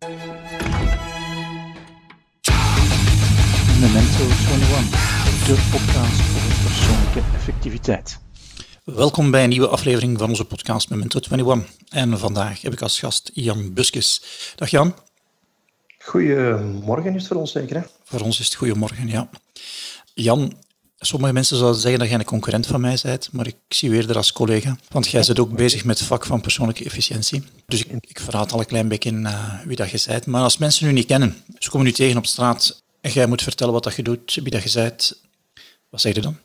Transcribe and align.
Memento 0.00 0.16
21, 3.80 4.90
de 5.46 5.68
podcast 5.70 6.20
over 6.36 6.62
persoonlijke 6.62 7.22
effectiviteit. 7.34 8.18
Welkom 8.84 9.30
bij 9.30 9.42
een 9.42 9.48
nieuwe 9.48 9.68
aflevering 9.68 10.18
van 10.18 10.28
onze 10.28 10.44
podcast 10.44 10.90
Memento 10.90 11.18
21. 11.30 11.76
En 11.88 12.18
vandaag 12.18 12.62
heb 12.62 12.72
ik 12.72 12.82
als 12.82 12.98
gast 12.98 13.30
Jan 13.34 13.72
Buskes. 13.72 14.22
Dag 14.56 14.70
Jan. 14.70 14.94
Goedemorgen 15.98 17.14
is 17.14 17.22
het 17.22 17.26
voor 17.26 17.36
ons 17.36 17.52
zeker, 17.52 17.76
hè? 17.76 17.82
Voor 18.04 18.20
ons 18.20 18.40
is 18.40 18.46
het 18.46 18.54
goedemorgen, 18.54 19.08
ja. 19.08 19.30
Jan, 20.14 20.52
sommige 21.00 21.32
mensen 21.32 21.56
zouden 21.56 21.80
zeggen 21.80 22.00
dat 22.00 22.08
jij 22.08 22.18
een 22.18 22.24
concurrent 22.24 22.66
van 22.66 22.80
mij 22.80 22.98
bent, 23.02 23.32
maar 23.32 23.46
ik 23.46 23.56
zie 23.68 23.90
weer 23.90 24.10
er 24.10 24.16
als 24.16 24.32
collega. 24.32 24.76
Want 24.88 25.08
jij 25.08 25.24
bent 25.26 25.38
ook 25.38 25.56
bezig 25.56 25.84
met 25.84 25.98
het 25.98 26.08
vak 26.08 26.26
van 26.26 26.40
persoonlijke 26.40 26.84
efficiëntie. 26.84 27.42
Dus 27.66 27.84
ik, 27.84 28.04
ik 28.08 28.20
verraad 28.20 28.52
al 28.52 28.60
een 28.60 28.66
klein 28.66 28.88
beetje 28.88 29.12
uh, 29.12 29.60
wie 29.64 29.76
dat 29.76 29.90
je 29.90 30.02
bent. 30.06 30.26
Maar 30.26 30.42
als 30.42 30.58
mensen 30.58 30.88
u 30.88 30.92
niet 30.92 31.06
kennen, 31.06 31.36
ze 31.58 31.70
komen 31.70 31.86
nu 31.86 31.92
tegen 31.92 32.16
op 32.16 32.26
straat 32.26 32.82
en 33.00 33.10
jij 33.10 33.26
moet 33.26 33.42
vertellen 33.42 33.72
wat 33.72 33.84
dat 33.84 33.94
je 33.94 34.02
doet, 34.02 34.34
wie 34.34 34.50
dat 34.50 34.62
je 34.62 34.80
bent, 34.80 35.20
wat 35.88 36.00
zeg 36.00 36.14
je 36.14 36.20
dan? 36.20 36.36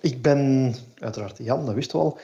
Ik 0.00 0.22
ben 0.22 0.74
uiteraard 0.98 1.38
Jan, 1.38 1.66
dat 1.66 1.74
wist 1.74 1.92
we 1.92 1.98
al. 1.98 2.18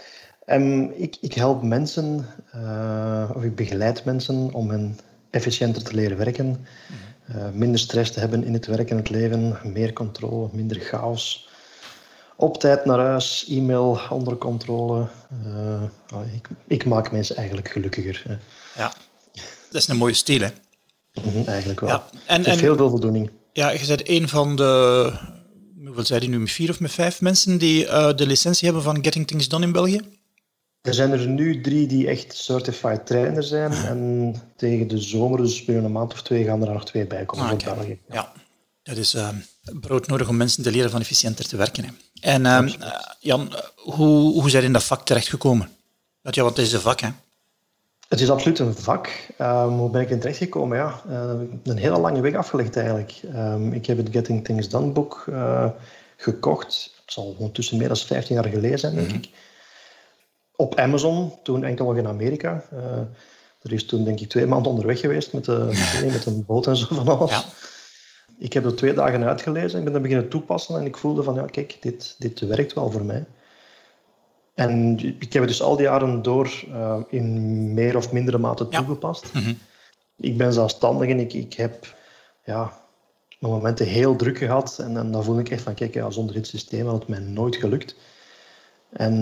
Um, 0.47 0.91
ik, 0.91 1.17
ik, 1.21 1.35
help 1.35 1.63
mensen, 1.63 2.27
uh, 2.55 3.31
of 3.35 3.43
ik 3.43 3.55
begeleid 3.55 4.05
mensen 4.05 4.53
om 4.53 4.71
hen 4.71 4.99
efficiënter 5.31 5.83
te 5.83 5.95
leren 5.95 6.17
werken, 6.17 6.67
uh, 6.91 6.97
minder 7.53 7.81
stress 7.81 8.11
te 8.11 8.21
hebben 8.21 8.45
in 8.45 8.53
het 8.53 8.67
werk 8.67 8.91
en 8.91 8.97
het 8.97 9.11
leven, 9.11 9.59
meer 9.65 9.93
controle, 9.93 10.49
minder 10.53 10.81
chaos. 10.81 11.49
Op 12.37 12.59
tijd 12.59 12.85
naar 12.85 12.99
huis, 12.99 13.47
e-mail 13.49 14.01
onder 14.11 14.37
controle. 14.37 15.07
Uh, 15.47 15.83
ik, 16.35 16.49
ik, 16.67 16.85
maak 16.85 17.13
mensen 17.13 17.37
eigenlijk 17.37 17.69
gelukkiger. 17.69 18.23
Hè. 18.27 18.37
Ja, 18.83 18.93
dat 19.71 19.81
is 19.83 19.89
een 19.89 19.97
mooie 19.97 20.15
stijl, 20.15 20.41
hè? 20.41 20.49
Mm 21.23 21.47
eigenlijk 21.47 21.81
wel. 21.81 21.89
Ja. 21.89 22.05
En, 22.27 22.45
en, 22.45 22.59
veel, 22.59 22.77
veel 22.77 22.91
voldoening. 22.91 23.31
Ja, 23.53 23.71
je 23.71 23.87
bent 23.87 24.09
een 24.09 24.29
van 24.29 24.57
de, 24.57 25.13
hoeveel 25.85 26.05
zei 26.05 26.21
je 26.21 26.29
nu, 26.29 26.39
met 26.39 26.51
vier 26.51 26.71
of 26.71 26.81
met 26.81 26.93
vijf 26.93 27.21
mensen 27.21 27.59
die 27.59 27.85
uh, 27.85 28.15
de 28.15 28.27
licentie 28.27 28.65
hebben 28.65 28.83
van 28.83 29.05
Getting 29.05 29.27
Things 29.27 29.49
Done 29.49 29.65
in 29.65 29.73
België? 29.73 30.01
Er 30.83 30.95
zijn 30.95 31.13
er 31.13 31.27
nu 31.27 31.61
drie 31.61 31.87
die 31.87 32.09
echt 32.09 32.37
certified 32.37 33.07
trainer 33.07 33.43
zijn. 33.43 33.73
En 33.73 34.35
tegen 34.57 34.89
de 34.89 34.99
zomer, 34.99 35.39
dus 35.39 35.65
binnen 35.65 35.85
een 35.85 35.93
maand 35.93 36.13
of 36.13 36.23
twee, 36.23 36.45
gaan 36.45 36.63
er 36.67 36.73
nog 36.73 36.85
twee 36.85 37.07
bij 37.07 37.25
komen. 37.25 37.47
Ah, 37.47 37.53
okay. 37.53 37.75
België. 37.75 37.99
Ja, 38.09 38.33
dat 38.83 38.97
is 38.97 39.15
uh, 39.15 39.29
brood 39.81 40.07
nodig 40.07 40.29
om 40.29 40.37
mensen 40.37 40.63
te 40.63 40.71
leren 40.71 40.91
van 40.91 41.01
efficiënter 41.01 41.49
te 41.49 41.57
werken. 41.57 41.85
Hè. 41.85 41.91
En 42.21 42.45
uh, 42.45 42.73
Jan, 43.21 43.53
hoe, 43.77 44.33
hoe 44.33 44.51
zijn 44.51 44.65
in 44.65 44.73
dat 44.73 44.85
vak 44.85 45.05
terechtgekomen? 45.05 45.69
Want 46.21 46.35
ja, 46.35 46.43
wat 46.43 46.59
is 46.59 46.73
een 46.73 46.81
vak, 46.81 47.01
hè? 47.01 47.09
Het 48.09 48.21
is 48.21 48.31
absoluut 48.31 48.59
een 48.59 48.75
vak. 48.75 49.09
Um, 49.39 49.69
hoe 49.69 49.91
ben 49.91 50.01
ik 50.01 50.11
in 50.11 50.21
terechtgekomen? 50.21 50.77
Ja, 50.77 51.03
uh, 51.09 51.31
een 51.65 51.77
hele 51.77 51.99
lange 51.99 52.21
weg 52.21 52.35
afgelegd 52.35 52.77
eigenlijk. 52.77 53.21
Um, 53.35 53.73
ik 53.73 53.87
heb 53.87 53.97
het 53.97 54.09
Getting 54.11 54.45
Things 54.45 54.69
Done 54.69 54.93
boek 54.93 55.29
gekocht. 56.17 56.93
Het 57.05 57.13
zal 57.13 57.35
ondertussen 57.39 57.79
meer 57.79 57.89
dan 57.89 57.97
15 57.97 58.35
jaar 58.35 58.49
geleden 58.49 58.79
zijn, 58.79 58.95
denk 58.95 59.07
mm 59.07 59.13
-hmm. 59.13 59.23
ik 59.23 59.31
op 60.61 60.75
Amazon, 60.75 61.33
toen 61.43 61.65
enkel 61.65 61.87
nog 61.87 61.97
in 61.97 62.07
Amerika. 62.07 62.65
Uh, 62.75 62.81
er 63.63 63.73
is 63.73 63.87
toen 63.87 64.05
denk 64.05 64.21
ik 64.21 64.29
twee 64.29 64.47
maanden 64.47 64.71
onderweg 64.71 65.01
geweest 65.01 65.33
met, 65.33 65.45
de, 65.45 65.71
met 66.13 66.27
een 66.27 66.45
boot 66.47 66.67
en 66.67 66.77
zo 66.77 66.87
van 66.91 67.09
alles. 67.09 67.31
Ja. 67.31 67.45
Ik 68.39 68.53
heb 68.53 68.65
er 68.65 68.77
twee 68.77 68.95
dagen 68.95 69.25
uitgelezen 69.25 69.79
en 69.79 69.85
ben 69.85 69.93
dat 69.93 70.03
beginnen 70.03 70.29
toepassen 70.29 70.79
en 70.79 70.87
ik 70.87 70.97
voelde 70.97 71.23
van 71.23 71.35
ja, 71.35 71.45
kijk, 71.45 71.77
dit, 71.81 72.15
dit 72.19 72.41
werkt 72.41 72.73
wel 72.73 72.91
voor 72.91 73.05
mij. 73.05 73.25
En 74.55 74.99
ik 74.99 75.33
heb 75.33 75.43
het 75.43 75.51
dus 75.51 75.63
al 75.63 75.77
die 75.77 75.85
jaren 75.85 76.23
door 76.23 76.65
uh, 76.69 76.97
in 77.09 77.75
meer 77.75 77.97
of 77.97 78.13
mindere 78.13 78.39
mate 78.39 78.69
toegepast. 78.69 79.31
Ja. 79.33 79.41
Mm 79.41 79.47
-hmm. 79.47 79.59
Ik 80.17 80.37
ben 80.37 80.53
zelfstandig 80.53 81.09
en 81.09 81.21
ik, 81.21 81.33
ik 81.33 81.55
heb 81.55 81.97
ja, 82.45 82.73
momenten 83.39 83.87
heel 83.87 84.17
druk 84.17 84.39
gehad. 84.39 84.79
En, 84.79 84.97
en 84.97 85.11
dan 85.11 85.25
voel 85.25 85.39
ik 85.39 85.51
echt 85.51 85.63
van, 85.63 85.75
kijk, 85.75 85.95
ja, 85.95 86.11
zonder 86.11 86.35
dit 86.35 86.47
systeem 86.47 86.87
had 86.87 86.99
het 86.99 87.09
mij 87.09 87.19
nooit 87.19 87.57
gelukt. 87.57 87.97
En 88.91 89.15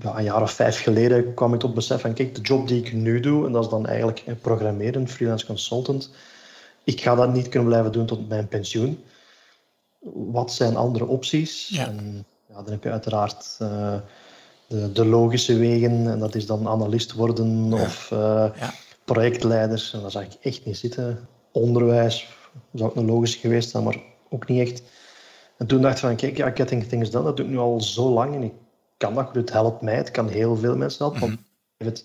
ja, 0.00 0.18
een 0.18 0.24
jaar 0.24 0.42
of 0.42 0.52
vijf 0.52 0.82
geleden 0.82 1.34
kwam 1.34 1.54
ik 1.54 1.60
tot 1.60 1.74
besef 1.74 2.00
van, 2.00 2.14
kijk, 2.14 2.34
de 2.34 2.40
job 2.40 2.68
die 2.68 2.84
ik 2.84 2.92
nu 2.92 3.20
doe, 3.20 3.46
en 3.46 3.52
dat 3.52 3.64
is 3.64 3.70
dan 3.70 3.86
eigenlijk 3.86 4.24
programmeren, 4.40 5.08
freelance 5.08 5.46
consultant, 5.46 6.10
ik 6.84 7.00
ga 7.00 7.14
dat 7.14 7.32
niet 7.32 7.48
kunnen 7.48 7.68
blijven 7.68 7.92
doen 7.92 8.06
tot 8.06 8.28
mijn 8.28 8.48
pensioen. 8.48 9.04
Wat 10.14 10.52
zijn 10.52 10.76
andere 10.76 11.06
opties? 11.06 11.68
Ja. 11.68 11.86
En 11.86 12.24
ja, 12.48 12.54
dan 12.54 12.70
heb 12.70 12.82
je 12.82 12.90
uiteraard 12.90 13.58
uh, 13.62 13.94
de, 14.66 14.92
de, 14.92 15.06
logische 15.06 15.56
wegen, 15.56 16.10
en 16.10 16.18
dat 16.18 16.34
is 16.34 16.46
dan 16.46 16.68
analist 16.68 17.12
worden 17.12 17.68
ja. 17.68 17.82
of 17.82 18.10
uh, 18.12 18.18
ja. 18.58 18.72
projectleider. 19.04 19.90
En 19.92 20.00
dat 20.00 20.12
zag 20.12 20.22
ik 20.22 20.36
echt 20.40 20.64
niet 20.64 20.76
zitten. 20.76 21.28
Onderwijs 21.52 22.28
zou 22.72 22.90
ook 22.90 22.96
een 22.96 23.06
logische 23.06 23.38
geweest 23.38 23.70
zijn, 23.70 23.84
maar 23.84 24.02
ook 24.28 24.48
niet 24.48 24.60
echt. 24.60 24.82
En 25.56 25.66
toen 25.66 25.82
dacht 25.82 25.94
ik 25.94 26.00
van, 26.00 26.16
kijk, 26.16 26.36
ja, 26.36 26.50
Getting 26.50 26.84
Things 26.84 27.10
Done, 27.10 27.24
dat 27.24 27.36
doe 27.36 27.46
ik 27.46 27.52
nu 27.52 27.58
al 27.58 27.80
zo 27.80 28.10
lang 28.10 28.34
en 28.34 28.42
ik 28.42 28.52
kan 29.02 29.14
dat 29.14 29.26
goed. 29.26 29.34
Het 29.34 29.52
helpt 29.52 29.82
mij, 29.82 29.96
het 29.96 30.10
kan 30.10 30.28
heel 30.28 30.56
veel 30.56 30.76
mensen 30.76 31.04
helpen. 31.04 31.28
Mm 31.28 31.38
-hmm. 31.76 31.86
het 31.86 32.04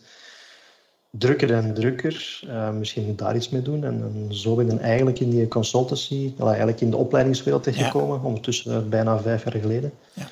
drukker 1.10 1.54
en 1.54 1.74
drukker. 1.74 2.40
Uh, 2.46 2.70
misschien 2.72 3.06
moet 3.06 3.18
daar 3.18 3.36
iets 3.36 3.50
mee 3.50 3.62
doen. 3.62 3.84
En, 3.84 4.02
en, 4.04 4.36
zo 4.36 4.56
ben 4.56 4.72
ik 4.72 4.82
eigenlijk 4.82 5.20
in 5.20 5.30
die 5.30 5.48
consultancy, 5.48 6.34
eigenlijk 6.40 6.82
in 6.82 6.90
de 6.90 6.98
opleidingswereld 6.98 7.64
terechtgekomen, 7.64 8.18
ja. 8.18 8.24
ondertussen 8.24 8.84
uh, 8.84 8.90
bijna 8.90 9.22
vijf 9.22 9.44
jaar 9.44 9.62
geleden. 9.62 9.94
Ja. 10.14 10.30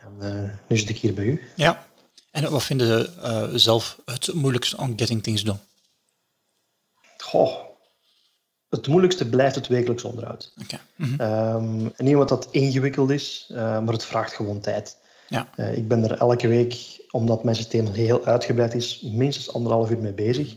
En 0.00 0.34
uh, 0.34 0.50
nu 0.66 0.76
zit 0.76 0.88
ik 0.88 0.98
hier 0.98 1.14
bij 1.14 1.24
u. 1.24 1.42
Ja. 1.54 1.86
En 2.30 2.50
wat 2.50 2.64
vinden 2.64 2.86
ze 2.86 3.50
zelf 3.54 3.98
het 4.04 4.34
moeilijkste 4.34 4.76
aan 4.76 4.92
Getting 4.96 5.22
Things 5.22 5.44
Done? 5.44 5.58
Goh, 7.18 7.54
het 8.68 8.86
moeilijkste 8.86 9.28
blijft 9.28 9.54
het 9.54 9.66
wekelijks 9.66 10.04
onderhoud. 10.04 10.52
Okay. 10.62 10.80
Mm 10.96 11.14
-hmm. 11.18 11.84
um, 11.84 11.92
niet 11.96 12.14
wat 12.14 12.28
dat 12.28 12.48
ingewikkeld 12.50 13.10
is, 13.10 13.46
maar 13.54 13.92
het 13.92 14.04
vraagt 14.04 14.32
gewoon 14.32 14.60
tijd. 14.60 14.96
Ja. 15.28 15.48
Uh, 15.56 15.76
ik 15.76 15.88
ben 15.88 16.04
er 16.04 16.18
elke 16.18 16.48
week, 16.48 17.00
omdat 17.10 17.44
mijn 17.44 17.56
systeem 17.56 17.86
heel 17.86 18.24
uitgebreid 18.24 18.74
is, 18.74 19.00
minstens 19.12 19.52
anderhalf 19.52 19.90
uur 19.90 19.98
mee 19.98 20.12
bezig. 20.12 20.56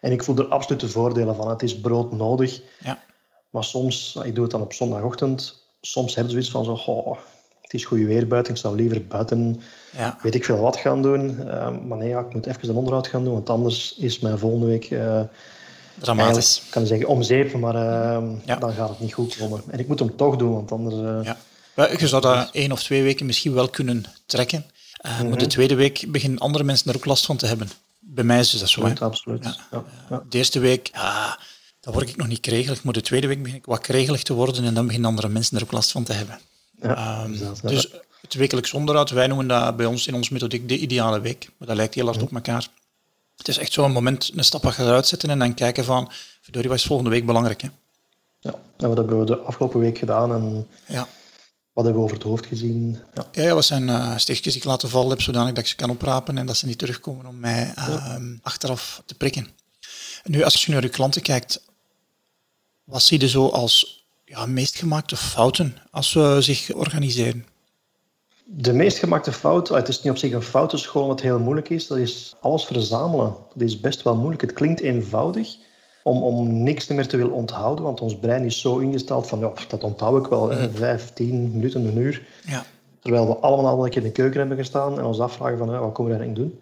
En 0.00 0.12
ik 0.12 0.22
voel 0.22 0.36
er 0.36 0.46
absoluut 0.48 0.80
de 0.80 0.88
voordelen 0.88 1.36
van. 1.36 1.48
Het 1.48 1.62
is 1.62 1.80
brood 1.80 2.12
nodig. 2.12 2.60
Ja. 2.78 3.02
Maar 3.50 3.64
soms, 3.64 4.18
ik 4.22 4.34
doe 4.34 4.42
het 4.42 4.52
dan 4.52 4.60
op 4.60 4.72
zondagochtend, 4.72 5.64
soms 5.80 6.14
hebben 6.14 6.32
ze 6.32 6.42
zoiets 6.42 6.68
van 6.68 6.76
zo, 6.84 6.90
oh, 6.90 7.18
het 7.60 7.74
is 7.74 7.84
goed 7.84 7.98
weer 7.98 8.26
buiten, 8.26 8.52
ik 8.52 8.58
zou 8.60 8.76
liever 8.76 9.06
buiten 9.06 9.60
ja. 9.96 10.18
weet 10.22 10.34
ik 10.34 10.44
veel 10.44 10.58
wat 10.58 10.76
gaan 10.76 11.02
doen. 11.02 11.38
Uh, 11.40 11.78
maar 11.86 11.98
nee, 11.98 12.08
ja, 12.08 12.20
ik 12.20 12.34
moet 12.34 12.46
even 12.46 12.68
een 12.68 12.76
onderhoud 12.76 13.06
gaan 13.06 13.24
doen, 13.24 13.32
want 13.32 13.50
anders 13.50 13.96
is 13.98 14.18
mijn 14.18 14.38
volgende 14.38 14.66
week... 14.66 14.90
Uh, 14.90 15.20
Dramatisch. 15.98 16.62
Ik 16.64 16.70
kan 16.70 16.86
zeggen 16.86 17.08
om 17.08 17.22
zeep, 17.22 17.52
maar 17.54 17.74
ja. 18.44 18.56
dan 18.56 18.72
gaat 18.72 18.88
het 18.88 19.00
niet 19.00 19.12
goed 19.12 19.36
komen. 19.36 19.62
En 19.68 19.78
ik 19.78 19.88
moet 19.88 19.98
hem 19.98 20.16
toch 20.16 20.36
doen, 20.36 20.52
want 20.52 20.72
anders... 20.72 21.26
Ja. 21.26 21.36
Je 21.74 22.08
zou 22.08 22.22
dat 22.22 22.50
één 22.52 22.72
of 22.72 22.82
twee 22.82 23.02
weken 23.02 23.26
misschien 23.26 23.54
wel 23.54 23.68
kunnen 23.68 24.04
trekken. 24.26 24.64
Uh, 25.06 25.20
Maar 25.20 25.30
de 25.30 25.36
mhm. 25.36 25.48
tweede 25.48 25.74
week 25.74 26.04
beginnen 26.08 26.38
andere 26.38 26.64
mensen 26.64 26.90
er 26.90 26.96
ook 26.96 27.04
last 27.04 27.26
van 27.26 27.36
te 27.36 27.46
hebben. 27.46 27.70
Bij 27.98 28.24
mij 28.24 28.38
is 28.38 28.50
dat 28.50 28.68
zo. 28.68 28.80
Absoluut, 28.80 29.02
absoluut. 29.02 29.44
Ja. 29.70 29.84
Ja. 30.10 30.22
De 30.28 30.38
eerste 30.38 30.58
week, 30.58 30.90
ja, 30.92 31.38
dan 31.80 31.92
word 31.92 32.08
ik 32.08 32.16
nog 32.16 32.26
niet 32.26 32.40
kregelig. 32.40 32.84
Maar 32.84 32.92
de 32.92 33.00
tweede 33.00 33.26
week 33.26 33.42
begin 33.42 33.56
ik 33.56 33.66
wat 33.66 33.80
kregelig 33.80 34.22
te 34.22 34.32
worden 34.32 34.64
en 34.64 34.74
dan 34.74 34.86
beginnen 34.86 35.08
andere 35.10 35.28
mensen 35.28 35.56
er 35.56 35.62
ook 35.62 35.72
last 35.72 35.90
van 35.90 36.04
te 36.04 36.12
hebben. 36.12 36.40
Ja, 36.82 37.24
um, 37.24 37.38
dus 37.62 37.88
het 38.20 38.34
wekelijks 38.34 38.72
onderhoud, 38.72 39.10
wij 39.10 39.26
noemen 39.26 39.46
dat 39.46 39.76
bij 39.76 39.86
ons 39.86 40.06
in 40.06 40.14
ons 40.14 40.28
methodiek 40.28 40.68
de 40.68 40.78
ideale 40.78 41.20
week. 41.20 41.50
Maar 41.58 41.68
dat 41.68 41.76
lijkt 41.76 41.94
heel 41.94 42.04
hard 42.04 42.22
op 42.22 42.34
elkaar. 42.34 42.68
Het 43.36 43.48
is 43.48 43.58
echt 43.58 43.72
zo'n 43.72 43.92
moment, 43.92 44.32
een 44.36 44.44
stap 44.44 44.66
achteruit 44.66 45.06
zetten 45.06 45.30
en 45.30 45.38
dan 45.38 45.54
kijken 45.54 45.84
van, 45.84 46.10
verdorie, 46.40 46.68
wat 46.68 46.78
is 46.78 46.84
volgende 46.84 47.10
week 47.10 47.26
belangrijk? 47.26 47.62
Hè? 47.62 47.68
Ja, 48.40 48.54
wat 48.76 48.96
hebben 48.96 49.18
we 49.18 49.24
de 49.24 49.38
afgelopen 49.38 49.80
week 49.80 49.98
gedaan? 49.98 50.32
En 50.32 50.68
ja. 50.86 51.08
Wat 51.72 51.84
hebben 51.84 52.02
we 52.02 52.08
over 52.08 52.18
het 52.18 52.26
hoofd 52.26 52.46
gezien? 52.46 52.98
Ja, 53.14 53.42
ja, 53.42 53.54
wat 53.54 53.64
zijn 53.64 53.88
uh, 53.88 54.16
stichtjes 54.16 54.52
die 54.52 54.62
ik 54.62 54.68
laten 54.68 54.88
vallen 54.88 55.10
heb, 55.10 55.20
zodanig 55.20 55.52
dat 55.52 55.64
ik 55.64 55.70
ze 55.70 55.76
kan 55.76 55.90
oprapen 55.90 56.38
en 56.38 56.46
dat 56.46 56.56
ze 56.56 56.66
niet 56.66 56.78
terugkomen 56.78 57.26
om 57.26 57.38
mij 57.38 57.74
uh, 57.78 58.16
achteraf 58.42 59.02
te 59.06 59.14
prikken. 59.14 59.48
nu, 60.24 60.42
als 60.42 60.64
je 60.64 60.72
naar 60.72 60.82
je 60.82 60.88
klanten 60.88 61.22
kijkt, 61.22 61.62
wat 62.84 63.02
zie 63.02 63.20
je 63.20 63.28
zo 63.28 63.48
als 63.48 64.06
ja, 64.24 64.46
meest 64.46 64.76
gemaakte 64.76 65.16
fouten 65.16 65.76
als 65.90 66.12
we 66.12 66.36
zich 66.40 66.72
organiseren? 66.72 67.46
De 68.44 68.72
meest 68.72 68.98
gemaakte 68.98 69.32
fout, 69.32 69.68
het 69.68 69.88
is 69.88 70.02
niet 70.02 70.12
op 70.12 70.18
zich 70.18 70.32
een 70.32 70.42
fout, 70.42 70.72
het 70.72 70.80
is 70.80 70.86
gewoon 70.86 71.08
wat 71.08 71.20
heel 71.20 71.38
moeilijk 71.38 71.68
is, 71.68 71.86
dat 71.86 71.98
is 71.98 72.34
alles 72.40 72.64
verzamelen. 72.64 73.36
Dat 73.54 73.62
is 73.62 73.80
best 73.80 74.02
wel 74.02 74.16
moeilijk. 74.16 74.40
Het 74.40 74.52
klinkt 74.52 74.80
eenvoudig, 74.80 75.56
om, 76.02 76.22
om 76.22 76.62
niks 76.62 76.86
meer 76.86 77.06
te 77.06 77.16
willen 77.16 77.32
onthouden. 77.32 77.84
Want 77.84 78.00
ons 78.00 78.18
brein 78.18 78.44
is 78.44 78.60
zo 78.60 78.78
ingesteld 78.78 79.26
van, 79.26 79.38
ja, 79.38 79.52
dat 79.68 79.84
onthoud 79.84 80.24
ik 80.24 80.30
wel, 80.30 80.46
mhm. 80.46 80.70
vijf, 80.70 81.10
tien 81.12 81.50
minuten, 81.52 81.84
een 81.84 81.98
uur. 81.98 82.26
Ja. 82.46 82.64
Terwijl 83.00 83.26
we 83.26 83.36
allemaal 83.36 83.76
al 83.76 83.84
een 83.84 83.90
keer 83.90 84.02
in 84.02 84.06
de 84.06 84.12
keuken 84.12 84.38
hebben 84.38 84.56
gestaan 84.56 84.98
en 84.98 85.04
ons 85.04 85.20
afvragen 85.20 85.58
van, 85.58 85.66
wat 85.66 85.92
komen 85.92 86.12
we 86.12 86.18
eigenlijk 86.18 86.36
doen? 86.36 86.60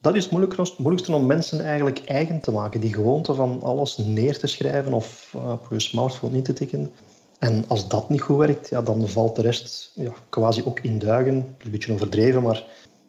Dat 0.00 0.14
is 0.14 0.22
het 0.24 0.32
moeilijkste, 0.78 1.12
om 1.12 1.26
mensen 1.26 1.64
eigenlijk 1.64 2.02
eigen 2.04 2.40
te 2.40 2.50
maken. 2.50 2.80
Die 2.80 2.94
gewoonte 2.94 3.34
van 3.34 3.62
alles 3.62 3.96
neer 3.96 4.38
te 4.38 4.46
schrijven 4.46 4.92
of 4.92 5.32
uh, 5.36 5.50
op 5.50 5.66
je 5.70 5.80
smartphone 5.80 6.36
in 6.36 6.42
te 6.42 6.52
tikken. 6.52 6.92
En 7.38 7.64
als 7.68 7.88
dat 7.88 8.08
niet 8.08 8.20
goed 8.20 8.36
werkt, 8.36 8.68
ja, 8.68 8.82
dan 8.82 9.08
valt 9.08 9.36
de 9.36 9.42
rest 9.42 9.92
ja, 9.94 10.12
quasi 10.28 10.62
ook 10.64 10.80
in 10.80 10.98
duigen. 10.98 11.34
Een 11.34 11.70
beetje 11.70 11.92
overdreven, 11.92 12.42
maar... 12.42 12.64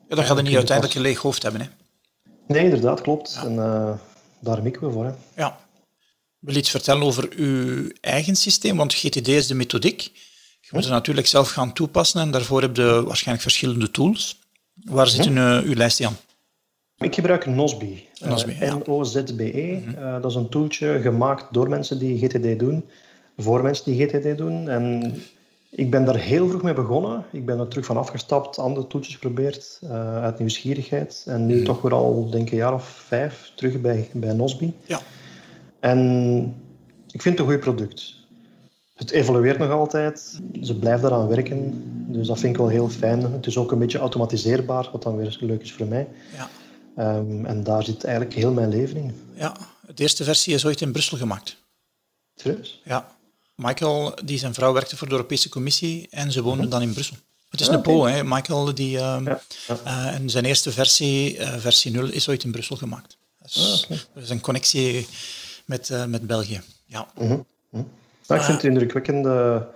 Ja, 0.08 0.16
dan 0.16 0.24
gaat 0.24 0.38
je 0.38 0.44
niet 0.44 0.56
uiteindelijk 0.56 0.96
een 0.96 1.02
leeg 1.02 1.22
hoofd 1.22 1.44
hebben, 1.44 1.62
hè? 1.62 1.68
Nee, 2.48 2.64
inderdaad, 2.64 3.02
klopt. 3.02 3.40
En, 3.46 3.54
uh, 3.54 3.94
daar 4.45 4.63
mikken 4.63 4.88
we 4.88 4.94
voor. 4.94 5.06
Hè. 5.06 5.12
Ja. 5.36 5.59
Wil 6.39 6.53
je 6.53 6.59
iets 6.59 6.69
vertellen 6.69 7.03
over 7.03 7.30
uw 7.36 7.89
eigen 8.01 8.36
systeem? 8.36 8.77
Want 8.77 8.94
GTD 8.94 9.27
is 9.27 9.47
de 9.47 9.56
methodiek. 9.56 10.01
Je 10.62 10.69
moet 10.71 10.83
het 10.83 10.92
natuurlijk 10.94 11.27
zelf 11.27 11.50
gaan 11.50 11.74
toepassen 11.74 12.21
en 12.21 12.31
daarvoor 12.31 12.62
heb 12.62 12.75
je 12.75 13.03
waarschijnlijk 13.06 13.42
verschillende 13.42 13.92
tools. 13.92 14.39
Waar 14.83 15.07
zit 15.07 15.25
uh, 15.25 15.62
uw 15.63 15.74
lijst 15.74 16.03
aan? 16.03 16.18
Ik 16.97 17.15
gebruik 17.15 17.45
Nozbe. 17.45 18.03
Nozbe 18.19 18.51
uh, 18.51 18.75
N-O-Z-B-E. 18.75 19.80
Dat 20.21 20.31
is 20.31 20.36
een 20.36 20.50
tooltje 20.50 21.01
gemaakt 21.01 21.53
door 21.53 21.69
mensen 21.69 22.00
die 22.00 22.27
GTD 22.27 22.59
doen, 22.59 22.89
voor 23.38 23.63
mensen 23.63 23.86
die 23.86 24.07
GTD 24.07 24.38
doen. 24.38 24.69
En 24.69 25.15
ik 25.75 25.92
ben 25.92 26.06
daar 26.06 26.18
heel 26.18 26.48
vroeg 26.48 26.62
mee 26.62 26.74
begonnen. 26.74 27.25
Ik 27.31 27.45
ben 27.45 27.60
er 27.60 27.68
terug 27.68 27.86
van 27.86 27.98
afgestapt, 27.98 28.60
andere 28.60 28.88
toetjes 28.88 29.13
geprobeerd 29.13 29.80
uh, 29.83 30.22
uit 30.22 30.39
nieuwsgierigheid. 30.39 31.24
En 31.27 31.45
nu 31.45 31.57
mm. 31.57 31.63
toch 31.63 31.81
weer 31.81 31.94
al, 31.94 32.30
denk 32.30 32.45
ik, 32.45 32.51
een 32.51 32.57
jaar 32.57 32.74
of 32.74 32.88
vijf 32.88 33.51
terug 33.56 33.81
bij, 33.81 34.10
bij 34.13 34.33
Nosby. 34.33 34.74
Ja. 34.86 35.00
En 35.80 36.00
ik 37.12 37.22
vind 37.22 37.38
het 37.38 37.48
een 37.48 37.54
goed 37.54 37.63
product. 37.63 38.16
Het 38.95 39.12
evolueert 39.12 39.57
nog 39.57 39.72
altijd. 39.72 40.42
Ze 40.62 40.80
blijven 40.80 41.10
daaraan 41.10 41.27
werken. 41.27 41.83
Dus 42.07 42.28
dat 42.28 42.39
vind 42.39 42.54
ik 42.54 42.60
wel 42.60 42.69
heel 42.69 42.89
fijn. 42.89 43.21
Het 43.21 43.45
is 43.45 43.57
ook 43.57 43.71
een 43.71 43.80
beetje 43.80 44.00
automatiseerbaar, 44.00 44.89
wat 44.92 45.04
dan 45.04 45.16
weer 45.16 45.38
leuk 45.39 45.62
is 45.62 45.74
voor 45.74 45.88
mij. 45.88 46.07
Ja. 46.36 47.18
Um, 47.18 47.45
en 47.45 47.63
daar 47.63 47.83
zit 47.83 48.04
eigenlijk 48.04 48.36
heel 48.36 48.51
mijn 48.51 48.69
leven 48.69 48.98
in. 48.98 49.16
Ja, 49.33 49.56
de 49.95 50.01
eerste 50.01 50.24
versie 50.24 50.54
is 50.54 50.66
ooit 50.66 50.81
in 50.81 50.92
Brussel 50.92 51.18
gemaakt. 51.18 51.57
Serieus? 52.36 52.81
Ja. 52.83 53.15
Michael, 53.56 54.13
die 54.24 54.38
zijn 54.38 54.54
vrouw 54.54 54.74
werkte 54.74 54.98
voor 54.98 55.07
de 55.07 55.13
Europese 55.13 55.50
Commissie 55.50 56.07
en 56.10 56.31
ze 56.31 56.42
woonden 56.42 56.69
dan 56.69 56.81
in 56.81 56.94
Brussel. 56.94 57.18
Het 57.50 57.62
is 57.62 57.68
een 57.68 57.81
Pool, 57.81 58.04
hè. 58.04 58.24
Michael, 58.24 58.75
die, 58.75 58.90
ja, 58.90 59.22
ja. 59.24 59.40
Uh, 59.86 60.13
en 60.13 60.30
zijn 60.30 60.46
eerste 60.46 60.72
versie, 60.72 61.38
uh, 61.38 61.56
versie 61.57 61.92
0, 61.92 62.06
is 62.06 62.30
ooit 62.30 62.44
in 62.44 62.52
Brussel 62.52 62.75
gemaakt. 62.75 63.18
Dus, 63.42 63.84
okay. 63.84 63.98
Er 64.16 64.22
is 64.22 64.30
een 64.30 64.42
connectie 64.42 65.07
met, 65.66 65.92
met 66.07 66.28
België. 66.28 66.62
Ja. 66.86 67.07
Mm 67.18 67.46
-hmm. 67.69 67.88
ik 68.28 68.42
vind 68.42 68.48
het 68.48 68.63
indrukwekkende 68.63 69.68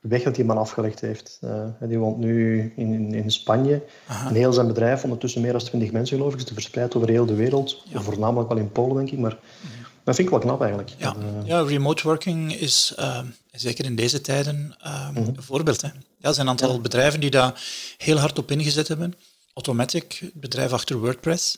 weg 0.00 0.22
dat 0.22 0.34
die 0.34 0.44
man 0.44 0.58
afgelegd 0.58 1.00
heeft. 1.00 1.40
die 1.80 1.98
woont 1.98 2.18
nu 2.18 2.72
in, 2.76 3.14
in 3.14 3.30
Spanje. 3.30 3.82
Aha. 4.06 4.28
En 4.28 4.34
heel 4.34 4.52
zijn 4.52 4.66
bedrijf, 4.66 5.02
ondertussen 5.02 5.40
meer 5.40 5.52
dan 5.52 5.60
20 5.60 5.92
mensen 5.92 6.16
geloof 6.16 6.32
ik, 6.32 6.40
is 6.40 6.50
verspreid 6.52 6.96
over 6.96 7.08
heel 7.08 7.26
de 7.26 7.34
wereld. 7.34 7.82
Ja. 7.88 8.00
Voornamelijk 8.00 8.48
wel 8.48 8.58
in 8.58 8.72
Polen, 8.72 8.96
denk 8.96 9.10
ik, 9.10 9.18
maar... 9.18 9.38
Mm 9.60 9.70
-hmm. 9.70 9.83
Dat 10.04 10.14
vind 10.14 10.28
ik 10.28 10.34
wel 10.34 10.42
knap 10.42 10.60
eigenlijk. 10.60 10.90
Ja, 10.98 11.16
ja 11.44 11.60
remote 11.60 12.02
working 12.02 12.54
is 12.54 12.94
uh, 12.98 13.18
zeker 13.52 13.84
in 13.84 13.96
deze 13.96 14.20
tijden 14.20 14.76
uh, 14.84 15.08
mm 15.08 15.16
-hmm. 15.16 15.26
een 15.26 15.42
voorbeeld. 15.42 15.80
Hè. 15.80 15.88
Ja, 15.88 16.28
er 16.28 16.34
zijn 16.34 16.46
een 16.46 16.52
aantal 16.52 16.72
ja. 16.72 16.80
bedrijven 16.80 17.20
die 17.20 17.30
daar 17.30 17.62
heel 17.98 18.16
hard 18.16 18.38
op 18.38 18.50
ingezet 18.50 18.88
hebben. 18.88 19.14
Automatic, 19.54 20.12
het 20.20 20.34
bedrijf 20.34 20.72
achter 20.72 20.98
WordPress, 20.98 21.52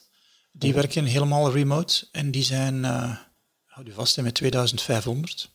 die 0.52 0.69
mm 0.69 0.75
-hmm. 0.75 0.82
werken 0.82 1.04
helemaal 1.04 1.52
remote 1.52 2.06
en 2.12 2.31
die 2.31 2.43
zijn, 2.43 2.75
uh, 2.75 3.16
houd 3.64 3.87
je 3.87 3.93
vast, 3.93 4.20
met 4.20 4.34
2500. 4.34 5.50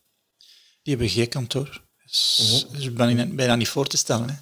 Die 0.84 0.96
hebben 0.96 1.10
geen 1.10 1.30
kantoor. 1.30 1.82
Dus, 2.04 2.66
mm 2.70 2.80
-hmm. 2.80 2.94
bijna, 2.94 3.26
bijna 3.26 3.56
niet 3.56 3.70
voor 3.70 3.88
te 3.88 3.98
stellen. 3.98 4.30
Hè. 4.30 4.36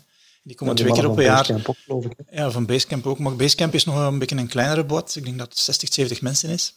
Die 0.43 0.55
komen 0.55 0.75
ja, 0.75 0.81
twee 0.83 0.93
keer 0.93 1.09
op 1.09 1.17
een 1.17 1.23
jaar. 1.23 1.75
Ook, 1.87 2.03
ik, 2.03 2.13
ja, 2.31 2.51
van 2.51 2.65
Basecamp 2.65 3.07
ook. 3.07 3.19
Maar 3.19 3.35
Basecamp 3.35 3.73
is 3.73 3.85
nog 3.85 3.95
een 3.95 4.19
beetje 4.19 4.35
een 4.35 4.47
kleinere 4.47 4.83
boot. 4.83 5.15
Ik 5.15 5.23
denk 5.23 5.37
dat 5.37 5.49
het 5.49 5.57
60, 5.57 5.93
70 5.93 6.21
mensen 6.21 6.49
is. 6.49 6.73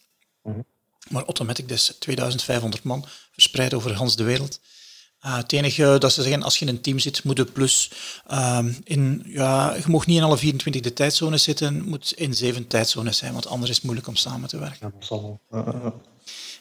Maar 1.09 1.25
Automatic 1.25 1.69
dus 1.69 1.97
2500 1.99 2.83
man, 2.83 3.05
verspreid 3.33 3.75
over 3.75 3.95
Hans 3.95 4.17
de 4.17 4.25
wereld. 4.25 4.61
Uh, 5.27 5.37
het 5.37 5.53
enige 5.53 5.97
dat 5.99 6.13
ze 6.13 6.23
zeggen, 6.23 6.43
als 6.43 6.59
je 6.59 6.67
in 6.67 6.75
een 6.75 6.81
team 6.81 6.99
zit, 6.99 7.25
moet 7.25 7.37
je 7.37 7.45
plus 7.45 7.91
uh, 8.31 8.59
in, 8.85 9.23
ja, 9.27 9.75
je 9.75 9.83
mag 9.87 10.07
niet 10.07 10.17
in 10.17 10.23
alle 10.23 10.39
24 10.39 10.83
de 10.83 10.93
tijdzones 10.93 11.43
zitten, 11.43 11.85
moet 11.85 12.13
in 12.13 12.35
zeven 12.35 12.67
tijdzones 12.67 13.17
zijn, 13.17 13.33
want 13.33 13.47
anders 13.47 13.71
is 13.71 13.77
het 13.77 13.85
moeilijk 13.85 14.09
om 14.09 14.17
samen 14.17 14.49
te 14.49 14.59
werken. 14.59 14.95
Ja, 15.01 15.17
uh, 15.53 15.87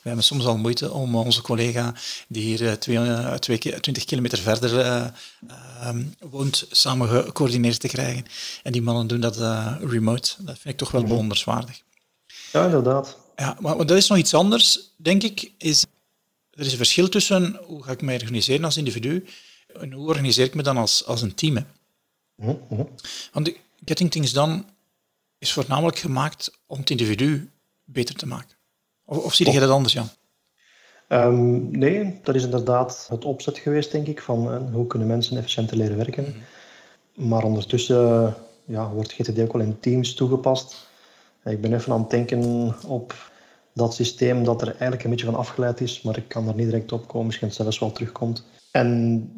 We 0.02 0.08
hebben 0.08 0.24
soms 0.24 0.46
al 0.46 0.58
moeite 0.58 0.92
om 0.92 1.16
onze 1.16 1.42
collega, 1.42 1.94
die 2.28 2.44
hier 2.44 2.62
uh, 2.62 2.72
twee, 2.72 2.98
uh, 2.98 3.34
twee, 3.34 3.80
20 3.80 4.06
kilometer 4.06 4.38
verder 4.38 4.80
ehm, 5.80 6.04
woont, 6.20 6.68
samen 6.72 7.08
gecoördineerd 7.08 7.80
te 7.80 7.88
krijgen. 7.88 8.26
En 8.64 8.72
die 8.72 8.82
mannen 8.82 9.08
doen 9.08 9.20
dat 9.20 9.38
remote. 9.82 10.34
Dat 10.38 10.58
vind 10.60 10.74
ik 10.74 10.78
toch 10.78 10.92
wel 10.92 11.02
-hmm. 11.02 11.10
bewonderenswaardig. 11.10 11.82
Ja, 12.52 12.66
inderdaad. 12.66 13.18
Ja, 13.36 13.58
maar, 13.60 13.76
maar 13.76 13.86
dat 13.86 13.98
is 13.98 14.08
nog 14.08 14.18
iets 14.18 14.34
anders, 14.34 14.94
denk 14.98 15.24
ik. 15.24 15.52
Is, 15.58 15.86
er 16.52 16.66
is 16.66 16.72
een 16.72 16.78
verschil 16.78 17.10
tussen 17.10 17.60
hoe 17.66 17.84
ga 17.84 17.92
ik 17.92 18.02
mij 18.02 18.16
organiseren 18.16 18.66
als 18.66 18.78
individu 18.78 19.26
en 19.80 19.92
hoe 19.92 20.08
organiseer 20.08 20.46
ik 20.46 20.56
me 20.56 20.64
dan 20.64 20.78
als, 20.78 21.06
als 21.06 21.22
een 21.22 21.36
team. 21.36 21.56
Hè? 21.56 21.64
Mm 22.36 22.60
-hmm. 22.70 22.90
Want 23.32 23.52
Getting 23.86 24.12
Things 24.12 24.34
Done 24.34 24.64
is 25.38 25.52
voornamelijk 25.52 26.00
gemaakt 26.00 26.60
om 26.68 26.80
het 26.80 26.90
individu 26.90 27.50
beter 27.84 28.16
te 28.16 28.28
maken. 28.28 28.56
Of, 29.06 29.18
of 29.18 29.34
zie 29.34 29.52
je 29.52 29.60
dat 29.60 29.70
anders, 29.70 29.94
Jan? 29.94 30.10
Um, 31.10 31.78
nee, 31.78 32.20
dat 32.24 32.36
is 32.36 32.44
inderdaad 32.44 33.08
het 33.10 33.26
opzet 33.26 33.58
geweest, 33.58 33.92
denk 33.92 34.08
ik, 34.08 34.22
van 34.22 34.54
uh, 34.54 34.74
hoe 34.74 34.88
kunnen 34.88 35.08
mensen 35.08 35.38
efficiënter 35.38 35.78
leren 35.78 35.98
werken. 35.98 36.24
Mm 36.24 36.34
-hmm. 37.14 37.30
Maar 37.30 37.44
ondertussen 37.44 38.36
ja, 38.66 38.90
wordt 38.90 39.14
GTD 39.14 39.40
ook 39.40 39.54
wel 39.54 39.62
in 39.62 39.80
teams 39.80 40.14
toegepast. 40.14 40.90
Ik 41.46 41.62
ben 41.62 41.74
even 41.74 41.94
aan 41.94 42.00
het 42.00 42.10
denken 42.10 42.74
op 42.88 43.32
dat 43.74 43.94
systeem 43.94 44.44
dat 44.44 44.62
er 44.62 44.68
eigenlijk 44.68 45.04
een 45.04 45.10
beetje 45.10 45.26
van 45.26 45.36
afgeleid 45.36 45.82
is, 45.82 46.02
maar 46.02 46.18
ik 46.18 46.28
kan 46.28 46.48
er 46.48 46.56
niet 46.56 46.66
direct 46.66 46.92
op 46.92 47.08
komen, 47.08 47.26
misschien 47.26 47.48
het 47.48 47.56
zelfs 47.56 47.80
wel 47.80 47.92
terugkomt. 47.92 48.46
En 48.72 49.30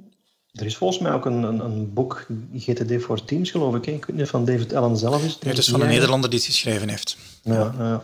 er 0.52 0.66
is 0.66 0.78
volgens 0.78 1.00
mij 1.00 1.12
ook 1.12 1.26
een, 1.26 1.44
een, 1.44 1.60
een 1.60 1.94
boek, 1.94 2.28
GTD 2.56 3.04
voor 3.04 3.26
Teams, 3.26 3.52
geloof 3.52 3.76
ik. 3.76 3.88
Ik 3.88 4.06
weet 4.06 4.16
niet 4.16 4.26
of 4.26 4.30
van 4.30 4.46
David 4.46 4.74
Allen 4.74 4.98
zelf 4.98 5.24
is. 5.26 5.38
Ja, 5.40 5.50
het 5.50 5.58
is 5.58 5.70
van 5.70 5.82
een 5.82 5.88
Nederlander 5.88 6.30
die 6.30 6.40
het 6.40 6.48
geschreven 6.48 6.90
heeft. 6.90 7.18
Ja, 7.42 7.74
ja. 7.78 8.04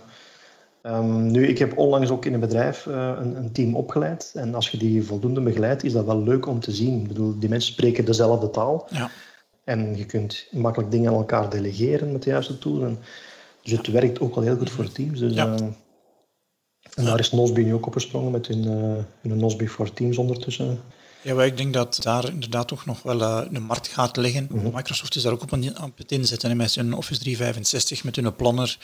Um, 0.83 1.31
nu, 1.31 1.47
ik 1.47 1.57
heb 1.57 1.77
onlangs 1.77 2.09
ook 2.09 2.25
in 2.25 2.33
een 2.33 2.39
bedrijf 2.39 2.85
uh, 2.85 3.13
een, 3.19 3.35
een, 3.35 3.51
team 3.51 3.75
opgeleid. 3.75 4.31
En 4.35 4.55
als 4.55 4.69
je 4.69 4.77
die 4.77 5.03
voldoende 5.03 5.41
begeleidt, 5.41 5.83
is 5.83 5.93
dat 5.93 6.05
wel 6.05 6.23
leuk 6.23 6.47
om 6.47 6.59
te 6.59 6.71
zien. 6.71 7.01
Ik 7.01 7.07
bedoel, 7.07 7.39
die 7.39 7.49
mensen 7.49 7.73
spreken 7.73 8.05
dezelfde 8.05 8.49
taal. 8.49 8.87
Ja. 8.89 9.09
En 9.63 9.97
je 9.97 10.05
kunt 10.05 10.47
makkelijk 10.51 10.91
dingen 10.91 11.11
aan 11.11 11.17
elkaar 11.17 11.49
delegeren 11.49 12.11
met 12.11 12.23
de 12.23 12.29
juiste 12.29 12.57
tool. 12.57 12.83
En, 12.83 12.99
dus 13.63 13.71
het 13.71 13.87
werkt 13.87 14.19
ook 14.19 14.35
wel 14.35 14.43
heel 14.43 14.57
goed 14.57 14.69
voor 14.69 14.91
teams. 14.91 15.19
Dus, 15.19 15.33
ja. 15.33 15.45
uh, 15.45 15.67
en 16.93 17.05
daar 17.05 17.19
is 17.19 17.31
Nosby 17.31 17.61
nu 17.61 17.73
ook 17.73 17.85
opgesprongen 17.85 18.31
met 18.31 18.47
hun, 18.47 18.63
uh, 18.65 19.03
hun 19.21 19.37
Nosby 19.37 19.65
voor 19.65 19.93
Teams 19.93 20.17
ondertussen. 20.17 20.81
Ja, 21.21 21.33
maar 21.33 21.45
ik 21.45 21.57
denk 21.57 21.73
dat 21.73 21.99
daar 22.01 22.29
inderdaad 22.29 22.67
toch 22.67 22.85
nog 22.85 23.01
wel 23.01 23.21
uh, 23.21 23.41
een 23.51 23.63
markt 23.63 23.87
gaat 23.87 24.17
liggen. 24.17 24.47
Mm 24.51 24.59
-hmm. 24.59 24.71
Microsoft 24.73 25.15
is 25.15 25.21
daar 25.21 25.33
ook 25.33 25.41
op, 25.41 25.51
op 25.83 25.97
het 25.97 26.11
inzetten. 26.11 26.57
met 26.57 26.75
hun 26.75 26.93
Office 26.93 27.19
365, 27.19 28.03
met 28.03 28.15
hun 28.15 28.35
planner. 28.35 28.77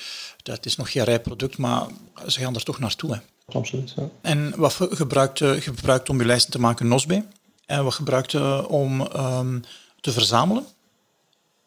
Dat 0.44 0.66
is 0.66 0.76
nog 0.76 0.92
geen 0.92 1.04
rijproduct, 1.04 1.58
maar 1.58 1.88
ze 2.28 2.40
gaan 2.40 2.56
er 2.56 2.64
toch 2.64 2.80
naartoe. 2.80 3.14
Hè. 3.14 3.20
Absoluut, 3.58 3.94
ja. 3.96 4.10
En 4.22 4.54
wat 4.58 4.78
gebruikt 4.80 5.40
je 5.40 5.62
gebruikt 5.62 6.10
om 6.10 6.20
je 6.20 6.26
lijsten 6.26 6.52
te 6.52 6.60
maken 6.60 6.88
Nosby? 6.88 7.22
En 7.66 7.84
wat 7.84 7.94
gebruikt 7.94 8.32
je 8.32 8.68
om 8.70 9.02
um, 9.02 9.62
te 10.02 10.12
verzamelen? 10.12 10.66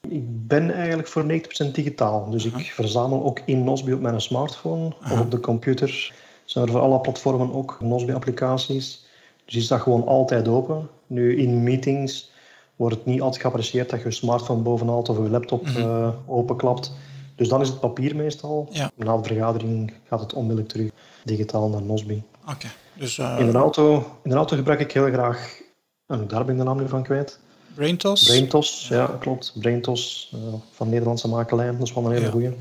Ik 0.09 0.47
ben 0.47 0.75
eigenlijk 0.75 1.09
voor 1.09 1.25
90% 1.69 1.71
digitaal. 1.73 2.31
Dus 2.31 2.45
ik 2.45 2.73
verzamel 2.73 3.25
ook 3.25 3.41
in 3.45 3.65
Nosby 3.65 3.93
op 3.93 4.01
mijn 4.01 4.21
smartphone 4.21 4.93
Aha. 5.01 5.15
of 5.15 5.21
op 5.21 5.31
de 5.31 5.41
computer 5.41 6.13
zijn 6.45 6.65
er 6.65 6.71
voor 6.71 6.81
alle 6.81 7.01
platformen 7.01 7.53
ook 7.55 7.77
Nozbe-applicaties. 7.81 9.07
Dus 9.45 9.55
is 9.55 9.69
dat 9.69 9.81
gewoon 9.81 10.07
altijd 10.07 10.49
open. 10.49 10.89
Nu, 11.07 11.37
in 11.37 11.63
meetings 11.63 12.31
wordt 12.77 12.95
het 12.95 13.05
niet 13.05 13.21
altijd 13.21 13.43
geapprecieerd 13.43 13.91
dat 13.91 13.99
je 13.99 14.05
je 14.05 14.15
smartphone 14.15 14.63
bovenhaalt 14.63 15.09
of 15.09 15.17
je 15.17 15.31
laptop 15.31 15.67
mm 15.67 15.75
-hmm. 15.75 15.85
uh, 15.85 16.09
openklapt. 16.27 16.93
Dus 17.35 17.49
dan 17.49 17.61
is 17.61 17.69
het 17.69 17.81
papier 17.81 18.17
meestal. 18.17 18.69
Ja. 18.71 18.91
Na 18.95 19.17
de 19.17 19.23
vergadering 19.23 19.93
gaat 20.05 20.21
het 20.21 20.33
onmiddellijk 20.33 20.69
terug 20.69 20.91
digitaal 21.25 21.69
naar 21.69 21.83
Nozbe. 21.83 22.23
Okay. 22.43 22.71
Dus, 22.95 23.19
uh... 23.19 23.37
in, 23.39 23.51
de 23.51 23.59
auto, 23.59 23.95
in 24.23 24.31
de 24.31 24.37
auto 24.37 24.57
gebruik 24.57 24.81
ik 24.81 24.93
heel 24.93 25.07
graag, 25.07 25.61
en 26.07 26.29
daar 26.29 26.45
ben 26.45 26.55
ik 26.55 26.61
de 26.61 26.67
naam 26.67 26.79
nu 26.79 26.89
van 26.89 27.03
kwijt. 27.03 27.41
Braintos? 27.79 28.23
Braintos, 28.23 28.89
ja, 28.89 29.17
klopt. 29.21 29.53
Braintos 29.55 30.33
uh, 30.35 30.55
van 30.71 30.89
Nederlandse 30.89 31.29
makelij. 31.29 31.71
Dat 31.73 31.83
is 31.83 31.93
wel 31.93 32.05
een 32.05 32.13
hele 32.13 32.25
ja. 32.25 32.31
goeie. 32.31 32.53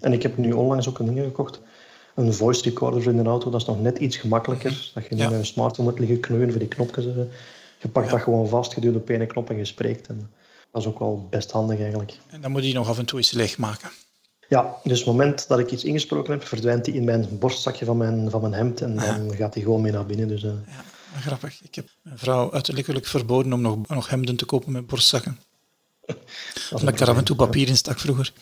En 0.00 0.12
ik 0.12 0.22
heb 0.22 0.36
nu 0.36 0.52
onlangs 0.52 0.88
ook 0.88 0.98
een 0.98 1.06
ding 1.06 1.20
gekocht 1.20 1.60
een 2.16 2.34
voice 2.34 2.62
recorder 2.62 3.06
in 3.06 3.16
de 3.16 3.28
auto, 3.28 3.50
dat 3.50 3.60
is 3.60 3.66
nog 3.66 3.80
net 3.80 3.98
iets 3.98 4.16
gemakkelijker. 4.16 4.90
Dat 4.94 5.02
je 5.02 5.08
niet 5.10 5.18
ja. 5.18 5.28
met 5.28 5.38
een 5.38 5.46
smartphone 5.46 5.90
moet 5.90 5.98
liggen 5.98 6.20
kneuwen 6.20 6.50
voor 6.50 6.58
die 6.58 6.68
knopjes. 6.68 7.04
Je 7.78 7.88
pakt 7.92 8.06
ja. 8.06 8.12
dat 8.12 8.22
gewoon 8.22 8.48
vast, 8.48 8.74
je 8.74 8.80
duwt 8.80 8.96
op 8.96 9.10
één 9.10 9.26
knop 9.26 9.50
en 9.50 9.56
je 9.56 9.64
spreekt. 9.64 10.06
En 10.06 10.30
dat 10.72 10.82
is 10.82 10.88
ook 10.88 10.98
wel 10.98 11.26
best 11.30 11.50
handig 11.50 11.80
eigenlijk. 11.80 12.18
En 12.30 12.40
dan 12.40 12.50
moet 12.50 12.66
je 12.66 12.72
nog 12.72 12.88
af 12.88 12.98
en 12.98 13.06
toe 13.06 13.18
iets 13.18 13.30
leegmaken. 13.30 13.90
Ja, 14.48 14.76
dus 14.84 14.98
het 14.98 15.06
moment 15.06 15.48
dat 15.48 15.58
ik 15.58 15.70
iets 15.70 15.84
ingesproken 15.84 16.32
heb, 16.32 16.44
verdwijnt 16.44 16.84
die 16.84 16.94
in 16.94 17.04
mijn 17.04 17.38
borstzakje 17.38 17.84
van 17.84 17.96
mijn, 17.96 18.30
van 18.30 18.40
mijn 18.40 18.52
hemd 18.52 18.80
en 18.80 18.96
dan 18.96 19.34
gaat 19.34 19.52
die 19.52 19.62
gewoon 19.62 19.80
mee 19.80 19.92
naar 19.92 20.06
binnen. 20.06 20.28
Dus, 20.28 20.42
uh... 20.42 20.50
ja, 20.66 20.84
grappig. 21.26 21.62
Ik 21.62 21.74
heb 21.74 21.88
mijn 22.02 22.18
vrouw 22.18 22.52
uiterlijk 22.52 23.06
verboden 23.06 23.52
om 23.52 23.60
nog, 23.60 23.88
nog 23.88 24.08
hemden 24.08 24.36
te 24.36 24.44
kopen 24.44 24.72
met 24.72 24.86
borstzakken. 24.86 25.40
Omdat 26.70 26.88
ik 26.88 26.98
daar 26.98 27.08
af 27.08 27.16
en 27.16 27.24
toe 27.24 27.36
papier 27.36 27.68
in 27.68 27.76
stak 27.76 28.00
vroeger. 28.00 28.32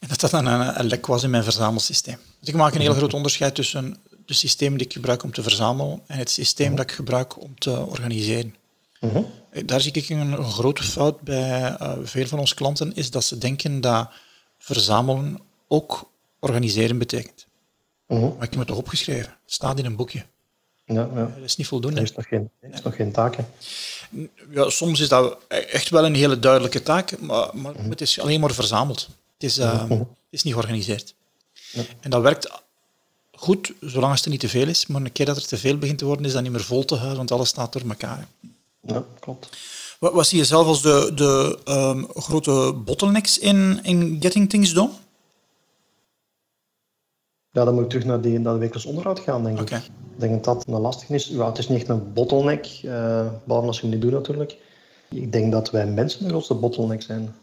En 0.00 0.08
dat 0.08 0.20
dat 0.20 0.30
dan 0.30 0.46
een, 0.46 0.78
een, 0.80 0.86
lek 0.86 1.06
was 1.06 1.22
in 1.22 1.30
mijn 1.30 1.44
verzamelsysteem. 1.44 2.18
Dus 2.38 2.48
ik 2.48 2.54
maak 2.54 2.74
een 2.74 2.80
heel 2.80 2.94
groot 2.94 3.14
onderscheid 3.14 3.54
tussen 3.54 3.96
de 4.26 4.34
systeem 4.34 4.76
die 4.76 4.86
ik 4.86 4.92
gebruik 4.92 5.22
om 5.22 5.32
te 5.32 5.42
verzamelen 5.42 6.02
en 6.06 6.18
het 6.18 6.30
systeem 6.30 6.76
dat 6.76 6.90
ik 6.90 6.92
gebruik 6.92 7.42
om 7.42 7.58
te 7.58 7.86
organiseren. 7.86 8.54
Uh 9.00 9.12
-huh. 9.12 9.24
Daar 9.66 9.80
zie 9.80 9.92
ik 9.92 10.08
een, 10.08 10.32
een 10.32 10.44
grote 10.44 10.82
fout 10.82 11.20
bij 11.20 11.76
uh, 11.80 11.92
veel 12.02 12.26
van 12.26 12.38
onze 12.38 12.54
klanten, 12.54 12.94
is 12.94 13.10
dat 13.10 13.24
ze 13.24 13.38
denken 13.38 13.80
dat 13.80 14.10
verzamelen 14.58 15.40
ook 15.68 16.10
organiseren 16.38 16.98
betekent. 16.98 17.46
Mhm. 18.06 18.20
Maar 18.20 18.42
ik 18.42 18.50
heb 18.50 18.58
het 18.58 18.66
toch 18.66 18.76
opgeschreven. 18.76 19.30
Het 19.44 19.52
staat 19.52 19.78
in 19.78 19.84
een 19.84 19.96
boekje. 19.96 20.26
Ja, 20.92 21.08
ja. 21.14 21.32
Dat 21.36 21.44
is 21.44 21.56
niet 21.56 21.66
voldoende. 21.66 21.96
Er 21.96 22.02
is 22.02 22.12
nog 22.14 22.26
geen, 22.28 22.50
er 22.60 22.72
is 22.74 22.82
nog 22.82 22.94
geen 22.96 23.12
taak. 23.12 23.36
hè. 23.36 23.42
Ja, 24.50 24.70
soms 24.70 25.00
is 25.00 25.08
dat 25.08 25.36
echt 25.48 25.88
wel 25.90 26.04
een 26.04 26.14
hele 26.14 26.38
duidelijke 26.38 26.82
taak, 26.82 27.20
maar, 27.20 27.48
maar 27.56 27.72
Mhm. 27.72 27.90
het 27.90 28.00
is 28.00 28.20
alleen 28.20 28.40
maar 28.40 28.52
verzameld. 28.54 29.08
Het 29.34 29.42
is, 29.50 29.58
eh, 29.58 29.88
het 29.88 30.06
is 30.30 30.42
niet 30.42 30.52
georganiseerd. 30.54 31.14
Ja. 31.72 31.82
En 32.00 32.10
dat 32.10 32.22
werkt 32.22 32.50
goed, 33.32 33.72
zolang 33.80 34.14
het 34.14 34.24
er 34.24 34.30
niet 34.30 34.40
te 34.40 34.48
veel 34.48 34.68
is. 34.68 34.86
Maar 34.86 35.00
een 35.00 35.12
keer 35.12 35.26
dat 35.26 35.36
er 35.36 35.46
te 35.46 35.56
veel 35.58 35.78
begint 35.78 35.98
te 35.98 36.04
worden, 36.04 36.24
is 36.26 36.32
dat 36.32 36.42
niet 36.42 36.52
meer 36.52 36.64
vol 36.64 36.84
te 36.84 36.94
houden, 36.94 37.16
want 37.16 37.30
alles 37.30 37.48
staat 37.48 37.72
door 37.72 37.82
elkaar. 37.88 38.26
Ja, 38.80 39.04
klopt. 39.20 39.48
Wat, 39.98 40.12
wat 40.12 40.26
zie 40.26 40.38
je 40.38 40.44
zelf 40.44 40.66
als 40.66 40.82
de, 40.82 41.12
de 41.14 41.58
ehm, 41.64 42.04
grote 42.14 42.72
bottlenecks 42.84 43.38
in, 43.38 43.80
in 43.82 44.16
Getting 44.20 44.50
Things 44.50 44.72
Done? 44.72 44.90
Ja, 47.52 47.64
dan 47.64 47.74
moet 47.74 47.82
ik 47.82 47.88
terug 47.88 48.04
naar, 48.04 48.20
die, 48.20 48.38
naar 48.38 48.52
de 48.52 48.58
wekelijks 48.58 48.86
onderhoud 48.88 49.20
gaan, 49.20 49.44
denk 49.44 49.60
ik. 49.60 49.70
Ik 50.14 50.20
denk 50.20 50.32
dat 50.32 50.44
dat 50.44 50.74
een 50.74 50.80
lastig 50.80 51.08
is. 51.08 51.26
Ja, 51.26 51.46
het 51.46 51.58
is 51.58 51.68
niet 51.68 51.78
echt 51.78 51.88
een 51.88 52.12
bottleneck, 52.12 52.66
eh 52.84 53.26
behalve 53.44 53.66
als 53.66 53.76
je 53.80 53.82
het 53.86 53.92
niet 53.92 54.02
doet 54.02 54.12
natuurlijk. 54.12 54.56
Ik 55.10 55.32
denk 55.32 55.52
dat 55.52 55.70
wij 55.70 55.86
mensen 55.86 56.22
de 56.22 56.28
grootste 56.28 56.54
bottleneck 56.54 57.02
zijn. 57.02 57.34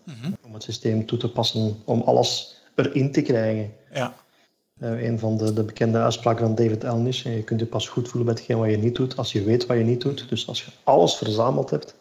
Om 0.45 0.53
het 0.53 0.63
systeem 0.63 1.05
toe 1.05 1.17
te 1.17 1.31
passen, 1.31 1.75
om 1.85 2.01
alles 2.01 2.55
erin 2.75 3.11
te 3.11 3.21
krijgen. 3.21 3.73
Ja, 3.93 4.13
Eh, 4.79 5.03
een 5.03 5.19
van 5.19 5.37
de, 5.37 5.53
de 5.53 5.63
bekende 5.63 5.97
uitspraken 5.97 6.45
van 6.45 6.55
David 6.55 6.83
Allen 6.85 7.07
is, 7.07 7.23
eh, 7.25 7.35
je 7.35 7.43
kunt 7.43 7.59
je 7.59 7.65
pas 7.65 7.87
goed 7.87 8.07
voelen 8.07 8.25
met 8.29 8.37
hetgeen 8.37 8.57
wat 8.57 8.69
je 8.69 8.77
niet 8.77 8.95
doet, 8.95 9.17
als 9.17 9.31
je 9.31 9.43
weet 9.43 9.65
wat 9.65 9.77
je 9.77 9.83
niet 9.83 10.01
doet. 10.01 10.29
Dus 10.29 10.47
als 10.47 10.63
je 10.63 10.71
alles 10.83 11.15
verzameld 11.15 11.69
hebt, 11.69 11.95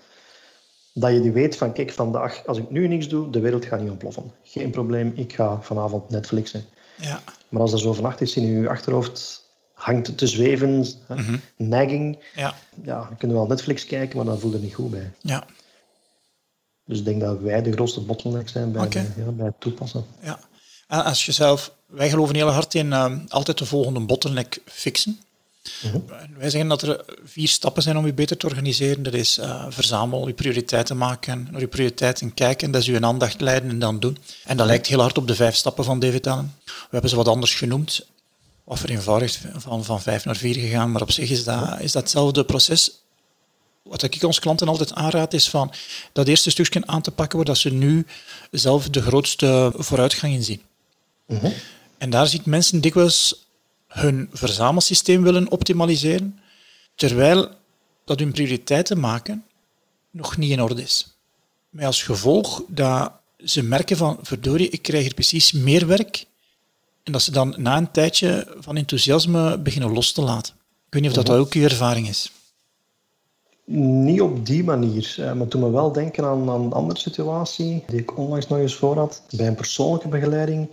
dat 0.94 1.12
je 1.12 1.20
die 1.20 1.32
weet 1.32 1.56
van, 1.56 1.72
kijk, 1.72 1.90
vandaag, 1.90 2.42
als 2.46 2.58
ik 2.58 2.70
nu 2.70 2.88
niks 2.88 3.08
doe, 3.08 3.30
de 3.30 3.40
wereld 3.40 3.64
gaat 3.64 3.80
niet 3.80 3.90
ontploffen. 3.90 4.32
Geen 4.42 4.70
probleem, 4.70 5.12
ik 5.14 5.32
ga 5.32 5.60
vanavond 5.62 6.10
Netflixen. 6.10 6.64
Ja, 7.00 7.23
Maar 7.49 7.61
als 7.62 7.73
er 7.73 7.79
zo 7.79 7.93
vannacht 7.93 8.21
iets 8.21 8.37
in 8.37 8.47
je 8.61 8.69
achterhoofd 8.69 9.45
hangt 9.73 10.19
te 10.19 10.26
zweven, 10.26 10.87
hè, 11.07 11.15
nagging, 11.57 12.19
ja, 12.35 12.55
ja, 12.83 12.97
dan 13.05 13.17
kunnen 13.17 13.37
we 13.37 13.43
wel 13.43 13.50
Netflix 13.53 13.85
kijken, 13.87 14.17
maar 14.17 14.26
dan 14.26 14.38
voel 14.38 14.50
je 14.50 14.57
er 14.57 14.62
niet 14.62 14.75
goed 14.75 14.91
bij. 14.91 15.11
ja. 15.21 15.45
Dus 16.85 16.99
ik 16.99 17.05
denk 17.05 17.21
dat 17.21 17.41
wij 17.41 17.62
de 17.62 17.73
grootste 17.73 18.00
bottleneck 18.00 18.49
zijn 18.49 18.73
bij, 18.73 18.83
de- 18.88 19.23
ja, 19.25 19.31
bij 19.31 19.47
het 19.47 19.61
toepassen. 19.61 20.05
ja. 20.23 20.38
En 20.88 21.05
als 21.05 21.26
je 21.26 21.33
zelf, 21.33 21.73
wij 21.87 22.09
geloven 22.11 22.35
heel 22.35 22.49
hard 22.50 22.75
in 22.75 22.93
ehm, 22.93 23.19
altijd 23.29 23.59
de 23.59 23.67
volgende 23.67 24.00
bottleneck 24.00 24.61
fixen. 24.65 25.21
En 25.82 26.35
Wij 26.38 26.50
zeggen 26.50 26.68
dat 26.68 26.82
er 26.82 27.04
vier 27.25 27.49
stappen 27.49 27.82
zijn 27.82 27.96
om 27.96 28.06
je 28.06 28.12
beter 28.12 28.37
te 28.37 28.46
organiseren. 28.46 29.02
Dat 29.02 29.14
is 29.14 29.38
eh, 29.38 29.66
verzamel, 29.68 30.26
je 30.26 30.35
prioriteiten 30.35 30.96
maken, 30.96 31.49
naar 31.50 31.61
je 31.61 31.66
prioriteiten 31.66 32.35
kijken, 32.35 32.70
dat 32.70 32.80
is 32.80 32.87
je 32.87 33.00
aandacht 33.00 33.40
leiden 33.40 33.70
en 33.70 33.78
dan 33.78 34.00
doen. 34.00 34.18
En 34.44 34.56
dat 34.56 34.66
lijkt 34.66 34.87
heel 34.87 35.00
hard 35.00 35.18
op 35.18 35.26
de 35.26 35.35
vijf 35.35 35.54
stappen 35.54 35.85
van 35.85 35.99
David 35.99 36.26
Allen. 36.26 36.54
We 36.64 36.73
hebben 36.90 37.11
ze 37.11 37.16
wat 37.16 37.28
anders 37.28 37.54
genoemd, 37.54 38.06
wat 38.64 38.78
vereenvoudigd 38.78 39.40
van, 39.56 39.85
van 39.85 40.02
vijf 40.02 40.25
naar 40.25 40.37
vier 40.37 40.54
gegaan, 40.54 40.92
maar 40.92 41.02
op 41.02 41.11
zich 41.11 41.30
is 41.30 41.44
dat, 41.44 41.80
is 41.80 41.92
dat 41.92 42.02
hetzelfde 42.02 42.44
proces. 42.44 42.90
Wat 43.82 44.02
ik 44.02 44.23
onze 44.23 44.40
klanten 44.40 44.68
altijd 44.68 44.94
aanraad 44.94 45.32
is 45.35 45.49
van 45.49 45.73
dat 46.12 46.28
eerste 46.28 46.50
stukje 46.50 46.87
aan 46.87 47.02
te 47.02 47.11
pakken 47.11 47.37
waar 47.37 47.46
dat 47.46 47.58
ze 47.58 47.73
nu 47.73 48.06
zelf 48.50 48.88
de 48.88 49.02
grootste 49.02 49.73
vooruitgang 49.76 50.32
in 50.32 50.44
zien. 50.44 50.62
En 51.99 52.11
daar 52.11 52.26
ziet 52.26 52.46
mensen 52.46 52.80
dikwijls 52.80 53.46
hun 53.97 54.29
verzamelsysteem 54.33 55.23
willen 55.23 55.50
optimaliseren, 55.50 56.38
terwijl 56.95 57.49
dat 58.05 58.19
hun 58.19 58.33
prioriteiten 58.33 59.00
maken 59.00 59.45
nog 60.11 60.37
niet 60.37 60.50
in 60.50 60.62
orde 60.62 60.83
is. 60.83 61.17
Met 61.69 61.85
als 61.85 62.03
gevolg 62.03 62.62
dat 62.69 63.12
ze 63.45 63.62
merken 63.62 63.97
van, 63.97 64.19
verdorie, 64.23 64.69
ik 64.69 64.83
krijg 64.83 65.03
hier 65.03 65.15
precies 65.15 65.53
meer 65.53 65.87
werk, 65.87 66.26
en 67.03 67.12
dat 67.12 67.23
ze 67.23 67.31
dan 67.31 67.55
na 67.59 67.76
een 67.76 67.91
tijdje 67.91 68.55
van 68.59 68.76
enthousiasme 68.76 69.59
beginnen 69.59 69.93
los 69.93 70.12
te 70.12 70.23
laten. 70.23 70.55
Ik 70.87 70.93
weet 70.93 71.03
niet 71.03 71.11
of 71.11 71.17
dat, 71.17 71.26
dat 71.26 71.37
ook 71.37 71.53
uw 71.53 71.62
ervaring 71.62 72.09
is. 72.09 72.33
Niet 73.65 74.21
op 74.21 74.47
die 74.47 74.65
manier, 74.65 75.15
eh, 75.19 75.33
maar 75.33 75.49
toen 75.49 75.61
me 75.61 75.71
wel 75.71 75.93
denken 75.93 76.25
aan, 76.25 76.50
aan 76.50 76.61
een 76.61 76.73
andere 76.73 76.99
situatie 76.99 77.85
die 77.87 78.00
ik 78.00 78.19
onlangs 78.19 78.49
nog 78.49 78.59
eens 78.59 78.75
voor 78.75 78.97
had, 78.97 79.23
bij 79.31 79.47
een 79.47 79.55
persoonlijke 79.55 80.09
begeleiding, 80.09 80.69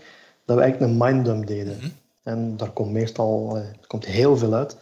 dat 0.46 0.56
we 0.56 0.62
eigenlijk 0.62 0.92
een 0.92 0.98
minddump 0.98 1.48
deden. 1.48 1.98
En 2.24 2.58
daar 2.58 2.72
komt 2.72 2.92
meestal 2.92 3.58
er 3.58 3.88
komt 3.88 4.06
heel 4.06 4.38
veel 4.38 4.54
uit. 4.54 4.78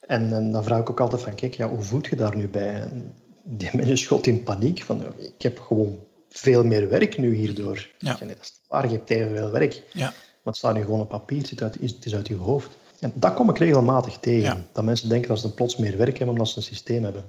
En, 0.00 0.32
en 0.32 0.52
dan 0.52 0.64
vraag 0.64 0.80
ik 0.80 0.90
ook 0.90 1.00
altijd 1.00 1.22
van, 1.22 1.34
kijk, 1.34 1.54
ja, 1.54 1.68
hoe 1.68 1.82
voelt 1.82 2.06
je 2.06 2.16
daar 2.16 2.36
nu 2.36 2.48
bij? 2.48 2.74
En 2.80 3.14
die 3.44 3.70
mensen 3.76 3.98
schot 3.98 4.26
in 4.26 4.42
paniek 4.42 4.82
van, 4.82 5.04
ik 5.18 5.42
heb 5.42 5.58
gewoon 5.58 5.98
veel 6.28 6.64
meer 6.64 6.88
werk 6.88 7.18
nu 7.18 7.34
hierdoor. 7.34 7.88
Ja. 7.98 8.16
Dat 8.20 8.28
is 8.40 8.52
waar, 8.68 8.88
je 8.88 8.96
hebt 8.96 9.10
evenveel 9.10 9.50
werk. 9.50 9.82
Ja, 9.92 10.06
Maar 10.06 10.14
het 10.42 10.56
staat 10.56 10.74
nu 10.74 10.82
gewoon 10.82 11.00
op 11.00 11.08
papier, 11.08 11.38
het 11.38 11.52
is 11.52 11.60
uit, 11.60 11.74
het 11.80 12.04
is 12.04 12.14
uit 12.14 12.28
je 12.28 12.36
hoofd. 12.36 12.68
En 12.98 13.12
dat 13.14 13.34
kom 13.34 13.50
ik 13.50 13.58
regelmatig 13.58 14.18
tegen. 14.18 14.42
Ja. 14.42 14.64
Dat 14.72 14.84
mensen 14.84 15.08
denken 15.08 15.28
dat 15.28 15.38
ze 15.38 15.54
plots 15.54 15.76
meer 15.76 15.96
werk 15.96 16.16
hebben 16.16 16.28
omdat 16.28 16.48
ze 16.48 16.56
een 16.56 16.62
systeem 16.62 17.04
hebben. 17.04 17.24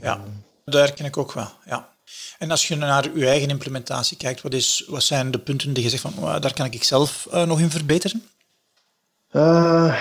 ja. 0.00 0.24
dat 0.64 0.74
herken 0.74 1.04
ik 1.04 1.16
ook 1.16 1.32
wel. 1.32 1.48
Ja. 1.64 1.94
En 2.38 2.50
als 2.50 2.68
je 2.68 2.76
naar 2.76 3.10
uw 3.14 3.26
eigen 3.26 3.48
implementatie 3.48 4.16
kijkt, 4.16 4.42
wat, 4.42 4.54
is, 4.54 4.84
wat 4.88 5.02
zijn 5.02 5.30
de 5.30 5.38
punten 5.38 5.72
die 5.72 5.82
je 5.82 5.88
zegt 5.90 6.02
van, 6.02 6.12
"Oh, 6.18 6.40
daar 6.40 6.52
kan 6.52 6.66
ik 6.66 6.82
zelf 6.84 7.26
eh, 7.30 7.46
nog 7.46 7.60
in 7.60 7.70
verbeteren? 7.70 8.22
Eh, 9.36 9.96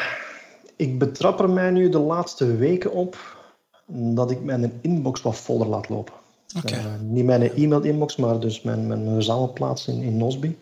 ik 0.76 1.00
betrap 1.00 1.40
er 1.40 1.50
mij 1.50 1.72
nu 1.72 1.90
de 1.90 2.00
laatste 2.00 2.56
weken 2.56 2.92
op 2.92 3.38
dat 3.88 4.32
ik 4.32 4.44
mijn 4.44 4.80
inbox 4.82 5.22
wat 5.22 5.38
voller 5.38 5.68
laat 5.68 5.90
lopen. 5.90 6.14
Eh, 6.66 6.86
niet 7.02 7.26
mijn 7.26 7.52
e-mail-inbox, 7.54 8.16
maar 8.16 8.40
dus 8.40 8.62
mijn, 8.62 8.88
mijn 8.88 9.14
verzamelplaats 9.14 9.88
in, 9.88 10.02
in 10.02 10.18
Nosby. 10.18 10.56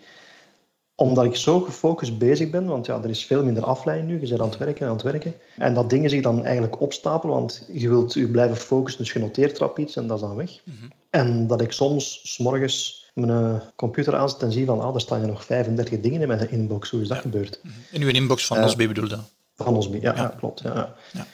Omdat 0.95 1.25
ik 1.25 1.35
zo 1.35 1.59
gefocust 1.59 2.17
bezig 2.17 2.49
ben, 2.49 2.65
want 2.65 2.85
ja, 2.85 3.03
er 3.03 3.09
is 3.09 3.25
veel 3.25 3.43
minder 3.43 3.63
afleiding 3.63 4.09
nu. 4.09 4.21
Je 4.21 4.27
bent 4.27 4.41
aan 4.41 4.49
het 4.49 4.57
werken 4.57 4.81
en 4.81 4.87
aan 4.87 4.93
het 4.93 5.03
werken. 5.03 5.33
En 5.57 5.73
dat 5.73 5.89
dingen 5.89 6.09
zich 6.09 6.21
dan 6.21 6.43
eigenlijk 6.43 6.81
opstapelen, 6.81 7.35
want 7.35 7.67
je 7.71 7.89
wilt 7.89 8.13
je 8.13 8.27
blijven 8.27 8.57
focussen, 8.57 9.03
dus 9.03 9.13
je 9.13 9.19
noteert 9.19 9.57
erop 9.57 9.79
iets 9.79 9.95
en 9.95 10.07
dat 10.07 10.17
is 10.17 10.23
dan 10.23 10.35
weg. 10.35 10.61
En 11.09 11.47
dat 11.47 11.61
ik 11.61 11.71
soms 11.71 12.19
s 12.23 12.37
morgens 12.37 13.02
mijn 13.13 13.29
eh, 13.29 13.61
computer 13.75 14.15
aanzet 14.15 14.41
en 14.41 14.51
zie 14.51 14.65
van, 14.65 14.81
ah, 14.81 14.95
er 14.95 15.01
staan 15.01 15.21
er 15.21 15.27
nog 15.27 15.45
35 15.45 15.99
dingen 15.99 16.21
in 16.21 16.27
mijn 16.27 16.51
inbox. 16.51 16.89
Hoe 16.89 17.01
is 17.01 17.07
dat 17.07 17.17
gebeurd? 17.17 17.61
In 17.91 18.01
uw 18.01 18.09
inbox 18.09 18.45
van 18.45 18.59
Nosby 18.59 18.87
bedoelde. 18.87 19.19
Van 19.55 19.75
ons, 19.75 19.89
ja, 19.91 20.15
ja. 20.15 20.33
klopt. 20.37 20.59
Ja. 20.61 20.95
Ja. 21.11 21.25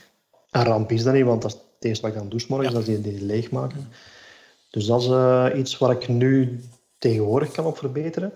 En 0.51 0.63
ramp 0.63 0.91
is 0.91 1.03
dat 1.03 1.13
niet, 1.13 1.25
want 1.25 1.41
dat 1.41 1.51
is 1.51 1.57
het 1.57 1.85
eerste 1.85 2.01
wat 2.01 2.11
ik 2.11 2.19
dan 2.19 2.29
doe 2.29 2.45
morgens, 2.47 2.73
dat 2.73 2.87
is 2.87 2.87
die, 2.87 3.01
die 3.01 3.25
leegmaken. 3.25 3.87
Dus 4.69 4.85
dat 4.85 5.01
is 5.01 5.07
eh, 5.07 5.45
iets 5.55 5.77
waar 5.77 5.91
ik 5.91 6.07
nu 6.07 6.63
tegenwoordig 6.97 7.51
kan 7.51 7.65
op 7.65 7.77
verbeteren. 7.77 8.31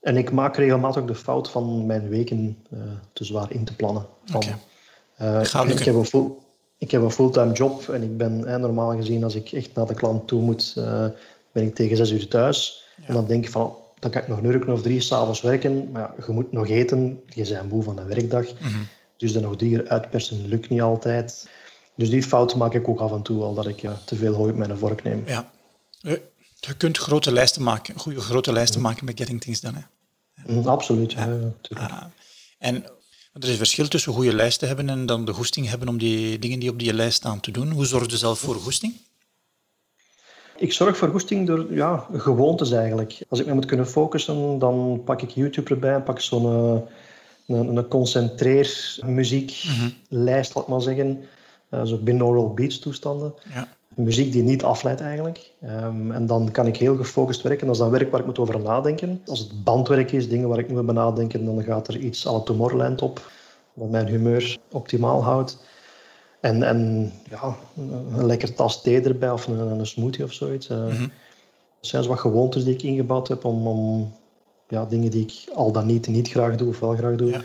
En 0.00 0.16
ik 0.16 0.30
maak 0.30 0.56
regelmatig 0.56 1.02
ook 1.02 1.08
de 1.08 1.14
fout 1.14 1.50
van 1.50 1.86
mijn 1.86 2.08
weken 2.08 2.58
eh, 2.70 2.78
te 3.12 3.24
zwaar 3.24 3.52
in 3.52 3.64
te 3.64 3.76
plannen. 3.76 4.06
Van, 4.24 4.42
eh, 5.18 5.40
ik, 5.68 5.78
heb 5.78 5.94
een 5.94 6.04
full, 6.04 6.30
ik 6.78 6.90
heb 6.90 7.02
een 7.02 7.10
fulltime 7.10 7.52
job 7.52 7.88
en 7.88 8.02
ik 8.02 8.16
ben 8.16 8.44
eh, 8.44 8.56
normaal 8.56 8.96
gezien, 8.96 9.24
als 9.24 9.34
ik 9.34 9.52
echt 9.52 9.74
naar 9.74 9.86
de 9.86 9.94
klant 9.94 10.28
toe 10.28 10.42
moet, 10.42 10.74
eh, 10.76 11.06
ben 11.52 11.62
ik 11.62 11.74
tegen 11.74 11.96
zes 11.96 12.10
uur 12.10 12.28
thuis. 12.28 12.86
En 13.06 13.14
dan 13.14 13.26
denk 13.26 13.44
ik 13.44 13.50
van, 13.50 13.76
dan 13.98 14.10
kan 14.10 14.22
ik 14.22 14.28
nog 14.28 14.38
een 14.38 14.44
uur 14.44 14.72
of 14.72 14.82
drie 14.82 15.00
s'avonds 15.00 15.40
werken. 15.40 15.90
Maar 15.90 16.02
ja, 16.02 16.24
je 16.26 16.32
moet 16.32 16.52
nog 16.52 16.68
eten, 16.68 17.20
je 17.26 17.48
bent 17.48 17.70
moe 17.70 17.82
van 17.82 17.98
een 17.98 18.06
werkdag. 18.06 18.46
Dus 19.16 19.34
er 19.34 19.40
nog 19.40 19.56
drie 19.56 19.70
uur 19.70 19.88
uitpersen 19.88 20.48
lukt 20.48 20.68
niet 20.68 20.80
altijd. 20.80 21.48
Dus 21.96 22.10
die 22.10 22.22
fout 22.22 22.54
maak 22.54 22.74
ik 22.74 22.88
ook 22.88 23.00
af 23.00 23.12
en 23.12 23.22
toe 23.22 23.42
al, 23.42 23.54
dat 23.54 23.66
ik 23.66 23.80
ja, 23.80 24.00
te 24.04 24.16
veel 24.16 24.34
hooi 24.34 24.50
op 24.50 24.58
mijn 24.58 24.78
vork 24.78 25.02
neem. 25.02 25.22
Ja. 25.26 25.50
Je, 26.00 26.22
je 26.54 26.76
kunt 26.76 26.98
grote 26.98 27.32
lijsten 27.32 27.62
maken, 27.62 27.98
goede 27.98 28.20
grote 28.20 28.52
lijsten 28.52 28.80
maken 28.80 29.04
met 29.04 29.18
Getting 29.18 29.40
Things 29.40 29.60
Done. 29.60 29.86
Hè. 30.34 30.52
Mm, 30.52 30.66
absoluut, 30.66 31.12
ja. 31.12 31.38
Ah, 31.68 32.04
en 32.58 32.84
er 33.32 33.42
is 33.44 33.48
een 33.48 33.56
verschil 33.56 33.88
tussen 33.88 34.12
goede 34.12 34.34
lijsten 34.34 34.68
hebben 34.68 34.88
en 34.88 35.06
dan 35.06 35.24
de 35.24 35.32
goesting 35.32 35.68
hebben 35.68 35.88
om 35.88 35.98
die 35.98 36.38
dingen 36.38 36.58
die 36.58 36.70
op 36.70 36.78
die 36.78 36.94
lijst 36.94 37.16
staan 37.16 37.40
te 37.40 37.50
doen. 37.50 37.70
Hoe 37.70 37.86
zorg 37.86 38.10
je 38.10 38.16
zelf 38.16 38.38
voor 38.38 38.54
goesting? 38.54 38.94
Ik 40.58 40.72
zorg 40.72 40.96
voor 40.96 41.08
goesting 41.08 41.46
door 41.46 41.74
ja, 41.74 42.06
gewoontes 42.12 42.70
eigenlijk. 42.70 43.20
Als 43.28 43.40
ik 43.40 43.46
me 43.46 43.54
moet 43.54 43.66
kunnen 43.66 43.86
focussen, 43.86 44.58
dan 44.58 45.00
pak 45.04 45.22
ik 45.22 45.30
YouTube 45.30 45.70
erbij 45.70 45.94
en 45.94 46.02
pak 46.02 46.16
ik 46.16 46.22
zo'n 46.22 46.44
eh, 46.44 47.56
een, 47.56 47.76
een 47.76 47.88
concentreer 47.88 48.98
muzieklijst, 49.06 50.54
laat 50.54 50.68
maar 50.68 50.82
zeggen. 50.82 51.24
Eh, 51.68 51.84
zo 51.84 51.96
binaural 51.96 52.54
beats 52.54 52.78
toestanden. 52.78 53.34
Ja. 53.54 53.68
Muziek 53.94 54.32
die 54.32 54.42
niet 54.42 54.62
afleidt 54.62 55.00
eigenlijk. 55.00 55.52
Ehm, 55.60 56.10
en 56.12 56.26
dan 56.26 56.50
kan 56.50 56.66
ik 56.66 56.76
heel 56.76 56.96
gefocust 56.96 57.42
werken. 57.42 57.66
Dat 57.66 57.74
is 57.74 57.82
dan 57.82 57.90
werk 57.90 58.10
waar 58.10 58.20
ik 58.20 58.26
moet 58.26 58.38
over 58.38 58.60
nadenken. 58.60 59.22
Als 59.26 59.38
het 59.38 59.64
bandwerk 59.64 60.12
is, 60.12 60.28
dingen 60.28 60.48
waar 60.48 60.58
ik 60.58 60.68
moet 60.68 60.78
over 60.78 60.94
nadenken, 60.94 61.44
dan 61.44 61.62
gaat 61.62 61.88
er 61.88 61.98
iets 61.98 62.26
à 62.26 62.32
la 62.32 62.40
Tomorrowland 62.40 63.02
op. 63.02 63.30
Dat 63.74 63.90
mijn 63.90 64.06
humeur 64.06 64.58
optimaal 64.70 65.22
houdt. 65.22 65.58
En, 66.40 66.62
en 66.62 67.12
ja, 67.30 67.56
een 67.76 68.26
lekker 68.26 68.54
tas 68.54 68.82
thee 68.82 69.00
erbij 69.02 69.30
of 69.30 69.46
een, 69.46 69.58
een 69.58 69.86
smoothie 69.86 70.24
of 70.24 70.32
zoiets. 70.32 70.68
Eh, 70.68 70.78
Dat 71.80 71.90
zijn 71.90 72.02
zo 72.02 72.08
wat 72.08 72.18
gewoontes 72.18 72.64
die 72.64 72.74
ik 72.74 72.82
ingebouwd 72.82 73.28
heb 73.28 73.44
om, 73.44 73.66
om 73.66 74.12
ja, 74.68 74.84
dingen 74.84 75.10
die 75.10 75.22
ik 75.24 75.54
al 75.54 75.72
dan 75.72 75.86
niet 75.86 76.06
niet 76.06 76.28
graag 76.28 76.56
doe 76.56 76.68
of 76.68 76.78
wel 76.78 76.96
graag 76.96 77.16
doe, 77.16 77.30
Ja. 77.30 77.42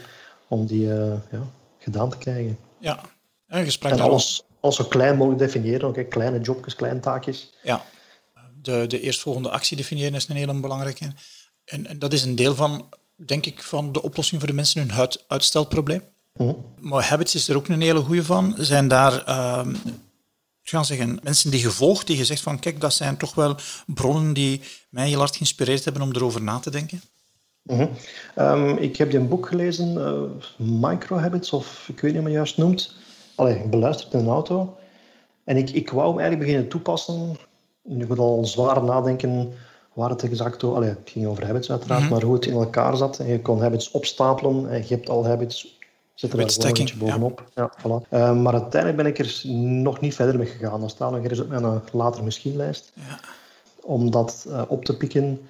om 0.48 0.66
die 0.66 0.92
eh, 0.94 1.14
ja, 1.32 1.44
gedaan 1.78 2.10
te 2.10 2.18
krijgen. 2.18 2.58
Ja. 2.80 3.00
En 3.48 3.64
gesprek 3.66 3.92
En 3.92 4.00
alles, 4.00 4.44
alles 4.60 4.76
zo 4.76 4.84
klein 4.84 5.18
mogelijk 5.18 5.42
definiëren, 5.42 5.88
ook, 5.88 5.96
hè. 5.96 6.04
kleine 6.04 6.40
jobjes, 6.40 6.76
kleine 6.76 7.00
taakjes. 7.00 7.54
Ja. 7.64 7.82
De, 8.62 8.88
de 8.88 9.00
eerstvolgende 9.00 9.50
actie 9.50 9.78
definiëren 9.78 10.14
is 10.16 10.28
een 10.28 10.36
hele 10.36 10.60
belangrijke. 10.60 11.12
En, 11.66 11.88
en 11.88 12.00
dat 12.00 12.14
is 12.14 12.24
een 12.24 12.36
deel 12.36 12.56
van, 12.56 12.86
denk 13.16 13.46
ik, 13.46 13.64
van 13.64 13.92
de 13.92 14.02
oplossing 14.02 14.40
voor 14.40 14.50
de 14.50 14.56
mensen 14.56 14.82
hun 14.82 14.92
huid- 14.92 15.24
uitstelprobleem. 15.28 16.02
Mhm. 16.34 16.54
Maar 16.80 17.04
Habits 17.04 17.36
is 17.36 17.48
er 17.48 17.56
ook 17.56 17.68
een 17.68 17.82
hele 17.82 18.00
goede 18.00 18.24
van. 18.24 18.56
Zijn 18.58 18.88
daar, 18.88 19.24
uh, 19.30 19.74
ik 20.62 20.70
ga 20.70 20.84
zeggen, 20.84 21.20
mensen 21.24 21.52
die 21.52 21.60
gevolgd, 21.60 22.08
die 22.08 22.18
gezegd 22.18 22.42
van, 22.42 22.60
kijk, 22.60 22.82
dat 22.82 22.94
zijn 22.94 23.18
toch 23.18 23.36
wel 23.36 23.56
bronnen 23.86 24.34
die 24.34 24.62
mij 24.90 25.08
heel 25.08 25.20
hard 25.20 25.36
geïnspireerd 25.36 25.84
hebben 25.84 26.02
om 26.02 26.16
erover 26.16 26.42
na 26.42 26.60
te 26.60 26.72
denken? 26.72 27.02
Mhm. 27.64 27.88
Ehm, 28.36 28.70
ik 28.70 28.98
heb 28.98 29.14
een 29.14 29.28
boek 29.28 29.48
gelezen, 29.48 29.94
uh, 29.94 30.22
Micro 30.90 31.18
Habits, 31.18 31.52
of 31.52 31.86
ik 31.88 32.00
weet 32.00 32.12
niet 32.12 32.22
hoe 32.22 32.30
je 32.30 32.36
juist 32.36 32.58
noemt. 32.58 32.96
Allee, 33.36 33.68
beluisterd 33.68 34.14
in 34.14 34.20
een 34.20 34.28
auto. 34.28 34.78
En 35.44 35.58
ik, 35.58 35.70
ik 35.70 35.90
wou 35.90 36.10
hem 36.10 36.20
eigenlijk 36.20 36.48
beginnen 36.48 36.70
toepassen. 36.70 37.38
Je 37.82 38.06
moet 38.08 38.20
al 38.20 38.46
zwaar 38.46 38.84
nadenken 38.84 39.54
waar 39.94 40.10
het 40.10 40.24
exact 40.24 40.64
over... 40.64 40.84
het 40.84 41.00
ging 41.06 41.26
over 41.26 41.46
habits 41.46 41.72
uiteraard, 41.72 42.02
mhm. 42.02 42.12
maar 42.12 42.22
hoe 42.22 42.34
het 42.34 42.46
in 42.46 42.54
elkaar 42.54 42.98
zat. 42.98 43.20
En 43.20 43.28
je 43.28 43.42
kon 43.42 43.62
habits 43.62 43.92
opstapelen 43.92 44.70
en 44.70 44.78
je 44.78 44.96
hebt 44.96 45.10
al 45.10 45.26
habits... 45.26 45.82
Zitten 46.14 46.40
er 46.40 46.46
een 46.46 46.74
beetje 46.74 46.98
bovenop. 46.98 47.52
Ja. 47.56 47.74
voilà. 47.80 48.10
Uh, 48.10 48.42
maar 48.42 48.54
uiteindelijk 48.54 48.96
ben 48.96 49.06
ik 49.06 49.20
er 49.20 49.42
nog 49.62 50.00
niet 50.00 50.16
verder 50.16 50.38
mee 50.38 50.48
gegaan. 50.48 50.82
Dat 50.82 50.90
staat 50.90 51.12
nog 51.12 51.24
eens 51.24 51.40
op 51.40 51.50
mijn 51.50 51.82
later 51.92 52.24
misschien-lijst. 52.24 52.92
Ja. 52.94 53.20
Om 53.82 54.12
dat 54.12 54.46
uh, 54.48 54.62
op 54.68 54.86
te 54.86 54.98
pikken. 54.98 55.50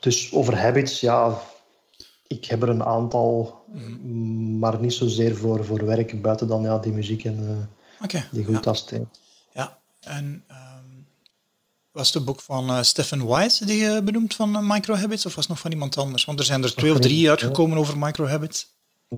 Dus 0.00 0.32
over 0.32 0.58
habits, 0.58 1.00
ja... 1.00 1.40
Ik 2.26 2.44
heb 2.44 2.62
er 2.62 2.68
een 2.68 2.84
aantal, 2.84 3.64
mm. 3.72 4.58
maar 4.58 4.80
niet 4.80 4.92
zozeer 4.92 5.36
voor, 5.36 5.64
voor 5.64 5.84
werk, 5.84 6.22
buiten 6.22 6.48
dan 6.48 6.62
ja, 6.62 6.78
die 6.78 6.92
muziek 6.92 7.24
en 7.24 7.38
uh, 7.42 8.04
okay. 8.04 8.24
die 8.30 8.44
goed 8.44 8.90
ja. 8.90 9.00
Ja, 9.52 9.78
en 10.00 10.44
was 11.92 12.14
het 12.14 12.24
boek 12.24 12.40
van 12.40 12.70
uh, 12.70 12.82
Stephen 12.82 13.26
Wise 13.26 13.66
die 13.66 13.76
je 13.76 14.02
benoemt 14.02 14.34
van 14.34 14.66
Microhabits, 14.66 15.26
of 15.26 15.34
was 15.34 15.44
het 15.44 15.54
nog 15.54 15.58
van 15.62 15.72
iemand 15.72 15.98
anders? 15.98 16.24
Want 16.24 16.38
er 16.38 16.44
zijn 16.44 16.62
er 16.62 16.74
twee 16.74 16.92
of 16.92 16.98
drie 16.98 17.30
uitgekomen 17.30 17.78
over 17.78 17.98
Microhabits. 17.98 18.66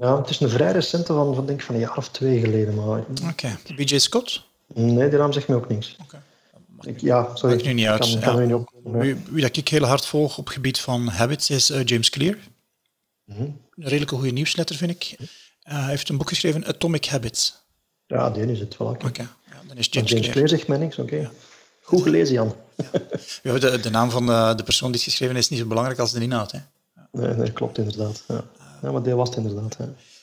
Ja, 0.01 0.17
het 0.17 0.31
is 0.31 0.41
een 0.41 0.49
vrij 0.49 0.73
recente 0.73 1.13
van, 1.13 1.35
van, 1.35 1.47
denk 1.47 1.61
van 1.61 1.75
een 1.75 1.81
jaar 1.81 1.97
of 1.97 2.09
twee 2.09 2.41
geleden. 2.41 2.79
Oké. 2.79 3.05
Okay. 3.31 3.57
BJ 3.77 3.99
Scott? 3.99 4.45
Nee, 4.75 5.09
die 5.09 5.19
naam 5.19 5.33
zegt 5.33 5.49
me 5.49 5.55
ook 5.55 5.69
niks. 5.69 5.97
Oké. 6.03 6.23
Ik, 6.81 7.01
ja, 7.01 7.31
sorry. 7.35 7.57
ik 7.57 7.65
nu 7.65 7.73
niet 7.73 7.87
uit. 7.87 7.99
Kan, 7.99 8.21
kan 8.21 8.49
ja. 8.49 8.57
niet 8.57 8.67
wie, 8.83 9.17
wie, 9.31 9.43
dat 9.43 9.57
ik 9.57 9.69
heel 9.69 9.85
hard 9.85 10.07
volg 10.07 10.39
op 10.39 10.45
het 10.45 10.55
gebied 10.55 10.81
van 10.81 11.09
habits 11.09 11.51
is 11.51 11.71
uh, 11.71 11.85
James 11.85 12.11
Clear. 12.11 12.37
Mm 13.25 13.37
-hmm. 13.37 13.61
Een 13.75 13.85
redelijke 13.85 14.15
goede 14.15 14.31
nieuwsletter, 14.31 14.77
vind 14.77 14.91
ik. 14.91 15.17
hij 15.63 15.89
heeft 15.89 16.09
een 16.09 16.17
boek 16.17 16.29
geschreven, 16.29 16.67
Atomic 16.67 17.05
Habits. 17.05 17.65
Ja, 18.07 18.31
die 18.31 18.47
is 18.47 18.61
het 18.61 18.77
wel. 18.77 18.89
Oké, 18.89 19.07
okay. 19.07 19.27
ja, 19.51 19.57
dan 19.69 19.77
is 19.77 19.89
James, 19.91 20.11
James 20.11 20.29
Clear. 20.29 20.49
Zegt 20.49 20.69
mij 20.69 20.79
niks, 20.79 20.99
oké. 20.99 21.15
Okay. 21.15 21.31
Goed 21.83 22.03
gelezen, 22.03 22.35
Jan. 22.35 22.55
Ja. 23.43 23.59
De, 23.59 23.81
de, 23.81 23.91
naam 23.91 24.11
van 24.11 24.27
de, 24.27 24.53
de, 24.57 24.63
persoon 24.63 24.93
die 24.93 25.01
het 25.01 25.09
geschreven 25.09 25.37
is 25.37 25.49
niet 25.49 25.59
zo 25.59 25.67
belangrijk 25.67 25.99
als 25.99 26.13
de 26.13 26.21
inhoud. 26.21 26.53
Hè? 26.53 26.59
Nee, 27.13 27.35
nee, 27.35 27.53
klopt 27.53 27.79
inderdaad. 27.79 28.25
Ja. 28.29 28.45
Ja, 28.83 28.91
maar 28.93 29.03
die 29.03 29.15
was 29.15 29.29
het 29.29 29.39
inderdaad. 29.39 29.77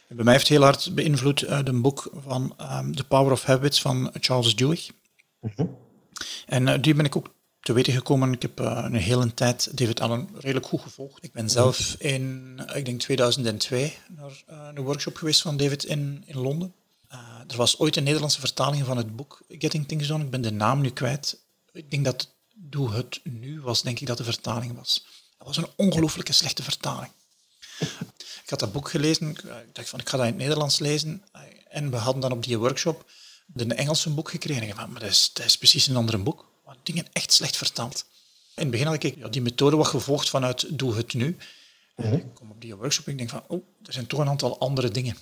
Bij 0.07 0.23
mij 0.23 0.33
heeft 0.33 0.47
heel 0.47 0.61
hard 0.61 0.95
beïnvloed 0.95 1.45
uit 1.45 1.67
een 1.67 1.81
boek 1.81 2.09
van 2.25 2.55
um, 2.71 2.95
The 2.95 3.03
Power 3.03 3.31
of 3.31 3.43
Habits 3.43 3.81
van 3.81 4.11
Charles 4.19 4.55
Duhigg. 4.55 4.89
Mhm. 5.39 5.65
En 6.45 6.67
uh, 6.67 6.73
die 6.81 6.93
ben 6.93 7.05
ik 7.05 7.15
ook 7.15 7.33
te 7.59 7.73
weten 7.73 7.93
gekomen. 7.93 8.33
Ik 8.33 8.41
heb 8.41 8.59
uh, 8.59 8.81
een 8.83 8.95
hele 8.95 9.33
tijd 9.33 9.77
David 9.77 10.01
Allen 10.01 10.29
redelijk 10.33 10.65
goed 10.65 10.81
gevolgd. 10.81 11.23
Ik 11.23 11.31
ben 11.31 11.49
zelf 11.49 11.95
in, 11.99 12.59
ik 12.73 12.85
denk 12.85 12.99
2002, 12.99 13.97
naar 14.07 14.43
uh, 14.49 14.67
een 14.73 14.83
workshop 14.83 15.15
geweest 15.15 15.41
van 15.41 15.57
David 15.57 15.83
in, 15.83 16.23
in 16.25 16.37
Londen. 16.37 16.73
er 17.47 17.57
was 17.57 17.79
ooit 17.79 17.95
een 17.95 18.03
Nederlandse 18.03 18.39
vertaling 18.39 18.85
van 18.85 18.97
het 18.97 19.15
boek 19.15 19.41
Getting 19.49 19.87
Things 19.87 20.07
Done. 20.07 20.23
Ik 20.23 20.29
ben 20.29 20.41
de 20.41 20.51
naam 20.51 20.81
nu 20.81 20.89
kwijt 20.89 21.41
ik 21.73 21.91
denk 21.91 22.05
dat 22.05 22.31
Doe 22.55 22.93
het 22.93 23.19
nu 23.23 23.61
was, 23.61 23.81
denk 23.81 23.99
ik 23.99 24.07
dat 24.07 24.17
de 24.17 24.23
vertaling 24.23 24.75
was. 24.75 25.05
Dat 25.37 25.47
was 25.47 25.57
een 25.57 25.67
ongelooflijke 25.75 26.33
slechte 26.33 26.63
vertaling. 26.63 27.11
Ik 28.43 28.49
had 28.49 28.59
dat 28.59 28.71
boek 28.71 28.89
gelezen, 28.89 29.29
ik 29.29 29.43
dacht 29.71 29.89
van 29.89 29.99
ik 29.99 30.09
ga 30.09 30.17
dat 30.17 30.25
in 30.25 30.31
het 30.31 30.41
Nederlands 30.41 30.79
lezen. 30.79 31.23
En 31.69 31.91
we 31.91 31.97
hadden 31.97 32.21
dan 32.21 32.31
op 32.31 32.43
die 32.43 32.57
workshop 32.57 33.11
een 33.55 33.75
Engelse 33.75 34.09
boek 34.09 34.29
gekregen. 34.29 34.63
Ik 34.63 34.75
dacht, 34.75 34.89
maar 34.89 34.99
dat 34.99 35.09
is, 35.09 35.31
dat 35.33 35.45
is 35.45 35.57
precies 35.57 35.87
een 35.87 35.95
ander 35.95 36.23
boek. 36.23 36.51
Maar 36.65 36.75
dingen 36.83 37.05
echt 37.13 37.31
slecht 37.31 37.57
vertaald. 37.57 38.05
In 38.55 38.61
het 38.61 38.71
begin 38.71 38.87
had 38.87 39.03
ik 39.03 39.17
ja, 39.17 39.27
die 39.27 39.41
methode 39.41 39.75
wat 39.75 39.87
gevolgd 39.87 40.29
vanuit 40.29 40.77
Doe 40.77 40.95
het 40.95 41.13
nu. 41.13 41.37
En 41.95 42.13
ik 42.13 42.33
kom 42.33 42.51
op 42.51 42.61
die 42.61 42.75
workshop 42.75 43.05
en 43.05 43.11
ik 43.11 43.17
denk 43.17 43.29
van, 43.29 43.43
oh, 43.47 43.63
er 43.85 43.93
zijn 43.93 44.07
toch 44.07 44.19
een 44.19 44.29
aantal 44.29 44.59
andere 44.59 44.89
dingen. 44.89 45.17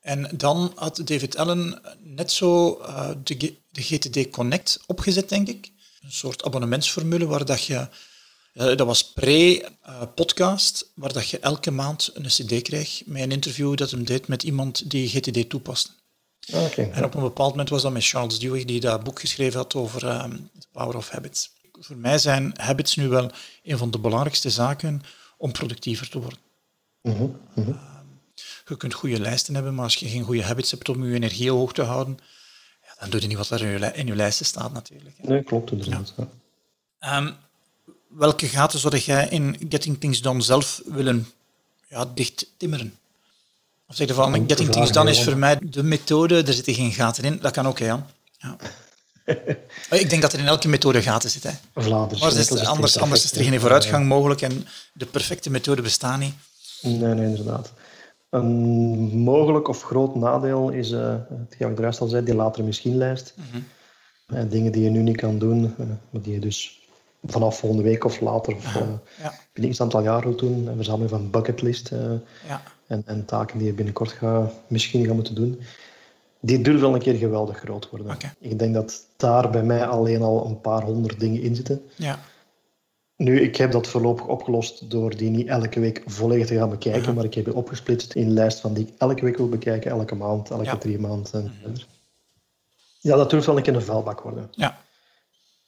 En 0.00 0.30
dan 0.36 0.72
had 0.74 1.00
David 1.04 1.36
Allen 1.36 1.82
net 2.02 2.32
zo 2.32 2.78
uh, 2.80 3.10
de, 3.24 3.36
de, 3.70 3.82
GTD 3.82 4.30
Connect 4.30 4.80
opgezet, 4.86 5.28
denk 5.28 5.48
ik. 5.48 5.70
Een 6.02 6.12
soort 6.12 6.44
abonnementsformule 6.44 7.26
waar 7.26 7.44
dat 7.44 7.64
je... 7.64 7.88
Uh, 8.54 8.76
dat 8.76 8.86
was 8.86 9.12
pre-podcast, 9.12 10.90
waar 10.94 11.12
dat 11.12 11.28
je 11.28 11.38
elke 11.38 11.70
maand 11.70 12.10
een 12.14 12.26
cd 12.26 12.62
kreeg 12.62 13.02
met 13.06 13.22
een 13.22 13.32
interview 13.32 13.76
dat 13.76 13.90
hem 13.90 14.04
deed 14.04 14.28
met 14.28 14.42
iemand 14.42 14.90
die 14.90 15.08
GTD 15.08 15.48
toepaste. 15.48 15.90
Ah, 16.52 16.62
okay. 16.62 16.90
En 16.90 17.04
op 17.04 17.14
een 17.14 17.22
bepaald 17.22 17.50
moment 17.50 17.68
was 17.68 17.82
dat 17.82 17.92
met 17.92 18.06
Charles 18.06 18.38
Duhigg, 18.38 18.64
die 18.64 18.80
dat 18.80 19.04
boek 19.04 19.20
geschreven 19.20 19.58
had 19.58 19.74
over 19.74 20.22
um, 20.22 20.50
The 20.58 20.66
Power 20.72 20.96
of 20.96 21.08
Habits. 21.08 21.52
Voor 21.80 21.96
mij 21.96 22.18
zijn 22.18 22.52
habits 22.56 22.96
nu 22.96 23.08
wel 23.08 23.30
een 23.62 23.78
van 23.78 23.90
de 23.90 23.98
belangrijkste 23.98 24.50
zaken 24.50 25.02
om 25.36 25.52
productiever 25.52 26.08
te 26.08 26.18
worden. 26.18 26.38
Mm 27.02 27.40
-hmm. 27.54 27.78
Je 28.68 28.76
kunt 28.76 28.94
goede 28.94 29.20
lijsten 29.20 29.54
hebben, 29.54 29.74
maar 29.74 29.84
als 29.84 29.94
je 29.94 30.08
geen 30.08 30.22
goede 30.22 30.42
habits 30.42 30.70
hebt 30.70 30.88
om 30.88 31.06
je 31.06 31.14
energie 31.14 31.50
hoog 31.50 31.72
te 31.72 31.82
houden, 31.82 32.18
ja, 32.82 32.94
dan 32.98 33.10
doe 33.10 33.20
je 33.20 33.26
niet 33.26 33.36
wat 33.36 33.50
er 33.50 33.62
in 33.62 33.78
je, 33.78 33.92
in 33.92 34.06
je 34.06 34.16
lijsten 34.16 34.46
staat 34.46 34.72
natuurlijk. 34.72 35.16
Nee, 35.22 35.42
klopt 35.42 35.70
inderdaad. 35.70 36.14
Ja. 37.00 37.16
Um, 37.16 37.36
welke 38.16 38.46
gaten 38.46 38.78
zou 38.78 38.96
jij 38.96 39.28
in 39.28 39.56
Getting 39.68 40.00
Things 40.00 40.22
Done 40.22 40.40
zelf 40.40 40.82
willen 40.84 41.26
ja, 41.88 42.04
dicht 42.14 42.46
timmeren? 42.56 42.94
Of 43.88 43.96
zeg 43.96 44.08
je 44.08 44.14
van, 44.14 44.44
Getting 44.46 44.70
Things 44.70 44.92
Done 44.92 45.10
is 45.10 45.22
voor 45.22 45.36
mij 45.36 45.58
de 45.62 45.82
methode, 45.82 46.42
er 46.42 46.52
zitten 46.52 46.74
geen 46.74 46.92
gaten 46.92 47.24
in. 47.24 47.38
Dat 47.40 47.52
kan 47.52 47.66
ook, 47.66 47.78
hè, 47.78 47.86
Jan. 47.86 48.04
Ja. 48.38 48.56
Ik 49.98 50.10
denk 50.10 50.22
dat 50.22 50.32
er 50.32 50.38
in 50.38 50.46
elke 50.46 50.68
methode 50.68 51.02
gaten 51.02 51.30
zitten. 51.30 51.58
Vlaanderen. 51.74 52.22
Maar 52.22 52.36
is 52.36 52.64
anders, 52.64 52.98
anders 52.98 53.24
is 53.24 53.32
er 53.32 53.44
geen 53.44 53.60
vooruitgang 53.60 54.06
mogelijk 54.06 54.40
en 54.40 54.66
de 54.92 55.06
perfecte 55.06 55.50
methode 55.50 55.82
bestaat 55.82 56.18
niet. 56.18 56.34
Nee, 56.82 57.14
nee, 57.14 57.26
inderdaad. 57.26 57.72
Een 58.30 59.18
mogelijk 59.18 59.68
of 59.68 59.82
groot 59.82 60.14
nadeel 60.14 60.70
is, 60.70 60.90
uh, 60.90 61.14
hetgeen 61.48 61.70
ik 61.70 61.78
juist 61.78 62.00
al 62.00 62.08
zei, 62.08 62.24
die 62.24 62.34
latere 62.34 62.64
misschien-lijst. 62.64 63.34
Mm 63.36 63.64
dingen 64.48 64.72
die 64.72 64.82
je 64.82 64.90
nu 64.90 65.02
niet 65.02 65.16
kan 65.16 65.38
doen, 65.38 65.64
uh, 65.64 65.86
maar 66.10 66.22
die 66.22 66.32
je 66.32 66.38
dus 66.38 66.83
vanaf 67.26 67.58
volgende 67.58 67.84
week 67.84 68.04
of 68.04 68.20
later 68.20 68.56
of 68.56 68.74
ja. 68.74 69.00
binnen 69.52 69.72
een 69.72 69.80
aantal 69.80 70.02
jaar 70.02 70.22
wilt 70.22 70.38
doen. 70.38 70.66
Een 70.66 70.76
verzameling 70.76 71.10
van 71.10 71.30
bucketlist 71.30 71.90
ja. 72.46 72.62
en, 72.86 73.02
en, 73.06 73.24
taken 73.24 73.58
die 73.58 73.66
je 73.66 73.72
binnenkort 73.72 74.12
gaat, 74.12 74.52
misschien 74.66 75.04
gaat 75.04 75.14
moeten 75.14 75.34
doen. 75.34 75.60
Die 76.40 76.60
durven 76.60 76.82
wel 76.82 76.94
een 76.94 77.00
keer 77.00 77.14
geweldig 77.14 77.58
groot 77.58 77.90
worden. 77.90 78.14
Okay. 78.14 78.32
Ik 78.38 78.58
denk 78.58 78.74
dat 78.74 79.06
daar 79.16 79.50
bij 79.50 79.62
mij 79.62 79.86
alleen 79.86 80.22
al 80.22 80.46
een 80.46 80.60
paar 80.60 80.82
honderd 80.82 81.20
dingen 81.20 81.42
in 81.42 81.56
zitten. 81.56 81.82
Ja. 81.96 82.18
Nu, 83.16 83.40
ik 83.40 83.56
heb 83.56 83.72
dat 83.72 83.86
voorlopig 83.86 84.26
opgelost 84.26 84.90
door 84.90 85.16
die 85.16 85.30
niet 85.30 85.48
elke 85.48 85.80
week 85.80 86.02
volledig 86.06 86.46
te 86.46 86.56
gaan 86.56 86.70
bekijken, 86.70 87.14
maar 87.14 87.24
ik 87.24 87.34
heb 87.34 87.44
die 87.44 87.54
opgesplitst 87.54 88.14
in 88.14 88.26
een 88.26 88.32
lijst 88.32 88.60
van 88.60 88.74
die 88.74 88.86
ik 88.86 88.94
elke 88.98 89.24
week 89.24 89.36
wil 89.36 89.48
bekijken, 89.48 89.90
elke 89.90 90.14
maand, 90.14 90.50
elke 90.50 90.78
drie 90.78 90.98
maanden. 90.98 91.54
Mhm. 91.62 91.74
Ja, 93.00 93.16
dat 93.16 93.30
durft 93.30 93.46
wel 93.46 93.56
een 93.56 93.62
keer 93.62 93.74
een 93.74 93.82
vuilbak 93.82 94.20
worden. 94.20 94.48
Ja. 94.50 94.78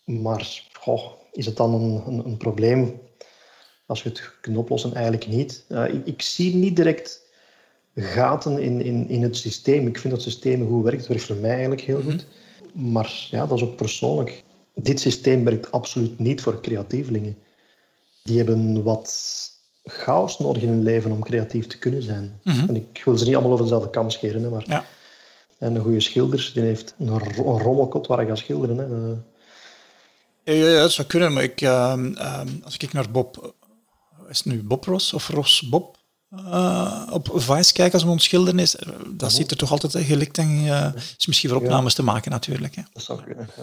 Maar 0.05 0.63
goh, 0.73 1.13
is 1.37 1.47
het 1.47 1.57
dan 1.57 1.75
een, 1.75 2.03
een, 2.07 2.27
een, 2.27 2.37
probleem 2.37 3.01
als 3.87 4.03
je 4.03 4.09
het 4.09 4.31
kunt 4.41 4.57
oplossen? 4.57 4.95
Eigenlijk 4.95 5.27
niet. 5.27 5.65
Uh, 5.69 5.95
ik, 5.95 6.07
ik, 6.07 6.23
zie 6.23 6.55
niet 6.55 6.77
direct 6.77 7.21
gaten 7.95 8.59
in, 8.59 8.81
in, 8.81 9.09
in 9.09 9.23
het 9.23 9.37
systeem. 9.37 9.87
Ik 9.87 9.99
vind 9.99 10.15
dat 10.15 10.25
het 10.25 10.33
systeem 10.33 10.67
goed 10.67 10.83
werkt. 10.83 10.99
Het 10.99 11.09
werkt 11.09 11.25
voor 11.25 11.37
mij 11.37 11.51
eigenlijk 11.51 11.81
heel 11.81 11.99
mhm. 11.99 12.11
goed. 12.11 12.27
Maar 12.73 13.29
ja, 13.31 13.47
dat 13.47 13.59
is 13.59 13.65
ook 13.65 13.77
persoonlijk. 13.77 14.43
Dit 14.75 15.01
systeem 15.01 15.45
werkt 15.45 15.73
absoluut 15.73 16.19
niet 16.19 16.41
voor 16.41 16.61
creatievelingen. 16.61 17.39
Die 18.23 18.37
hebben 18.37 18.83
wat 18.83 19.35
chaos 19.85 20.39
nodig 20.39 20.63
in 20.63 20.69
hun 20.69 20.83
leven 20.83 21.11
om 21.13 21.23
creatief 21.23 21.67
te 21.67 21.79
kunnen 21.79 22.03
zijn. 22.03 22.41
Mhm. 22.43 22.69
En 22.69 22.77
ik 22.77 23.03
wil 23.05 23.19
ze 23.19 23.25
niet 23.25 23.35
allemaal 23.35 23.53
over 23.53 23.65
dezelfde 23.65 23.91
kam 23.91 24.11
scheren, 24.11 24.43
hè, 24.43 24.49
maar... 24.49 24.65
Ja. 24.67 24.85
En 25.59 25.75
een 25.75 25.83
goede 25.83 26.01
schilder, 26.01 26.51
die 26.55 26.63
heeft 26.63 26.95
een, 26.99 27.19
rommelkot 27.59 28.07
waar 28.07 28.19
hij 28.19 28.27
gaat 28.27 28.39
schilderen. 28.39 28.79
Hè. 28.79 29.15
Ja, 30.55 30.79
dat 30.79 30.93
zou 30.93 31.07
kunnen, 31.07 31.33
maar 31.33 31.43
ik, 31.43 31.61
uh, 31.61 31.95
als 32.65 32.77
ik 32.77 32.93
naar 32.93 33.11
Bob... 33.11 33.55
Is 34.29 34.39
het 34.39 34.47
nu 34.47 34.63
Bob 34.63 34.85
Ross 34.85 35.13
of 35.13 35.29
Ross 35.29 35.69
Bob? 35.69 35.97
uh, 36.31 37.07
op 37.11 37.31
Vice 37.35 37.73
kijken 37.73 37.93
als 37.93 38.03
een 38.03 38.09
ontschilderen 38.09 38.59
is, 38.59 38.77
eh, 38.77 38.89
dat 39.09 39.33
ziet 39.33 39.51
er 39.51 39.57
toch 39.57 39.71
altijd 39.71 40.05
gelikt 40.05 40.39
en 40.39 40.65
is 41.19 41.27
misschien 41.27 41.51
voor 41.51 41.59
opnames 41.59 41.95
te 41.95 42.03
maken 42.03 42.31
natuurlijk. 42.31 42.77
Hè. 42.77 42.83
Dat 42.93 43.03
zou 43.03 43.23
kunnen, 43.23 43.49
ja. 43.57 43.63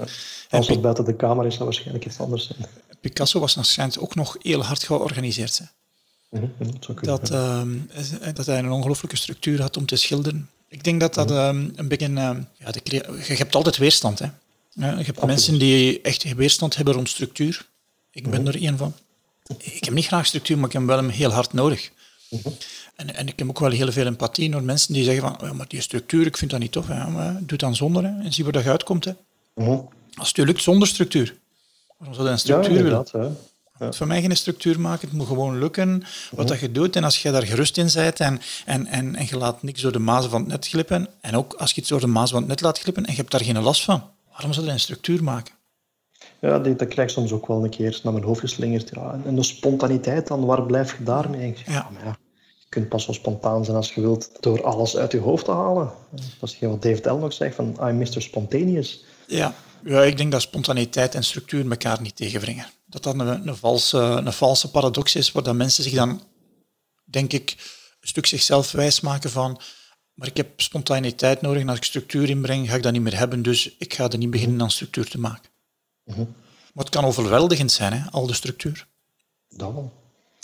Als 0.50 0.68
het 0.68 0.82
buiten 0.82 1.06
de 1.06 1.16
kamer 1.16 1.46
is, 1.46 1.54
zou 1.54 1.66
waarschijnlijk 1.66 2.06
iets 2.06 2.20
anders 2.20 2.48
zijn. 2.48 2.70
Picasso 3.02 3.40
was 3.40 3.56
waarschijnlijk 3.56 4.02
ook 4.02 4.16
nog 4.16 4.38
heel 4.42 4.64
hard 4.64 4.84
georganiseerd. 4.84 5.58
Hè. 5.58 5.66
Mhm, 6.40 6.48
dat, 6.58 6.86
kunnen, 6.86 7.06
dat, 7.06 7.30
ehm, 7.30 8.34
dat 8.34 8.46
hij 8.46 8.60
een 8.60 8.72
ongelooflijke 8.72 9.18
structuur 9.18 9.62
had 9.62 9.78
om 9.78 9.86
te 9.86 9.96
schilderen. 9.96 10.50
Ik 10.68 10.84
denk 10.84 11.00
dat 11.00 11.14
dat 11.14 11.30
mhm. 11.30 11.38
ehm, 11.38 11.70
een 11.76 11.88
beetje... 11.88 12.06
Ehm, 12.06 12.42
ja, 12.58 12.72
de, 12.72 12.82
je 13.28 13.36
hebt 13.36 13.56
altijd 13.56 13.78
weerstand. 13.78 14.20
Hè. 14.20 14.28
Ja, 14.74 14.98
je 14.98 15.04
hebt 15.04 15.26
mensen 15.26 15.60
die 15.60 16.02
echt 16.02 16.34
weerstand 16.34 16.76
hebben 16.76 16.94
rond 16.94 17.10
structuur. 17.10 17.66
Ik 18.12 18.30
ben 18.30 18.42
mhm. 18.42 18.50
er 18.50 18.62
één 18.62 18.78
van. 18.78 18.94
Ik 19.58 19.84
heb 19.84 19.94
niet 19.94 20.06
graag 20.06 20.26
structuur, 20.26 20.58
maar 20.58 20.66
ik 20.66 20.72
heb 20.72 20.88
hem 20.88 20.98
wel 20.98 21.10
heel 21.10 21.32
hard 21.32 21.54
nodig. 21.54 21.92
En, 22.96 23.16
en 23.16 23.28
ik 23.28 23.40
heb 23.40 23.50
ook 23.50 23.60
wel 23.60 23.72
heel 23.72 23.92
veel 23.92 24.06
empathie 24.06 24.52
door 24.52 24.64
mensen 24.64 24.94
die 24.94 25.04
zeggen 25.04 25.22
van, 25.22 25.48
ja, 25.48 25.54
maar 25.54 25.68
die 25.68 25.82
structuur, 25.82 26.26
ik 26.26 26.38
vind 26.38 26.52
dat 26.52 26.60
niet 26.60 26.72
tof. 26.72 26.88
Hè. 26.88 27.08
Maar 27.08 27.40
doe 27.42 27.58
dan 27.58 27.76
zonder 27.76 28.04
hè, 28.04 28.24
en 28.24 28.34
zie 28.34 28.44
waar 28.44 28.54
dat 28.54 28.66
uitkomt. 28.66 29.06
Hè. 29.06 29.14
Mhm. 29.56 29.80
Als 30.16 30.28
het 30.28 30.38
je 30.38 30.46
lukt 30.46 30.62
zonder 30.62 30.88
structuur, 30.88 31.36
waarom 31.98 32.16
zou 32.16 32.28
je 32.28 32.34
een 32.34 32.40
structuur 32.40 32.78
ja, 32.78 32.84
willen? 32.84 33.06
Het 33.78 33.96
voor 33.96 34.08
mij 34.08 34.22
geen 34.22 34.38
structuur 34.38 34.80
maken. 34.80 35.08
Het 35.08 35.18
moet 35.18 35.28
gewoon 35.28 35.60
lukken 35.60 36.04
wat 36.32 36.48
dat 36.48 36.60
je 36.60 36.72
doet. 36.72 36.96
En 36.96 37.04
als 37.04 37.22
je 37.22 37.32
daar 37.32 37.46
gerust 37.46 37.78
in 37.78 37.90
bent 37.94 38.20
en, 38.20 38.42
en, 38.66 38.88
en, 38.88 39.16
en 39.16 39.26
je 39.30 39.38
laat 39.38 39.64
niks 39.64 39.82
door 39.82 39.92
de 39.92 40.00
mazen 40.00 40.30
van 40.30 40.42
het 40.42 40.50
net 40.50 40.68
glippen, 40.68 41.08
en 41.22 41.36
ook 41.36 41.54
als 41.54 41.72
je 41.72 41.82
iets 41.82 41.90
door 41.90 42.00
de 42.00 42.08
mazen 42.08 42.30
van 42.30 42.40
het 42.40 42.48
net 42.48 42.62
laat 42.62 42.80
glippen 42.80 43.06
en 43.06 43.12
je 43.12 43.18
hebt 43.18 43.32
daar 43.32 43.44
geen 43.44 43.62
last 43.62 43.84
van, 43.84 44.10
waarom 44.34 44.54
zou 44.54 44.66
je 44.66 44.72
een 44.72 44.80
structuur 44.80 45.24
maken? 45.24 45.54
Ja, 46.42 46.60
dat 46.60 46.88
krijg 46.88 47.10
ik 47.10 47.16
soms 47.16 47.32
ook 47.32 47.48
wel 47.48 47.64
een 47.64 47.70
keer 47.70 48.00
naar 48.04 48.14
mijn 48.14 48.26
hoofd 48.26 48.40
geslingerd. 48.40 48.90
Ja, 48.94 49.20
en 49.26 49.36
de 49.36 49.44
spontaniteit, 49.44 50.28
dan 50.28 50.46
waar 50.46 50.64
blijf 50.66 50.98
je 50.98 51.04
daarmee? 51.04 51.48
Ik 51.48 51.58
zeg, 51.58 51.68
Ja. 51.68 51.74
ja, 51.74 51.90
maar 51.90 52.06
ja, 52.06 52.18
je 52.60 52.70
kunt 52.70 52.90
pas 52.90 53.04
zo 53.06 53.12
spontaan 53.12 53.66
zijn 53.66 53.78
als 53.78 53.94
je 53.94 54.02
wilt 54.02 54.30
door 54.40 54.64
alles 54.64 54.98
uit 54.98 55.12
je 55.12 55.20
hoofd 55.20 55.46
te 55.46 55.52
halen. 55.52 55.92
Dat 56.12 56.50
is 56.50 56.60
wat 56.60 56.82
David 56.82 57.06
L. 57.06 57.16
nog 57.16 57.34
zegt 57.34 57.56
van 57.56 57.78
I'm 57.82 57.98
Mr. 57.98 58.22
Spontaneous. 58.22 59.04
Ja. 59.28 59.54
ja, 59.84 60.02
ik 60.02 60.18
denk 60.18 60.32
dat 60.32 60.42
spontaniteit 60.42 61.16
en 61.16 61.24
structuur 61.24 61.70
elkaar 61.70 62.02
niet 62.02 62.16
tegenbrengen. 62.16 62.66
Dat 62.86 63.04
dat 63.04 63.14
een, 63.14 63.48
een, 63.48 63.56
valse, 63.56 63.98
een 63.98 64.34
valse 64.34 64.72
paradox 64.72 65.16
is, 65.16 65.32
waar 65.32 65.44
dat 65.44 65.56
mensen 65.56 65.84
zich 65.84 65.94
dan, 65.94 66.22
denk 67.04 67.34
ik, 67.34 67.56
een 68.02 68.08
stuk 68.08 68.26
zichzelf 68.26 68.72
wijsmaken 68.72 69.30
van 69.30 69.60
maar 70.14 70.28
ik 70.28 70.38
heb 70.38 70.62
spontaniteit 70.62 71.42
nodig 71.42 71.62
en 71.62 71.70
als 71.70 71.78
ik 71.78 71.84
structuur 71.84 72.30
inbreng, 72.30 72.70
ga 72.70 72.76
ik 72.76 72.84
dat 72.84 72.92
niet 72.92 73.02
meer 73.02 73.18
hebben, 73.18 73.42
dus 73.42 73.76
ik 73.78 73.94
ga 73.94 74.10
er 74.10 74.18
niet 74.18 74.30
beginnen 74.30 74.62
aan 74.62 74.72
structuur 74.72 75.10
te 75.10 75.20
maken. 75.20 75.52
Maar 76.74 76.84
het 76.84 76.90
kan 76.90 77.06
overweldigend 77.06 77.72
zijn, 77.72 77.94
hè, 77.94 78.10
al 78.12 78.28
de 78.28 78.34
structuur. 78.34 78.88
Dat 79.50 79.74
wel. 79.74 79.94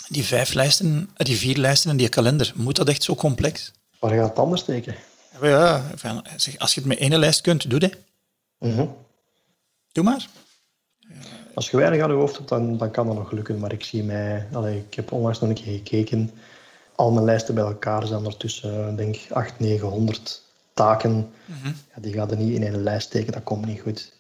Die 0.08 0.24
vijf 0.24 0.54
lijsten, 0.54 1.10
eh, 1.14 1.26
die 1.26 1.38
vier 1.38 1.58
lijsten 1.58 1.92
en 1.92 1.98
die 1.98 2.10
kalender, 2.10 2.54
moet 2.56 2.76
dat 2.76 2.88
echt 2.88 3.04
zo 3.04 3.16
complex? 3.16 3.72
Waar 4.00 4.12
gaat 4.12 4.30
het 4.30 4.40
anders 4.40 4.62
steken? 4.62 4.96
Ja, 5.42 5.84
als 6.58 6.74
je 6.74 6.80
het 6.80 6.86
met 6.86 6.98
één 6.98 7.20
lijst 7.20 7.42
kunt, 7.42 7.70
doe 7.70 7.80
dat. 7.80 7.94
Mhm. 8.58 8.86
Doe 9.92 10.04
maar. 10.04 10.28
Als 11.54 11.70
je 11.70 11.78
weinig 11.78 12.02
aan 12.02 12.10
je 12.10 12.16
hoofd 12.16 12.38
hebt, 12.38 12.50
dan, 12.50 12.78
dan 12.78 12.92
kan 12.92 13.08
dat 13.08 13.16
nog 13.16 13.32
lukken. 13.32 13.60
Maar 13.60 13.74
ik 13.74 13.84
zie 13.84 14.04
mij... 14.04 14.48
Allee, 14.54 14.78
ik 14.78 14.94
heb 14.94 15.12
onlangs 15.12 15.40
nog 15.40 15.50
een 15.50 15.56
keer 15.56 15.74
gekeken. 15.74 16.32
Al 17.00 17.12
mijn 17.12 17.26
lijsten 17.26 17.56
bij 17.56 17.64
elkaar 17.64 18.08
zijn 18.08 18.26
er 18.26 18.38
tussen, 18.38 18.96
denk 18.96 19.16
ik, 19.16 19.32
800, 19.32 19.60
900 19.60 20.44
taken. 20.74 21.32
ja, 21.96 22.02
die 22.02 22.14
gaat 22.14 22.32
er 22.32 22.38
niet 22.38 22.56
in 22.56 22.64
één 22.64 22.84
lijst 22.84 23.08
steken. 23.08 23.32
Dat 23.32 23.44
komt 23.44 23.66
niet 23.66 23.82
goed. 23.82 24.14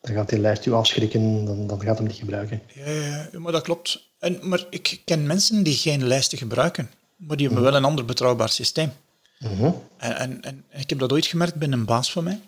Dan 0.00 0.14
gaat 0.14 0.28
die 0.28 0.38
lijst 0.38 0.66
u 0.66 0.72
afschrikken. 0.72 1.44
Dan, 1.44 1.66
dan 1.66 1.80
gaat 1.80 1.98
hem 1.98 2.06
niet 2.06 2.16
gebruiken. 2.16 2.62
Ja, 2.74 2.90
ja, 3.32 3.38
maar 3.38 3.52
dat 3.52 3.62
klopt. 3.62 4.10
En, 4.18 4.38
maar 4.42 4.66
ik 4.70 5.00
ken 5.04 5.26
mensen 5.26 5.62
die 5.62 5.74
geen 5.74 6.06
lijsten 6.06 6.38
gebruiken, 6.38 6.90
maar 7.16 7.36
die 7.36 7.46
hebben 7.46 7.64
wel 7.64 7.74
een 7.74 7.84
ander 7.84 8.04
betrouwbaar 8.04 8.48
systeem. 8.48 8.92
Mhm. 9.38 9.70
En, 9.96 10.16
en, 10.16 10.42
en 10.42 10.64
ik 10.70 10.90
heb 10.90 10.98
dat 10.98 11.12
ooit 11.12 11.26
gemerkt 11.26 11.54
bij 11.54 11.68
een 11.68 11.84
baas 11.84 12.12
van 12.12 12.24
mij. 12.24 12.40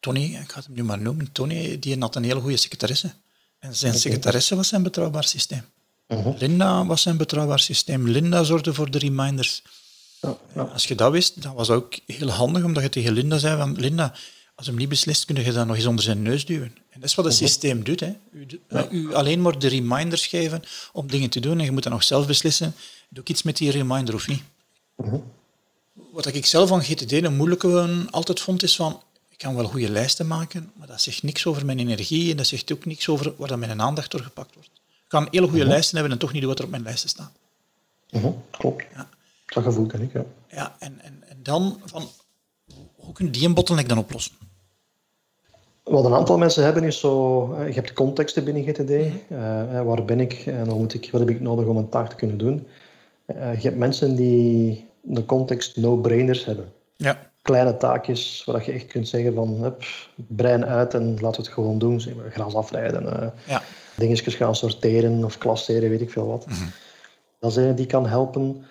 Tony, 0.00 0.24
ik 0.24 0.52
ga 0.52 0.60
hem 0.64 0.74
nu 0.74 0.84
maar 0.84 1.00
noemen. 1.00 1.32
Tony, 1.32 1.78
die 1.78 1.98
had 1.98 2.16
een 2.16 2.24
hele 2.24 2.40
goede 2.40 2.56
secretaresse. 2.56 3.10
En 3.58 3.76
zijn 3.76 3.94
secretaresse 3.94 4.56
was 4.56 4.68
zijn 4.68 4.82
betrouwbaar 4.82 5.24
systeem. 5.24 5.64
Mhm. 6.10 6.32
Linda 6.38 6.86
was 6.86 7.02
zijn 7.02 7.16
betrouwbaar 7.16 7.60
systeem. 7.60 8.08
Linda 8.08 8.42
zorgde 8.42 8.74
voor 8.74 8.90
de 8.90 8.98
reminders. 8.98 9.62
Ja, 10.20 10.36
ja. 10.54 10.62
Als 10.62 10.86
je 10.86 10.94
dat 10.94 11.12
wist, 11.12 11.42
dan 11.42 11.54
was 11.54 11.66
dat 11.66 11.76
ook 11.76 11.98
heel 12.06 12.30
handig, 12.30 12.64
omdat 12.64 12.82
je 12.82 12.88
tegen 12.88 13.12
Linda 13.12 13.38
zei 13.38 13.56
van 13.56 13.74
Linda, 13.76 14.14
als 14.54 14.66
hem 14.66 14.76
niet 14.76 14.88
beslist, 14.88 15.24
kun 15.24 15.44
je 15.44 15.52
dat 15.52 15.66
nog 15.66 15.76
eens 15.76 15.86
onder 15.86 16.04
zijn 16.04 16.22
neus 16.22 16.44
duwen. 16.44 16.76
En 16.90 17.00
dat 17.00 17.08
is 17.08 17.14
wat 17.14 17.24
het 17.24 17.34
systeem 17.34 17.84
doet. 17.84 18.00
Hè. 18.00 18.12
U, 18.32 18.46
u 18.90 19.14
alleen 19.14 19.42
maar 19.42 19.58
de 19.58 19.68
reminders 19.68 20.26
geven 20.26 20.62
om 20.92 21.06
dingen 21.06 21.30
te 21.30 21.40
doen 21.40 21.58
en 21.58 21.64
je 21.64 21.72
moet 21.72 21.82
dan 21.82 21.92
nog 21.92 22.02
zelf 22.02 22.26
beslissen, 22.26 22.74
doe 23.08 23.22
ik 23.22 23.28
iets 23.28 23.42
met 23.42 23.56
die 23.56 23.70
reminder 23.70 24.14
of 24.14 24.28
niet. 24.28 24.42
Wat 26.12 26.26
ik 26.26 26.46
zelf 26.46 26.68
van 26.68 26.82
GTD 26.82 27.12
een 27.12 27.36
moeilijke 27.36 28.06
altijd 28.10 28.40
vond, 28.40 28.62
is 28.62 28.76
van, 28.76 29.02
ik 29.28 29.38
kan 29.38 29.54
wel 29.54 29.64
goede 29.64 29.90
lijsten 29.90 30.26
maken, 30.26 30.72
maar 30.76 30.86
dat 30.86 31.02
zegt 31.02 31.22
niks 31.22 31.46
over 31.46 31.66
mijn 31.66 31.78
energie 31.78 32.30
en 32.30 32.36
dat 32.36 32.46
zegt 32.46 32.72
ook 32.72 32.84
niks 32.84 33.08
over 33.08 33.34
waar 33.36 33.48
dat 33.48 33.58
mijn 33.58 33.82
aandacht 33.82 34.10
door 34.10 34.22
gepakt 34.22 34.54
wordt. 34.54 34.79
Ik 35.10 35.16
kan 35.18 35.28
hele 35.30 35.48
goede 35.48 35.64
lijsten 35.64 35.94
hebben 35.96 36.12
en 36.12 36.18
toch 36.18 36.32
niet 36.32 36.40
doen 36.40 36.50
wat 36.50 36.58
er 36.58 36.64
op 36.64 36.70
mijn 36.70 36.82
lijsten 36.82 37.08
staat. 37.08 37.32
Mhm. 38.10 38.30
Klopt. 38.50 38.84
Ja. 38.94 39.08
Dat 39.46 39.62
gevoel 39.62 39.86
ken 39.86 40.02
ik, 40.02 40.12
ja. 40.12 40.24
Ja, 40.48 40.76
en, 40.78 41.00
en, 41.00 41.22
en 41.28 41.36
dan 41.42 41.80
van, 41.84 42.08
hoe 42.96 43.12
kun 43.12 43.24
je 43.24 43.30
die 43.30 43.46
een 43.46 43.54
bottleneck 43.54 43.88
dan 43.88 43.98
oplossen? 43.98 44.32
Wat 45.82 46.04
een 46.04 46.14
aantal 46.14 46.38
mensen 46.38 46.64
hebben 46.64 46.84
is 46.84 47.00
zo, 47.00 47.42
eh, 47.52 47.66
je 47.66 47.72
hebt 47.74 47.88
de 47.88 47.94
contexten 47.94 48.44
binnen 48.44 48.62
GTD. 48.62 48.90
eh, 48.90 49.78
eh, 49.78 49.86
waar 49.86 50.04
ben 50.04 50.20
ik 50.20 50.32
en 50.46 50.66
wat, 50.66 50.76
moet 50.76 50.94
ik, 50.94 51.08
wat 51.10 51.20
heb 51.20 51.30
ik 51.30 51.40
nodig 51.40 51.66
om 51.66 51.76
een 51.76 51.88
taak 51.88 52.08
te 52.08 52.16
kunnen 52.16 52.38
doen? 52.38 52.66
Je 53.26 53.60
hebt 53.60 53.76
mensen 53.76 54.16
die 54.16 54.88
de 55.00 55.24
context 55.24 55.76
no-brainers 55.76 56.44
hebben. 56.44 56.72
Ja. 56.96 57.30
Kleine 57.42 57.76
taakjes 57.76 58.42
waar 58.46 58.64
je 58.66 58.72
echt 58.72 58.86
kunt 58.86 59.08
zeggen 59.08 59.34
van 59.34 59.48
hup, 59.48 59.84
brein 60.16 60.64
uit 60.64 60.94
en 60.94 61.10
laten 61.10 61.40
we 61.40 61.46
het 61.46 61.48
gewoon 61.48 61.78
doen. 61.78 62.00
Zeg 62.00 62.14
maar, 62.14 62.30
gras 62.30 62.54
afrijden, 62.54 63.32
Ja. 63.46 63.62
Dingetjes 64.00 64.34
gaan 64.34 64.56
sorteren 64.56 65.24
of 65.24 65.38
klasseren, 65.38 65.90
weet 65.90 66.00
ik 66.00 66.10
veel 66.10 66.26
wat. 66.26 66.46
Dat 67.38 67.50
is 67.50 67.56
een 67.56 67.74
die 67.74 67.86
kan 67.86 68.06
helpen. 68.06 68.64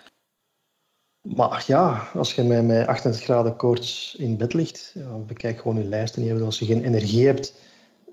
Maar 1.20 1.64
ja, 1.66 2.08
als 2.14 2.34
je 2.34 2.42
met, 2.42 2.64
met 2.66 2.86
38 2.86 3.22
graden 3.24 3.56
koorts 3.56 4.14
in 4.18 4.36
bed 4.36 4.52
ligt, 4.54 4.92
ja, 4.94 5.16
bekijk 5.16 5.60
gewoon 5.60 5.76
je 5.76 5.84
lijsten. 5.84 6.42
Als 6.44 6.58
je 6.58 6.64
geen 6.64 6.84
energie 6.84 7.26
hebt, 7.26 7.54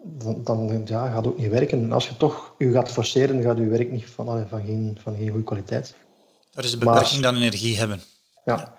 dan, 0.03 0.43
dan 0.43 0.81
ja, 0.85 1.07
gaat 1.07 1.25
het 1.25 1.27
ook 1.27 1.37
niet 1.39 1.49
werken. 1.51 1.83
En 1.83 1.91
als 1.91 2.07
je 2.07 2.17
toch 2.17 2.55
je 2.57 2.71
gaat 2.71 2.91
forceren, 2.91 3.41
gaat 3.41 3.57
je 3.57 3.67
werk 3.67 3.91
niet 3.91 4.05
van, 4.05 4.47
van, 4.49 4.65
geen, 4.65 4.97
van 5.01 5.15
geen 5.15 5.29
goede 5.29 5.43
kwaliteit. 5.43 5.95
Dat 6.51 6.63
is 6.63 6.77
Maar- 6.77 6.93
beperking 6.93 7.21
dan 7.23 7.35
energie 7.35 7.77
hebben. 7.77 8.01
Ja. 8.45 8.76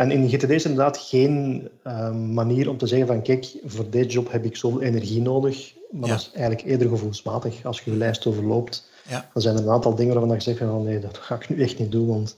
En 0.00 0.10
in 0.10 0.28
GTD 0.28 0.50
is 0.50 0.64
inderdaad 0.64 0.98
geen 0.98 1.68
eh, 1.82 2.12
manier 2.12 2.68
om 2.68 2.76
te 2.78 2.86
zeggen 2.86 3.06
van 3.06 3.22
kijk, 3.22 3.52
voor 3.64 3.90
deze 3.90 4.08
job 4.08 4.32
heb 4.32 4.44
ik 4.44 4.56
zoveel 4.56 4.80
energie 4.82 5.20
nodig. 5.22 5.74
Maar 5.90 6.08
Ja. 6.08 6.14
dat 6.14 6.20
is 6.20 6.30
eigenlijk 6.34 6.66
eerder 6.66 6.88
gevoelsmatig. 6.88 7.64
Als 7.64 7.80
je 7.80 7.90
je 7.90 7.96
lijst 7.96 8.26
overloopt, 8.26 8.90
Ja. 9.08 9.28
dan 9.32 9.42
zijn 9.42 9.56
er 9.56 9.62
een 9.62 9.70
aantal 9.70 9.94
dingen 9.94 10.14
waarvan 10.14 10.34
je 10.34 10.42
zegt 10.42 10.58
van 10.58 10.70
oh 10.70 10.84
nee, 10.84 10.98
dat 10.98 11.18
ga 11.18 11.34
ik 11.34 11.48
nu 11.48 11.62
echt 11.62 11.78
niet 11.78 11.92
doen, 11.92 12.06
want 12.06 12.36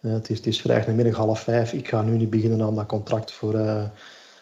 eh, 0.00 0.12
het, 0.12 0.30
is, 0.30 0.36
het 0.36 0.46
is 0.46 0.60
vrijdagmiddag 0.60 1.16
half 1.16 1.40
vijf. 1.40 1.72
Ik 1.72 1.88
ga 1.88 2.02
nu 2.02 2.16
niet 2.16 2.30
beginnen 2.30 2.62
aan 2.62 2.74
dat 2.74 2.86
contract 2.86 3.32
voor, 3.32 3.54
eh, 3.54 3.84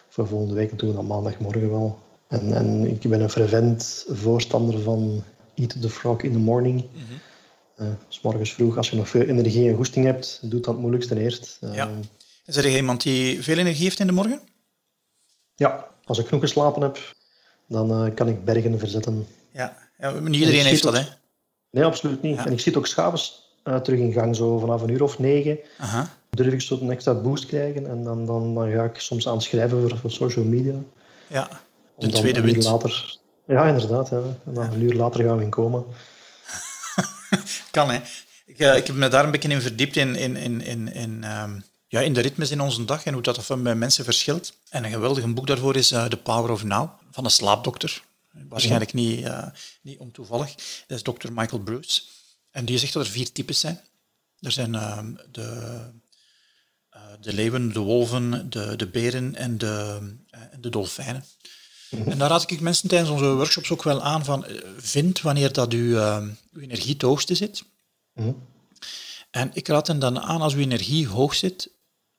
voor 0.09 0.27
volgende 0.27 0.53
week 0.53 0.71
en 0.71 0.77
doen 0.77 0.89
we 0.89 0.95
dat 0.95 1.03
maandagmorgen 1.03 1.69
wel. 1.69 1.99
En, 2.27 2.53
en 2.53 2.87
ik 2.87 3.09
ben 3.09 3.21
een 3.21 3.29
fervent 3.29 4.05
voorstander 4.09 4.79
van 4.79 5.23
eat 5.55 5.81
the 5.81 5.89
frog 5.89 6.21
in 6.21 6.31
the 6.31 6.37
morning. 6.37 6.85
S 8.07 8.21
morgens 8.21 8.53
vroeg, 8.53 8.77
als 8.77 8.89
je 8.89 8.95
nog 8.95 9.09
veel 9.09 9.21
energie 9.21 9.69
en 9.69 9.75
goesting 9.75 10.05
hebt, 10.05 10.39
doe 10.41 10.59
dat 10.59 10.65
het 10.65 10.77
moeilijkste 10.79 11.19
eerst. 11.19 11.57
Ja. 11.71 11.89
Is 12.45 12.55
er 12.55 12.75
iemand 12.75 13.01
die 13.01 13.43
veel 13.43 13.57
energie 13.57 13.83
heeft 13.83 13.99
in 13.99 14.07
de 14.07 14.13
morgen? 14.13 14.39
Ja, 15.55 15.87
als 16.03 16.17
ik 16.17 16.25
genoeg 16.25 16.43
geslapen 16.43 16.81
heb, 16.81 17.13
dan 17.67 17.91
eh, 17.91 18.13
kan 18.13 18.27
ik 18.27 18.45
bergen 18.45 18.79
verzetten. 18.79 19.27
Ja. 19.51 19.77
ja 19.97 20.11
niet 20.11 20.35
iedereen 20.35 20.65
heeft 20.65 20.83
dat, 20.83 20.97
hè? 20.97 21.03
Nee, 21.69 21.85
absoluut 21.85 22.21
niet. 22.21 22.35
Ja. 22.35 22.45
En 22.45 22.51
ik 22.51 22.59
zit 22.59 22.77
ook 22.77 22.87
s'avonds 22.87 23.43
uh, 23.63 23.75
terug 23.75 23.99
in 23.99 24.13
gang, 24.13 24.35
zo 24.35 24.59
vanaf 24.59 24.81
een 24.81 24.89
uur 24.89 25.03
of 25.03 25.19
negen. 25.19 25.59
Aha. 25.77 26.09
Durf 26.29 26.53
ik 26.53 26.61
zo 26.61 26.77
een 26.81 26.91
extra 26.91 27.13
boost 27.13 27.45
krijgen 27.45 27.89
en 27.89 28.03
dan, 28.03 28.25
dan, 28.25 28.55
dan 28.55 28.71
ga 28.71 28.83
ik 28.83 28.99
soms 28.99 29.27
aan 29.27 29.41
schrijven 29.41 29.89
voor, 29.89 29.97
voor 29.97 30.11
social 30.11 30.45
media. 30.45 30.75
Ja. 31.27 31.49
De 31.97 32.09
tweede 32.09 32.41
wind. 32.41 32.63
later... 32.63 33.17
Ja, 33.47 33.67
inderdaad. 33.67 34.09
Ja. 34.09 34.21
En 34.45 34.53
dan 34.53 34.71
een 34.71 34.81
uur 34.81 34.93
later 34.93 35.23
gaan 35.23 35.37
we 35.37 35.43
in 35.43 35.49
coma. 35.49 35.83
Kan, 37.71 37.89
hè. 37.89 37.99
Ik, 38.45 38.59
eh, 38.59 38.75
ik 38.75 38.87
heb 38.87 38.95
me 38.95 39.07
daar 39.07 39.23
een 39.23 39.31
beetje 39.31 39.49
in 39.49 39.61
verdiept 39.61 39.95
in, 39.95 40.15
in, 40.15 40.35
in, 40.35 40.61
in, 40.61 40.93
in, 40.93 41.23
ehm, 41.23 41.59
ja, 41.93 42.01
in 42.01 42.13
de 42.13 42.21
ritmes 42.21 42.51
in 42.51 42.61
onze 42.61 42.85
dag 42.85 43.03
en 43.03 43.13
hoe 43.13 43.21
dat 43.21 43.45
van 43.45 43.63
bij 43.63 43.75
mensen 43.75 44.03
verschilt. 44.03 44.53
En 44.69 44.83
een 44.83 44.91
geweldig 44.91 45.33
boek 45.33 45.47
daarvoor 45.47 45.75
is 45.75 45.91
eh, 45.91 46.05
The 46.05 46.17
Power 46.17 46.51
of 46.51 46.63
Now, 46.63 46.89
van 47.11 47.25
een 47.25 47.31
slaapdokter. 47.31 48.03
Waarschijnlijk 48.49 48.93
niet, 48.93 49.23
eh, 49.23 49.47
niet 49.81 49.97
ontoevallig. 49.97 50.55
Dat 50.87 50.97
is 50.97 51.01
Dr. 51.01 51.31
Michael 51.31 51.61
Bruce. 51.61 52.01
En 52.51 52.65
die 52.65 52.77
zegt 52.77 52.93
dat 52.93 53.05
er 53.05 53.11
vier 53.11 53.31
types 53.31 53.59
zijn. 53.59 53.81
Er 54.39 54.51
zijn 54.51 54.75
ehm, 54.75 55.13
de, 55.31 55.79
eh, 56.89 57.01
de 57.21 57.33
leeuwen, 57.33 57.73
de 57.73 57.79
wolven, 57.79 58.49
de, 58.49 58.75
de 58.75 58.87
beren 58.87 59.35
en 59.35 59.57
de, 59.57 59.99
de 60.59 60.69
dolfijnen. 60.69 61.25
En 61.89 62.17
daar 62.17 62.29
raad 62.29 62.51
ik 62.51 62.59
mensen 62.59 62.89
tijdens 62.89 63.09
onze 63.09 63.33
workshops 63.33 63.71
ook 63.71 63.83
wel 63.83 64.01
aan 64.01 64.25
van, 64.25 64.45
vind 64.77 65.21
wanneer 65.21 65.53
dat 65.53 65.73
uw, 65.73 65.97
eh, 65.97 66.27
uw 66.51 66.61
energie 66.61 66.93
het 66.93 67.01
hoogste 67.01 67.35
zit. 67.35 67.63
Mhm. 68.13 68.31
En 69.31 69.51
ik 69.53 69.67
raad 69.67 69.87
hen 69.87 69.99
dan 69.99 70.19
aan, 70.19 70.41
als 70.41 70.53
uw 70.53 70.59
energie 70.59 71.07
hoog 71.07 71.35
zit, 71.35 71.69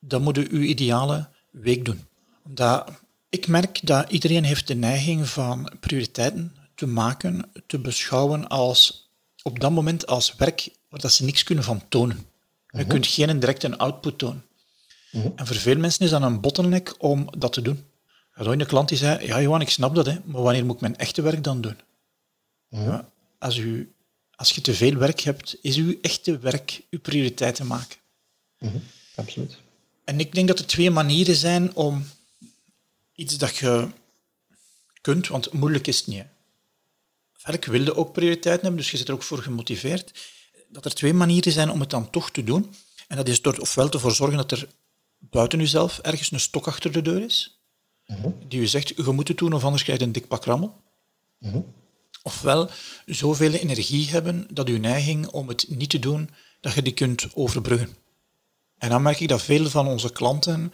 dan 0.08 0.22
moet 0.22 0.38
u 0.38 0.46
uw 0.50 0.60
ideale 0.60 1.28
week 1.50 1.84
doen. 1.84 2.04
Omdat 2.44 2.90
ik 3.28 3.46
merk 3.46 3.86
dat 3.86 4.10
iedereen 4.10 4.44
heeft 4.44 4.66
de 4.66 4.74
neiging 4.74 5.28
van 5.28 5.70
prioriteiten 5.80 6.56
te 6.74 6.86
maken, 6.86 7.50
te 7.66 7.78
beschouwen 7.78 8.48
als 8.48 9.08
op 9.42 9.60
dat 9.60 9.70
moment 9.70 10.06
als 10.06 10.34
werk 10.34 10.68
waar 10.88 11.00
dat 11.00 11.12
ze 11.12 11.24
niks 11.24 11.42
kunnen 11.42 11.64
van 11.64 11.88
tonen. 11.88 12.26
Je 12.70 12.86
kunt 12.86 13.06
geen 13.06 13.40
directe 13.40 13.78
output 13.78 14.18
tonen. 14.18 14.44
En 15.36 15.46
voor 15.46 15.56
veel 15.56 15.76
mensen 15.76 16.04
is 16.04 16.10
dat 16.10 16.22
een 16.22 16.40
bottleneck 16.40 16.94
om 16.98 17.28
dat 17.38 17.52
te 17.52 17.62
doen. 17.62 17.84
Ooit 18.36 18.60
een 18.60 18.66
klant 18.66 18.88
die 18.88 18.98
zei, 18.98 19.26
ja 19.26 19.40
Johan, 19.40 19.60
ik 19.60 19.70
snap 19.70 19.94
dat, 19.94 20.06
hè, 20.06 20.18
maar 20.24 20.42
wanneer 20.42 20.64
moet 20.64 20.74
ik 20.74 20.80
mijn 20.80 20.96
echte 20.96 21.22
werk 21.22 21.44
dan 21.44 21.60
doen? 21.60 21.76
Ja, 22.68 23.08
als, 23.38 23.56
u, 23.56 23.92
als 24.34 24.50
je 24.50 24.60
te 24.60 24.74
veel 24.74 24.94
werk 24.94 25.20
hebt, 25.20 25.56
is 25.62 25.76
uw 25.76 25.98
echte 26.00 26.38
werk 26.38 26.82
uw 26.90 27.00
prioriteit 27.00 27.54
te 27.54 27.64
maken. 27.64 27.96
Mhm, 28.58 28.76
absoluut. 29.14 29.56
En 30.04 30.20
ik 30.20 30.34
denk 30.34 30.48
dat 30.48 30.58
er 30.58 30.66
twee 30.66 30.90
manieren 30.90 31.36
zijn 31.36 31.74
om 31.74 32.06
iets 33.14 33.38
dat 33.38 33.56
je 33.56 33.88
kunt, 35.00 35.28
want 35.28 35.52
moeilijk 35.52 35.86
is 35.86 35.98
het 35.98 36.06
niet. 36.06 36.24
Velk 37.32 37.64
wilde 37.64 37.96
ook 37.96 38.12
prioriteiten 38.12 38.62
hebben, 38.62 38.80
dus 38.80 38.90
je 38.90 38.96
zit 38.96 39.08
er 39.08 39.14
ook 39.14 39.22
voor 39.22 39.42
gemotiveerd. 39.42 40.32
Dat 40.68 40.84
er 40.84 40.94
twee 40.94 41.14
manieren 41.14 41.52
zijn 41.52 41.70
om 41.70 41.80
het 41.80 41.90
dan 41.90 42.10
toch 42.10 42.30
te 42.30 42.44
doen. 42.44 42.74
En 43.08 43.16
dat 43.16 43.28
is 43.28 43.42
door 43.42 43.58
ofwel 43.58 43.88
te 43.88 44.10
zorgen 44.10 44.36
dat 44.36 44.52
er 44.52 44.68
buiten 45.18 45.58
jezelf 45.58 45.98
ergens 45.98 46.32
een 46.32 46.40
stok 46.40 46.66
achter 46.66 46.92
de 46.92 47.02
deur 47.02 47.22
is, 47.22 47.58
mhm. 48.06 48.30
die 48.48 48.60
je 48.60 48.66
zegt, 48.66 48.88
je 48.88 49.12
moet 49.12 49.28
het 49.28 49.38
doen 49.38 49.52
of 49.52 49.64
anders 49.64 49.82
krijg 49.82 49.98
je 49.98 50.04
een 50.04 50.12
dik 50.12 50.28
pak 50.28 50.44
rammel. 50.44 50.82
Mhm. 51.38 51.60
Ofwel 52.22 52.70
zoveel 53.06 53.52
energie 53.52 54.08
hebben 54.08 54.46
dat 54.50 54.68
je 54.68 54.78
neiging 54.78 55.26
om 55.26 55.48
het 55.48 55.66
niet 55.68 55.90
te 55.90 55.98
doen, 55.98 56.30
dat 56.60 56.74
je 56.74 56.82
die 56.82 56.94
kunt 56.94 57.26
overbruggen. 57.34 57.96
En 58.78 58.88
dan 58.88 59.02
merk 59.02 59.20
ik 59.20 59.28
dat 59.28 59.42
veel 59.42 59.70
van 59.70 59.86
onze 59.86 60.12
klanten 60.12 60.72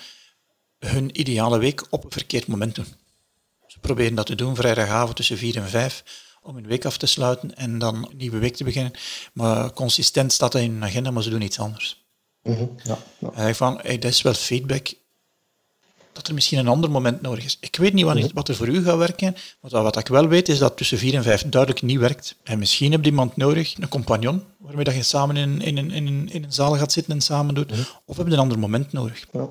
hun 0.79 1.21
ideale 1.21 1.59
week 1.59 1.87
op 1.91 2.05
een 2.05 2.13
verkeerd 2.13 2.47
moment 2.47 2.75
doen. 2.75 2.87
Ze 3.67 3.79
proberen 3.79 4.15
dat 4.15 4.27
te 4.27 4.35
doen 4.35 4.57
vrijdagavond 4.57 5.17
tussen 5.17 5.39
vier 5.39 5.57
en 5.57 5.69
vijf 5.69 6.03
om 6.43 6.57
een 6.57 6.67
week 6.67 6.85
af 6.85 6.97
te 6.97 7.07
sluiten 7.07 7.57
en 7.57 7.79
dan 7.79 7.95
een 7.95 8.17
nieuwe 8.17 8.39
week 8.39 8.57
te 8.57 8.65
beginnen. 8.65 8.93
Maar 9.33 9.73
consistent 9.73 10.33
staat 10.33 10.53
dat 10.53 10.63
in 10.63 10.73
hun 10.73 10.85
agenda, 10.85 11.11
maar 11.11 11.23
ze 11.23 11.31
doen 11.31 11.43
iets 11.43 11.59
anders. 11.59 12.05
Mm 12.43 12.55
-hmm. 12.55 12.77
ja, 12.83 12.99
ja. 13.19 13.31
En 13.35 13.49
ik 13.49 13.55
van, 13.55 13.79
hey, 13.83 13.99
dat 13.99 14.11
is 14.11 14.23
wel 14.23 14.35
feedback 14.35 14.93
dat 16.21 16.29
er 16.29 16.35
misschien 16.35 16.59
een 16.59 16.69
ander 16.69 16.91
moment 16.91 17.23
nodig 17.23 17.45
is. 17.45 17.57
Ik 17.61 17.77
weet 17.77 17.93
niet 17.93 18.05
wat, 18.05 18.15
mhm. 18.15 18.29
wat 18.35 18.49
er 18.49 18.55
voor 18.57 18.69
u 18.69 18.83
gaat 18.83 18.99
werken, 18.99 19.37
maar 19.61 19.83
wat 19.83 19.99
ik 19.99 20.09
wel 20.09 20.29
weet 20.29 20.49
is 20.49 20.59
dat 20.59 20.77
tussen 20.77 20.99
vier 20.99 21.15
en 21.15 21.23
vijf 21.23 21.43
duidelijk 21.43 21.83
niet 21.83 21.99
werkt. 21.99 22.35
En 22.43 22.59
misschien 22.59 22.93
heb 22.93 23.05
je 23.05 23.11
iemand 23.11 23.37
nodig, 23.37 23.79
een 23.79 23.89
compagnon, 23.89 24.43
waarmee 24.59 24.85
dat 24.85 24.95
je 24.95 25.03
samen 25.03 25.37
in, 25.37 25.61
in, 25.61 25.79
in, 25.79 25.91
in, 25.91 26.29
in 26.33 26.45
een 26.45 26.53
zaal 26.53 26.77
gaat 26.77 26.93
zitten 26.93 27.13
en 27.13 27.21
samen 27.21 27.55
doet, 27.55 27.71
mhm. 27.71 27.81
of 28.05 28.17
heb 28.17 28.27
je 28.27 28.33
een 28.33 28.39
ander 28.39 28.59
moment 28.59 28.93
nodig. 28.93 29.27
Ja. 29.33 29.49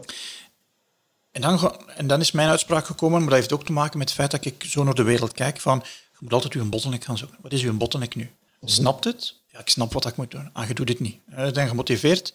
En, 1.31 1.41
dan, 1.41 1.75
en 1.95 2.07
dan 2.07 2.19
is 2.19 2.31
mijn 2.31 2.49
uitspraak 2.49 2.85
gekomen, 2.85 3.19
maar 3.19 3.29
dat 3.29 3.39
heeft 3.39 3.53
ook 3.53 3.65
te 3.65 3.71
maken 3.71 3.97
met 3.97 4.07
het 4.07 4.17
feit 4.17 4.31
dat 4.31 4.45
ik 4.45 4.63
zo 4.67 4.83
naar 4.83 4.93
de 4.93 5.03
wereld 5.03 5.31
kijk 5.31 5.59
van, 5.59 5.81
je 5.83 6.17
moet 6.19 6.33
altijd 6.33 6.53
uw 6.53 6.69
bottleneck 6.69 7.03
gaan 7.03 7.17
zoeken. 7.17 7.37
Wat 7.41 7.51
is 7.51 7.63
uw 7.63 7.77
bottleneck 7.77 8.15
nu? 8.15 8.31
Mhm. 8.59 8.71
Snapt 8.71 9.03
het? 9.03 9.35
Ja, 9.51 9.59
ik 9.59 9.69
snap 9.69 9.93
wat 9.93 10.05
ik 10.05 10.15
moet 10.15 10.31
doen. 10.31 10.49
Ah, 10.53 10.67
je 10.67 10.73
doet 10.73 10.89
het 10.89 10.99
niet. 10.99 11.17
Je 11.25 11.51
bent 11.51 11.69
gemotiveerd 11.69 12.33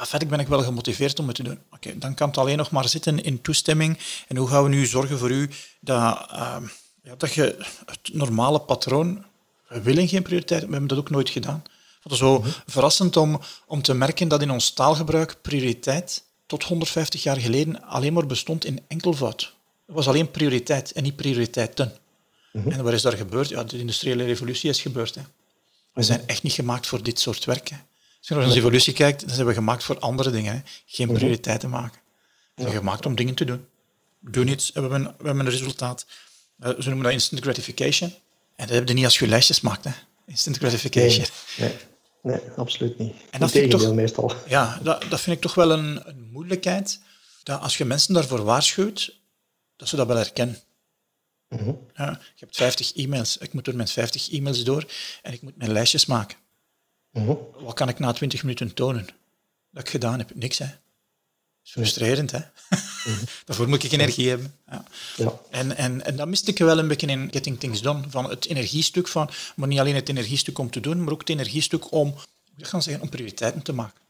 ja, 0.00 0.06
verder 0.06 0.28
ben 0.28 0.40
ik 0.40 0.48
wel 0.48 0.62
gemotiveerd 0.62 1.18
om 1.18 1.26
het 1.26 1.36
te 1.36 1.42
doen. 1.42 1.58
Dan 1.94 2.14
kan 2.14 2.28
het 2.28 2.38
alleen 2.38 2.56
nog 2.56 2.70
maar 2.70 2.88
zitten 2.88 3.22
in 3.22 3.40
toestemming. 3.40 3.98
En 4.28 4.36
hoe 4.36 4.48
gaan 4.48 4.62
we 4.62 4.68
nu 4.68 4.86
zorgen 4.86 5.18
voor 5.18 5.30
u 5.30 5.50
dat, 5.80 6.26
ehm, 6.30 6.64
ja, 7.02 7.14
dat 7.16 7.32
je 7.32 7.56
het 7.86 8.10
normale 8.12 8.60
patroon... 8.60 9.24
We 9.68 9.82
willen 9.82 10.08
geen 10.08 10.22
prioriteit, 10.22 10.64
we 10.64 10.70
hebben 10.70 10.88
dat 10.88 10.98
ook 10.98 11.10
nooit 11.10 11.30
gedaan. 11.30 11.62
Het 12.02 12.12
is 12.12 12.18
zo 12.18 12.38
mhm. 12.38 12.48
verrassend 12.66 13.16
om, 13.16 13.40
om 13.66 13.82
te 13.82 13.94
merken 13.94 14.28
dat 14.28 14.42
in 14.42 14.50
ons 14.50 14.70
taalgebruik 14.70 15.36
prioriteit 15.42 16.22
tot 16.46 16.64
150 16.64 17.22
jaar 17.22 17.36
geleden 17.36 17.82
alleen 17.82 18.12
maar 18.12 18.26
bestond 18.26 18.64
in 18.64 18.80
enkelvoud. 18.88 19.54
Het 19.86 19.94
was 19.94 20.08
alleen 20.08 20.30
prioriteit 20.30 20.92
en 20.92 21.02
niet 21.02 21.16
prioriteiten. 21.16 21.96
Mm 22.52 22.70
En 22.70 22.82
wat 22.84 22.92
is 22.92 23.02
daar 23.02 23.16
gebeurd? 23.16 23.48
Ja, 23.48 23.64
de 23.64 23.78
industriële 23.78 24.24
revolutie 24.24 24.70
is 24.70 24.80
gebeurd. 24.80 25.14
Hè. 25.14 25.22
We 25.92 26.02
zijn 26.02 26.26
echt 26.26 26.42
niet 26.42 26.52
gemaakt 26.52 26.86
voor 26.86 27.02
dit 27.02 27.20
soort 27.20 27.44
werken. 27.44 27.86
Als 28.20 28.28
je 28.28 28.34
naar 28.34 28.44
onze 28.44 28.58
evolutie 28.58 28.92
kijkt, 28.92 29.20
dan 29.20 29.34
zijn 29.34 29.46
we 29.46 29.54
gemaakt 29.54 29.84
voor 29.84 29.98
andere 29.98 30.30
dingen. 30.30 30.52
Hè. 30.54 30.60
Geen 30.86 31.06
mhm. 31.06 31.16
prioriteiten 31.16 31.70
maken. 31.70 32.00
We 32.54 32.62
zijn 32.62 32.74
gemaakt 32.74 33.06
om 33.06 33.14
dingen 33.14 33.34
te 33.34 33.44
doen. 33.44 33.66
We 34.18 34.30
doen 34.30 34.48
iets 34.48 34.72
en 34.72 34.82
we 34.82 34.88
hebben, 34.90 35.14
we 35.18 35.26
hebben 35.26 35.46
een 35.46 35.52
resultaat. 35.52 36.06
Uh, 36.58 36.68
ze 36.68 36.88
noemen 36.88 37.02
dat 37.02 37.12
instant 37.12 37.42
gratification. 37.42 38.14
En 38.56 38.66
dat 38.66 38.76
heb 38.76 38.88
je 38.88 38.94
niet 38.94 39.04
als 39.04 39.18
je 39.18 39.26
lijstjes 39.26 39.60
maakt. 39.60 39.84
Hè. 39.84 39.90
Instant 40.26 40.56
gratification. 40.56 41.24
Nee, 41.56 41.74
nee. 42.22 42.40
absoluut 42.56 42.98
niet. 42.98 43.14
En 43.30 43.40
dat 43.40 43.50
vind 43.50 43.64
ik 43.64 43.80
toch, 43.80 43.94
meestal. 43.94 44.32
Ja, 44.46 44.78
dat, 44.82 45.04
dat 45.08 45.20
vind 45.20 45.36
ik 45.36 45.42
toch 45.42 45.54
wel 45.54 45.70
een, 45.70 46.08
een 46.08 46.28
moeilijkheid. 46.32 47.00
Dat 47.42 47.60
als 47.60 47.78
je 47.78 47.84
mensen 47.84 48.14
daarvoor 48.14 48.44
waarschuwt, 48.44 49.16
dat 49.76 49.88
ze 49.88 49.96
dat 49.96 50.06
wel 50.06 50.16
herkennen. 50.16 50.58
Mhm. 51.48 51.72
ja, 51.94 52.10
je 52.34 52.44
hebt 52.44 52.56
50 52.56 52.92
e-mails. 52.96 53.38
Ik 53.38 53.52
moet 53.52 53.64
door 53.64 53.74
mijn 53.74 53.88
50 53.88 54.30
e-mails 54.32 54.64
door 54.64 54.84
en 55.22 55.32
ik 55.32 55.42
moet 55.42 55.56
mijn 55.56 55.72
lijstjes 55.72 56.06
maken. 56.06 56.36
Mhm. 57.12 57.34
Wat 57.58 57.74
kan 57.74 57.88
ik 57.88 57.98
na 57.98 58.12
20 58.12 58.42
minuten 58.42 58.74
tonen? 58.74 59.08
Dat 59.70 59.82
ik 59.82 59.88
gedaan 59.88 60.18
heb? 60.18 60.34
Niks, 60.34 60.58
hè. 60.58 60.66
Is 61.64 61.70
frustrerend, 61.70 62.30
hè. 62.30 62.38
Mhm. 62.38 63.24
Daarvoor 63.44 63.68
moet 63.68 63.84
ik 63.84 63.92
energie 63.92 64.28
hebben. 64.28 64.54
Ja. 64.66 64.84
ja. 65.16 65.40
En, 65.50 65.76
en, 65.76 66.04
en 66.04 66.16
dat 66.16 66.28
miste 66.28 66.50
ik 66.50 66.58
wel 66.58 66.78
een 66.78 66.88
beetje 66.88 67.06
in 67.06 67.28
Getting 67.32 67.58
Things 67.58 67.82
Done. 67.82 68.02
Van 68.08 68.30
het 68.30 68.46
energiestuk 68.46 69.08
van, 69.08 69.30
maar 69.56 69.68
niet 69.68 69.78
alleen 69.78 69.94
het 69.94 70.08
energiestuk 70.08 70.58
om 70.58 70.70
te 70.70 70.80
doen, 70.80 71.04
maar 71.04 71.12
ook 71.12 71.20
het 71.20 71.28
energiestuk 71.28 71.92
om, 71.92 72.14
ik 72.56 72.66
gaan 72.66 72.82
zeggen, 72.82 73.02
om 73.02 73.08
prioriteiten 73.08 73.62
te 73.62 73.72
maken. 73.72 74.00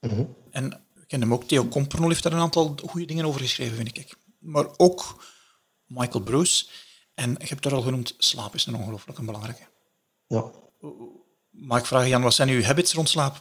Mhm. 0.00 0.24
En 0.50 0.72
ik 1.00 1.08
ken 1.08 1.20
hem 1.20 1.32
ook, 1.32 1.44
Theo 1.44 1.68
Compernol 1.68 2.08
heeft 2.08 2.22
daar 2.22 2.32
een 2.32 2.38
aantal 2.38 2.76
goede 2.86 3.06
dingen 3.06 3.24
over 3.24 3.40
geschreven, 3.40 3.76
vind 3.76 3.98
ik. 3.98 4.16
Maar 4.38 4.66
ook 4.76 5.24
Michael 5.86 6.24
Bruce. 6.24 6.66
En 7.14 7.30
je 7.30 7.46
hebt 7.46 7.62
daar 7.62 7.74
al 7.74 7.82
genoemd, 7.82 8.14
slaap 8.18 8.54
is 8.54 8.66
een 8.66 8.76
ongelooflijk 8.76 9.18
belangrijke. 9.18 9.62
Ja. 10.26 10.50
Mag 11.56 11.78
ik 11.78 11.86
vragen, 11.86 12.08
Jan, 12.08 12.22
wat 12.22 12.34
zijn 12.34 12.48
uw 12.48 12.62
habits 12.62 12.94
rond 12.94 13.08
slaap? 13.08 13.40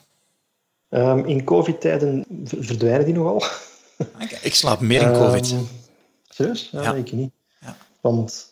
Ehm, 0.89 1.25
in 1.25 1.43
covid-tijden 1.43 2.25
verdwijnen 2.45 3.05
die 3.05 3.13
nogal. 3.13 3.43
Ik 4.41 4.55
slaap 4.55 4.79
meer 4.79 5.01
in 5.01 5.13
covid. 5.13 5.51
Um, 5.51 5.67
serieus? 6.29 6.69
Ja, 6.71 6.93
ik 6.93 7.11
niet. 7.11 7.31
Ja. 7.59 7.77
Want 8.01 8.49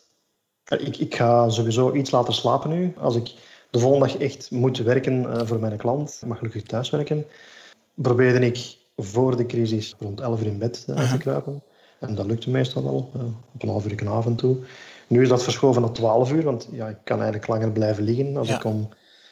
ik, 0.67 0.97
ik 0.97 1.15
ga 1.15 1.49
sowieso 1.49 1.93
iets 1.93 2.11
later 2.11 2.33
slapen 2.33 2.69
nu. 2.69 2.93
Als 2.97 3.15
ik 3.15 3.33
de 3.69 3.79
volgende 3.79 4.07
dag 4.07 4.17
echt 4.17 4.51
moet 4.51 4.77
werken 4.77 5.23
uh, 5.23 5.41
voor 5.43 5.59
mijn 5.59 5.77
klant, 5.77 6.17
ik 6.21 6.27
mag 6.27 6.37
gelukkig 6.37 6.63
thuiswerken, 6.63 7.25
probeerde 7.93 8.45
ik 8.45 8.75
voor 8.95 9.37
de 9.37 9.45
crisis 9.45 9.95
rond 9.99 10.19
11 10.19 10.39
uur 10.39 10.47
in 10.47 10.57
bed 10.57 10.85
uh, 10.89 11.11
te 11.11 11.17
kruipen. 11.17 11.63
En 11.99 12.15
dat 12.15 12.25
lukte 12.25 12.49
meestal 12.49 12.83
wel, 12.83 13.11
uh, 13.15 13.23
op 13.53 13.63
een 13.63 13.69
half 13.69 13.87
uur 13.87 14.09
avond 14.09 14.37
toe. 14.37 14.57
Nu 15.07 15.21
is 15.21 15.29
dat 15.29 15.43
verschoven 15.43 15.81
naar 15.81 15.91
12 15.91 16.31
uur, 16.31 16.43
want 16.43 16.67
ja, 16.71 16.87
ik 16.87 16.97
kan 17.03 17.15
eigenlijk 17.15 17.47
langer 17.47 17.71
blijven 17.71 18.03
liggen. 18.03 18.37
Als 18.37 18.49
ik 18.49 18.63
om 18.63 18.89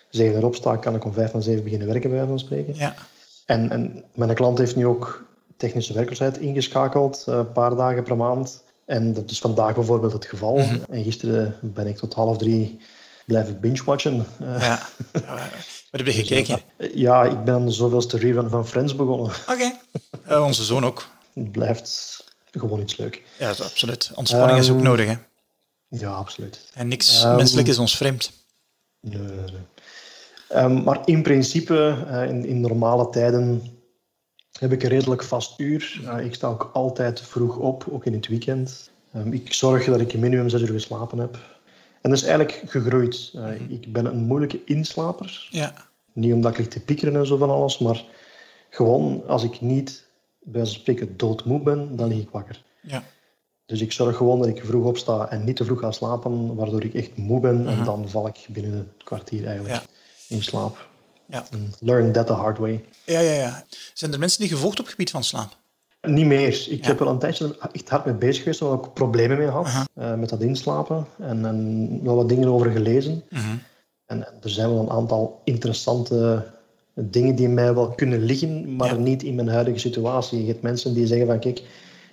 zeven 0.09 0.37
erop 0.37 0.55
sta, 0.55 0.75
kan 0.75 0.95
ik 0.95 1.05
om 1.05 1.13
vijf 1.13 1.31
van 1.31 1.41
zeven 1.41 1.63
beginnen 1.63 1.87
werken, 1.87 2.09
bij 2.09 2.17
wijze 2.17 2.31
van 2.31 2.39
spreken. 2.39 2.75
Ja. 2.75 2.95
En, 3.45 3.71
en 3.71 4.03
mijn 4.13 4.33
klant 4.33 4.57
heeft 4.57 4.75
nu 4.75 4.85
ook 4.85 5.25
technische 5.57 5.93
werkloosheid 5.93 6.37
ingeschakeld, 6.37 7.23
eh, 7.27 7.35
een 7.35 7.51
paar 7.51 7.75
dagen 7.75 8.03
per 8.03 8.17
maand. 8.17 8.63
En 8.85 9.13
dat 9.13 9.31
is 9.31 9.39
vandaag 9.39 9.75
bijvoorbeeld 9.75 10.13
het 10.13 10.25
geval. 10.25 10.57
Mhm. 10.57 10.79
En 10.89 11.03
gisteren 11.03 11.55
ben 11.61 11.87
ik 11.87 11.97
tot 11.97 12.13
half 12.13 12.37
drie 12.37 12.79
blijven 13.25 13.59
binge-watchen. 13.59 14.25
Eh, 14.39 14.61
ja. 14.61 14.79
Wat 15.91 16.01
heb 16.01 16.05
je 16.05 16.11
gekeken? 16.23 16.61
Ja, 16.93 17.23
ik 17.23 17.43
ben 17.43 17.53
aan 17.53 17.65
de 17.65 17.71
zoveelste 17.71 18.17
rerun 18.17 18.49
van 18.49 18.67
Friends 18.67 18.95
begonnen. 18.95 19.31
Oké. 19.49 19.71
Okay. 20.25 20.39
onze 20.39 20.63
zoon 20.63 20.85
ook. 20.85 21.07
Het 21.33 21.51
blijft 21.51 22.23
gewoon 22.51 22.79
iets 22.79 22.97
leuk. 22.97 23.23
Ja, 23.39 23.49
absoluut. 23.49 24.11
Ontspanning 24.15 24.59
is 24.59 24.69
ook 24.69 24.75
ehm, 24.75 24.85
nodig, 24.85 25.07
hè? 25.07 25.15
Ja, 25.87 26.11
absoluut. 26.11 26.69
En 26.73 26.87
niks 26.87 27.23
um, 27.23 27.35
menselijk 27.35 27.67
is 27.67 27.77
ons 27.77 27.97
vreemd. 27.97 28.31
Nee, 29.01 29.21
nee. 29.21 29.61
Ehm, 30.49 30.83
maar 30.83 31.01
in 31.05 31.21
principe, 31.21 31.95
uh, 32.07 32.29
in, 32.29 32.45
in, 32.45 32.59
normale 32.59 33.09
tijden, 33.09 33.61
heb 34.59 34.71
ik 34.71 34.83
een 34.83 34.89
redelijk 34.89 35.23
vast 35.23 35.59
uur. 35.59 36.01
Uh, 36.03 36.25
ik 36.25 36.33
sta 36.33 36.47
ook 36.47 36.69
altijd 36.73 37.21
vroeg 37.21 37.57
op, 37.57 37.85
ook 37.91 38.05
in 38.05 38.13
het 38.13 38.27
weekend. 38.27 38.91
Um, 39.15 39.33
ik 39.33 39.53
zorg 39.53 39.85
dat 39.85 39.99
ik 39.99 40.17
minimum 40.17 40.49
zes 40.49 40.61
uur 40.61 40.67
geslapen 40.67 41.17
heb. 41.17 41.39
En 42.01 42.09
dat 42.09 42.19
is 42.19 42.25
eigenlijk 42.25 42.63
gegroeid. 42.65 43.31
Uh, 43.35 43.61
Ik 43.69 43.93
ben 43.93 44.05
een 44.05 44.17
moeilijke 44.17 44.63
inslaper. 44.65 45.47
Ja. 45.49 45.73
Niet 46.13 46.33
omdat 46.33 46.51
ik 46.51 46.57
lig 46.57 46.67
te 46.67 46.79
piekeren 46.79 47.15
en 47.15 47.25
zo 47.25 47.37
van 47.37 47.49
alles, 47.49 47.77
maar 47.77 48.05
gewoon 48.69 49.23
als 49.27 49.43
ik 49.43 49.61
niet, 49.61 50.07
bij 50.39 50.65
spreken, 50.65 51.17
doodmoe 51.17 51.61
ben, 51.61 51.95
dan 51.95 52.07
lig 52.07 52.17
ik 52.17 52.29
wakker. 52.29 52.63
Ja. 52.81 53.03
Dus 53.65 53.81
ik 53.81 53.91
zorg 53.91 54.17
gewoon 54.17 54.39
dat 54.39 54.47
ik 54.47 54.65
vroeg 54.65 54.85
opsta 54.85 55.29
en 55.29 55.43
niet 55.43 55.55
te 55.55 55.65
vroeg 55.65 55.79
ga 55.79 55.91
slapen, 55.91 56.55
waardoor 56.55 56.83
ik 56.83 56.93
echt 56.93 57.17
moe 57.17 57.39
ben. 57.39 57.67
En 57.67 57.83
dan 57.83 58.09
val 58.09 58.27
ik 58.27 58.45
binnen 58.49 58.73
een 58.73 58.91
kwartier 59.03 59.45
eigenlijk. 59.45 59.75
Ja 59.75 59.97
in 60.29 60.43
slaap. 60.43 60.87
Ja. 61.25 61.45
Learn 61.79 62.11
that 62.11 62.27
the 62.27 62.33
hard 62.33 62.57
way. 62.57 62.83
Ja, 63.05 63.19
ja, 63.19 63.33
ja. 63.33 63.63
Zijn 63.93 64.13
er 64.13 64.19
mensen 64.19 64.39
die 64.39 64.49
gevolgd 64.49 64.79
op 64.79 64.85
het 64.85 64.93
gebied 64.93 65.11
van 65.11 65.23
slaap? 65.23 65.57
Niet 66.01 66.25
meer. 66.25 66.67
Ik 66.69 66.85
heb 66.85 66.99
er 66.99 67.07
een 67.07 67.19
tijdje 67.19 67.57
echt 67.71 67.89
hard 67.89 68.05
mee 68.05 68.13
bezig 68.13 68.43
geweest, 68.43 68.59
waar 68.59 68.73
ik 68.73 68.93
problemen 68.93 69.37
mee 69.37 69.47
had, 69.47 69.67
uh, 69.95 70.13
met 70.13 70.29
dat 70.29 70.41
inslapen. 70.41 71.05
En, 71.17 71.45
en 71.45 71.99
wel 72.03 72.15
wat 72.15 72.29
dingen 72.29 72.47
over 72.47 72.71
gelezen. 72.71 73.23
Uh 73.29 73.39
-huh. 73.39 73.57
en, 74.05 74.27
er 74.41 74.49
zijn 74.49 74.69
wel 74.69 74.79
een 74.79 74.89
aantal 74.89 75.41
interessante 75.43 76.47
dingen 76.93 77.35
die 77.35 77.49
mij 77.49 77.73
wel 77.73 77.89
kunnen 77.89 78.23
liggen, 78.23 78.75
maar 78.75 78.93
ja. 78.93 78.99
niet 78.99 79.23
in 79.23 79.35
mijn 79.35 79.47
huidige 79.47 79.79
situatie. 79.79 80.41
Je 80.41 80.47
hebt 80.47 80.61
mensen 80.61 80.93
die 80.93 81.07
zeggen 81.07 81.27
van, 81.27 81.39
kijk, 81.39 81.63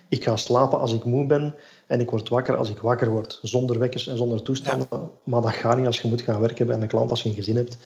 ik 0.09 0.25
ga 0.25 0.37
slapen 0.37 0.81
als 0.81 0.93
ik 0.93 1.05
moe 1.05 1.27
ben 1.27 1.55
en 1.87 2.01
ik 2.01 2.11
word 2.11 2.29
wakker 2.29 2.57
als 2.57 2.71
ik 2.71 2.79
wakker 2.79 3.11
word, 3.11 3.39
zonder 3.43 3.79
wekkers 3.79 4.07
en 4.07 4.17
zonder 4.17 4.43
toestanden. 4.43 5.11
Maar 5.25 5.43
dat 5.43 5.53
gaat 5.53 5.77
niet 5.77 5.87
als 5.87 6.01
je 6.01 6.09
moet 6.09 6.23
gaan 6.23 6.41
werken 6.41 6.67
bij 6.67 6.81
een 6.81 6.89
klant, 6.89 7.11
als 7.11 7.23
je 7.23 7.29
een 7.29 7.35
gezin 7.35 7.57
hebt. 7.57 7.77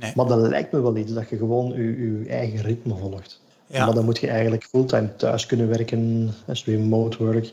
Nee. 0.00 0.12
Maar 0.14 0.26
dat 0.26 0.38
lijkt 0.38 0.72
me 0.72 0.80
wel 0.80 0.96
iets, 0.96 1.12
dat 1.12 1.28
je 1.28 1.36
gewoon 1.36 1.72
je, 1.72 2.22
je 2.22 2.28
eigen 2.28 2.62
ritme 2.62 2.96
volgt. 2.96 3.40
Maar 3.70 3.94
dan 3.94 4.04
moet 4.04 4.18
je 4.18 4.28
eigenlijk 4.28 4.64
fulltime 4.64 5.16
thuis 5.16 5.46
kunnen 5.46 5.68
werken, 5.68 6.34
als 6.46 6.64
remote 6.64 7.24
work, 7.24 7.52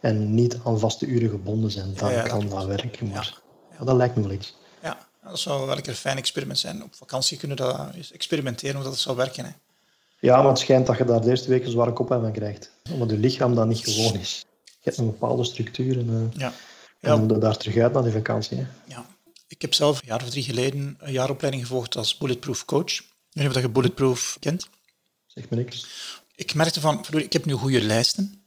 en 0.00 0.34
niet 0.34 0.58
aan 0.64 0.78
vaste 0.78 1.06
uren 1.06 1.30
gebonden 1.30 1.70
zijn. 1.70 1.94
Dan 1.94 2.22
kan 2.22 2.48
dat 2.48 2.64
werken, 2.64 3.08
maar 3.08 3.40
ja. 3.78 3.84
dat 3.84 3.96
lijkt 3.96 4.16
me 4.16 4.22
wel 4.22 4.32
iets. 4.32 4.56
Ja, 4.82 4.98
dat 5.24 5.38
zou 5.38 5.66
wel 5.66 5.76
een 5.76 5.94
fijn 5.94 6.16
experiment 6.16 6.58
zijn. 6.58 6.82
Op 6.82 6.94
vakantie 6.94 7.38
kunnen 7.38 7.56
we 7.56 7.62
dat 7.62 8.10
experimenteren 8.12 8.76
hoe 8.76 8.84
dat 8.84 8.98
zou 8.98 9.16
werken. 9.16 9.44
Hè. 9.44 9.50
Ja, 10.20 10.36
maar 10.36 10.48
het 10.48 10.58
schijnt 10.58 10.86
dat 10.86 10.98
je 10.98 11.04
daar 11.04 11.20
de 11.20 11.30
eerste 11.30 11.48
week 11.48 11.64
een 11.64 11.70
zware 11.70 11.92
kop 11.92 12.06
van 12.06 12.32
krijgt. 12.32 12.70
Omdat 12.92 13.10
je 13.10 13.18
lichaam 13.18 13.54
dan 13.54 13.68
niet 13.68 13.78
gewoon 13.78 14.20
is. 14.20 14.46
Je 14.64 14.72
hebt 14.82 14.96
een 14.96 15.06
bepaalde 15.06 15.44
structuur 15.44 15.98
en, 15.98 16.08
uh, 16.10 16.40
ja. 16.40 16.52
en 17.00 17.26
moet 17.26 17.40
daar 17.40 17.56
terug 17.56 17.76
uit 17.76 17.92
naar 17.92 18.02
die 18.02 18.12
vakantie. 18.12 18.56
Hè. 18.56 18.66
Ja. 18.84 19.04
Ik 19.50 19.62
heb 19.62 19.74
zelf 19.74 20.00
een 20.00 20.06
jaar 20.06 20.22
of 20.22 20.30
drie 20.30 20.42
geleden 20.42 20.96
een 20.98 21.12
jaaropleiding 21.12 21.66
gevolgd 21.66 21.96
als 21.96 22.16
Bulletproof 22.16 22.64
Coach. 22.64 22.92
Ik 22.92 23.04
weet 23.30 23.46
niet 23.46 23.56
of 23.56 23.62
je 23.62 23.68
Bulletproof 23.68 24.36
kent. 24.40 24.68
Zeg 25.26 25.48
me 25.48 25.56
niks. 25.56 25.86
Ik 26.34 26.54
merkte 26.54 26.80
van, 26.80 27.02
verdorie, 27.02 27.26
ik 27.26 27.32
heb 27.32 27.44
nu 27.44 27.52
goede 27.52 27.80
lijsten. 27.80 28.44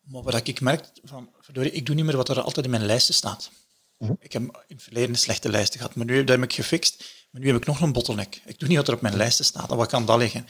Maar 0.00 0.22
wat 0.22 0.46
ik 0.46 0.60
merkte 0.60 1.00
van, 1.04 1.30
verdorie, 1.40 1.72
ik 1.72 1.86
doe 1.86 1.94
niet 1.94 2.04
meer 2.04 2.16
wat 2.16 2.28
er 2.28 2.40
altijd 2.40 2.64
in 2.64 2.70
mijn 2.70 2.86
lijsten 2.86 3.14
staat. 3.14 3.50
Mhm. 3.98 4.12
Ik 4.20 4.32
heb 4.32 4.42
in 4.42 4.74
het 4.76 4.82
verleden 4.82 5.16
slechte 5.16 5.48
lijsten 5.48 5.80
gehad, 5.80 5.94
maar 5.94 6.06
nu 6.06 6.24
heb 6.24 6.42
ik 6.42 6.52
gefixt. 6.52 7.04
Maar 7.30 7.40
nu 7.40 7.46
heb 7.46 7.56
ik 7.56 7.66
nog 7.66 7.80
een 7.80 7.92
bottleneck. 7.92 8.40
Ik 8.44 8.58
doe 8.58 8.68
niet 8.68 8.76
wat 8.76 8.88
er 8.88 8.94
op 8.94 9.00
mijn 9.00 9.16
lijsten 9.16 9.44
staat. 9.44 9.70
En 9.70 9.76
wat 9.76 9.88
kan 9.88 10.06
dat 10.06 10.18
liggen? 10.18 10.46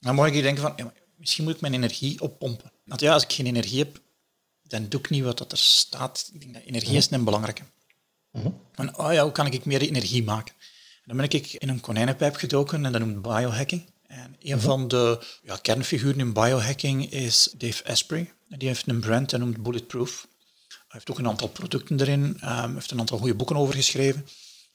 Dan 0.00 0.14
moet 0.14 0.26
ik 0.26 0.42
denken 0.42 0.62
van, 0.62 0.72
ja, 0.76 0.92
misschien 1.16 1.44
moet 1.44 1.54
ik 1.54 1.60
mijn 1.60 1.74
energie 1.74 2.20
oppompen. 2.20 2.72
Want 2.84 3.00
ja, 3.00 3.12
als 3.12 3.22
ik 3.22 3.32
geen 3.32 3.46
energie 3.46 3.78
heb, 3.78 4.00
dan 4.62 4.88
doe 4.88 5.00
ik 5.00 5.10
niet 5.10 5.24
wat 5.24 5.52
er 5.52 5.58
staat. 5.58 6.30
Ik 6.32 6.40
denk 6.40 6.54
dat 6.54 6.62
energie 6.62 6.96
is 6.96 7.10
een 7.10 7.24
belangrijke. 7.24 7.62
Mhm. 8.36 8.50
En 8.74 8.98
oh 8.98 9.12
ja, 9.12 9.22
hoe 9.22 9.32
kan 9.32 9.46
ik 9.46 9.64
meer 9.64 9.80
energie 9.80 10.24
maken? 10.24 10.54
dan 11.06 11.16
ben 11.16 11.28
ik 11.30 11.52
in 11.52 11.68
een 11.68 11.80
konijnenpijp 11.80 12.36
gedoken 12.36 12.84
en 12.84 12.92
dat 12.92 13.00
noemt 13.00 13.22
biohacking. 13.22 13.86
En 14.06 14.36
een 14.42 14.60
van 14.60 14.88
de 14.88 15.26
ja, 15.42 15.56
kernfiguren 15.56 16.18
in 16.18 16.32
biohacking 16.32 17.12
is 17.12 17.54
Dave 17.58 17.84
Asprey. 17.84 18.32
Die 18.48 18.68
heeft 18.68 18.88
een 18.88 19.00
brand, 19.00 19.30
dat 19.30 19.40
noemt 19.40 19.62
Bulletproof. 19.62 20.26
Hij 20.68 20.78
heeft 20.88 21.10
ook 21.10 21.18
een 21.18 21.28
aantal 21.28 21.48
producten 21.48 22.00
erin, 22.00 22.40
um, 22.44 22.74
heeft 22.74 22.90
een 22.90 22.98
aantal 22.98 23.18
goede 23.18 23.34
boeken 23.34 23.56
over 23.56 23.74
geschreven. 23.74 24.26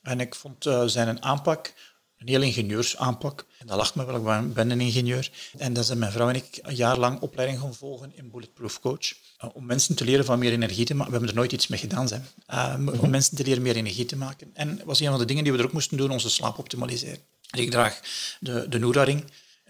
En 0.02 0.20
ik 0.20 0.36
vond 0.36 0.66
uh, 0.66 0.84
zijn 0.86 1.24
aanpak 1.24 1.74
een 2.22 2.28
heel 2.28 2.42
ingenieursaanpak. 2.42 3.46
En 3.58 3.68
dat 3.68 3.78
lacht 3.78 3.96
me 3.96 4.06
wel, 4.06 4.44
ik 4.44 4.54
ben 4.54 4.70
een 4.70 4.82
ingenieur. 4.82 5.32
En 5.58 5.74
dan 5.74 5.84
zijn 5.84 6.00
mijn 6.00 6.12
vrouw 6.12 6.30
en 6.30 6.36
ik 6.36 6.60
een 6.62 6.76
jaar 6.76 6.98
lang 6.98 7.22
opleiding 7.22 7.60
gaan 7.60 7.74
volgen 7.74 8.12
in 8.16 8.32
Bulletproof 8.32 8.80
Coach. 8.80 9.14
Uh, 9.44 9.50
om 9.54 9.66
mensen 9.66 9.96
te 9.96 10.04
leren 10.04 10.26
van 10.26 10.40
meer 10.40 10.52
energie 10.52 10.86
te 10.86 10.94
maken. 10.94 11.12
We 11.12 11.18
hebben 11.18 11.30
er 11.30 11.40
nooit 11.40 11.52
iets 11.52 11.68
mee 11.68 11.80
gedaan. 11.80 12.08
Zijn. 12.08 12.28
Uh, 12.50 12.74
om 12.78 12.84
mhm. 12.84 13.10
mensen 13.10 13.36
te 13.36 13.44
leren 13.44 13.62
meer 13.62 13.76
energie 13.76 14.06
te 14.06 14.16
maken. 14.16 14.52
En 14.54 14.78
dat 14.78 14.86
was 14.86 15.00
een 15.00 15.10
van 15.10 15.20
de 15.20 15.26
dingen 15.26 15.44
die 15.44 15.52
we 15.52 15.58
er 15.58 15.66
ook 15.66 15.74
moesten 15.74 15.98
doen, 15.98 16.12
onze 16.12 16.30
slaap 16.30 16.58
optimaliseren. 16.58 17.20
Ik 17.52 17.72
draag 17.72 18.00
de, 18.40 18.66
de 18.70 18.80
Noura-ring, 18.80 19.24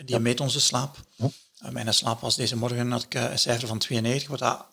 die 0.06 0.20
meet 0.20 0.40
onze 0.40 0.60
slaap. 0.60 0.98
Uh, 1.18 1.70
mijn 1.70 1.94
slaap 1.94 2.20
was 2.20 2.36
deze 2.36 2.58
morgen, 2.58 2.92
had 2.92 3.04
ik 3.04 3.14
een 3.14 3.40
cijfer 3.40 3.68
van 3.68 3.78
92, 3.78 4.30
wat 4.30 4.40
dat 4.40 4.66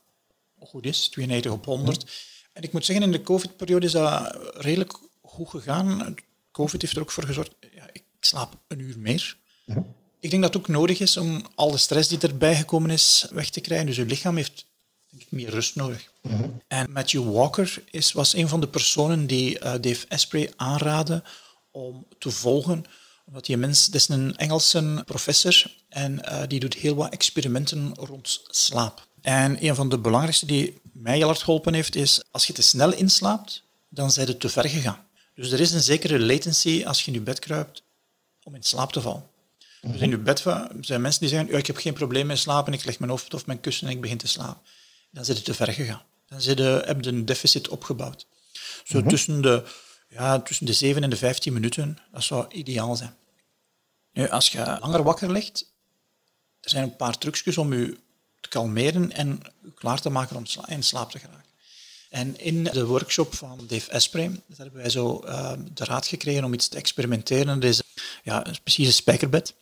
goed 0.60 0.86
is, 0.86 1.08
92 1.08 1.52
op 1.52 1.64
100. 1.64 2.04
En 2.52 2.62
ik 2.62 2.72
moet 2.72 2.84
zeggen, 2.84 3.04
in 3.04 3.12
de 3.12 3.22
COVID-periode 3.22 3.86
is 3.86 3.92
dat 3.92 4.38
redelijk 4.54 4.98
goed 5.22 5.48
gegaan. 5.48 6.14
COVID 6.58 6.82
heeft 6.82 6.96
er 6.96 7.02
ook 7.02 7.10
voor 7.10 7.24
gezorgd, 7.24 7.54
ja, 7.74 7.88
ik 7.92 8.04
slaap 8.20 8.58
een 8.68 8.78
uur 8.78 8.98
meer. 8.98 9.36
Ik 10.20 10.30
denk 10.30 10.42
dat 10.42 10.54
het 10.54 10.62
ook 10.62 10.68
nodig 10.68 11.00
is 11.00 11.16
om 11.16 11.42
al 11.54 11.70
de 11.70 11.76
stress 11.76 12.08
die 12.08 12.18
erbij 12.18 12.56
gekomen 12.56 12.90
is 12.90 13.26
weg 13.30 13.50
te 13.50 13.60
krijgen. 13.60 13.86
Dus 13.86 13.96
je 13.96 14.04
lichaam 14.04 14.36
heeft 14.36 14.66
denk 15.10 15.22
ik, 15.22 15.30
meer 15.30 15.50
rust 15.50 15.74
nodig. 15.74 16.12
En 16.68 16.92
Matthew 16.92 17.32
Walker 17.32 17.82
is, 17.90 18.12
was 18.12 18.34
een 18.34 18.48
van 18.48 18.60
de 18.60 18.68
personen 18.68 19.26
die 19.26 19.54
uh, 19.54 19.74
Dave 19.80 20.06
Asprey 20.08 20.52
aanraadde 20.56 21.22
om 21.70 22.06
te 22.18 22.30
volgen. 22.30 22.84
Omdat 23.26 23.46
die 23.46 23.56
mens, 23.56 23.86
dat 23.86 23.94
is 23.94 24.08
een 24.08 24.36
Engelse 24.36 25.02
professor 25.04 25.74
en 25.88 26.12
uh, 26.24 26.42
die 26.46 26.60
doet 26.60 26.74
heel 26.74 26.94
wat 26.94 27.12
experimenten 27.12 27.94
rond 27.94 28.40
slaap. 28.46 29.06
En 29.20 29.64
een 29.64 29.74
van 29.74 29.88
de 29.88 29.98
belangrijkste 29.98 30.46
die 30.46 30.80
mij 30.92 31.16
heel 31.16 31.26
hard 31.26 31.42
geholpen 31.42 31.74
heeft, 31.74 31.94
is 31.94 32.22
als 32.30 32.46
je 32.46 32.52
te 32.52 32.62
snel 32.62 32.92
inslaapt, 32.92 33.62
dan 33.88 34.10
zijn 34.10 34.26
het 34.26 34.40
te 34.40 34.48
ver 34.48 34.68
gegaan. 34.68 35.06
Dus 35.38 35.50
er 35.50 35.60
is 35.60 35.72
een 35.72 35.82
zekere 35.82 36.20
latency 36.20 36.84
als 36.86 37.00
je 37.00 37.06
in 37.06 37.12
je 37.12 37.20
bed 37.20 37.38
kruipt 37.38 37.82
om 38.42 38.54
in 38.54 38.62
slaap 38.62 38.92
te 38.92 39.00
vallen. 39.00 39.26
Dus 39.80 40.00
in 40.00 40.10
je 40.10 40.18
bed 40.18 40.44
zijn 40.80 41.00
mensen 41.00 41.20
die 41.20 41.28
zeggen, 41.28 41.50
ja, 41.50 41.58
ik 41.58 41.66
heb 41.66 41.76
geen 41.76 41.92
probleem 41.92 42.26
met 42.26 42.38
slapen, 42.38 42.72
ik 42.72 42.84
leg 42.84 42.98
mijn 42.98 43.10
hoofd 43.10 43.34
of 43.34 43.46
mijn 43.46 43.60
kussen 43.60 43.86
en 43.86 43.92
ik 43.92 44.00
begin 44.00 44.18
te 44.18 44.26
slapen. 44.26 44.62
Dan 45.10 45.24
zit 45.24 45.36
het 45.36 45.44
te 45.44 45.54
ver 45.54 45.72
gegaan. 45.72 46.02
Dan 46.26 46.40
zit 46.40 46.58
je, 46.58 46.82
heb 46.84 47.04
je 47.04 47.10
een 47.10 47.24
deficit 47.24 47.68
opgebouwd. 47.68 48.26
Zo 48.84 48.98
mhm. 48.98 49.08
tussen, 49.08 49.42
de, 49.42 49.64
ja, 50.08 50.40
tussen 50.40 50.66
de 50.66 50.72
7 50.72 51.02
en 51.02 51.10
de 51.10 51.16
15 51.16 51.52
minuten, 51.52 51.98
dat 52.12 52.22
zou 52.24 52.46
ideaal 52.52 52.96
zijn. 52.96 53.16
Nu, 54.12 54.28
als 54.28 54.48
je 54.48 54.76
langer 54.80 55.02
wakker 55.02 55.32
ligt, 55.32 55.72
er 56.60 56.70
zijn 56.70 56.84
een 56.84 56.96
paar 56.96 57.18
trucjes 57.18 57.58
om 57.58 57.72
je 57.72 57.98
te 58.40 58.48
kalmeren 58.48 59.12
en 59.12 59.42
klaar 59.74 60.00
te 60.00 60.10
maken 60.10 60.36
om 60.36 60.44
in 60.66 60.82
slaap 60.82 61.10
te 61.10 61.18
geraken. 61.18 61.47
En 62.08 62.40
in 62.40 62.64
de 62.64 62.86
workshop 62.86 63.34
van 63.34 63.60
Dave 63.66 63.92
Asprey 63.92 64.40
hebben 64.56 64.80
wij 64.80 64.90
zo 64.90 65.22
uh, 65.24 65.52
de 65.74 65.84
raad 65.84 66.06
gekregen 66.06 66.44
om 66.44 66.52
iets 66.52 66.68
te 66.68 66.76
experimenteren. 66.76 67.60
Dat 67.60 67.70
is 67.70 67.82
ja, 68.22 68.46
een 68.46 68.56
precieze 68.62 68.92
spijkerbed. 68.92 69.54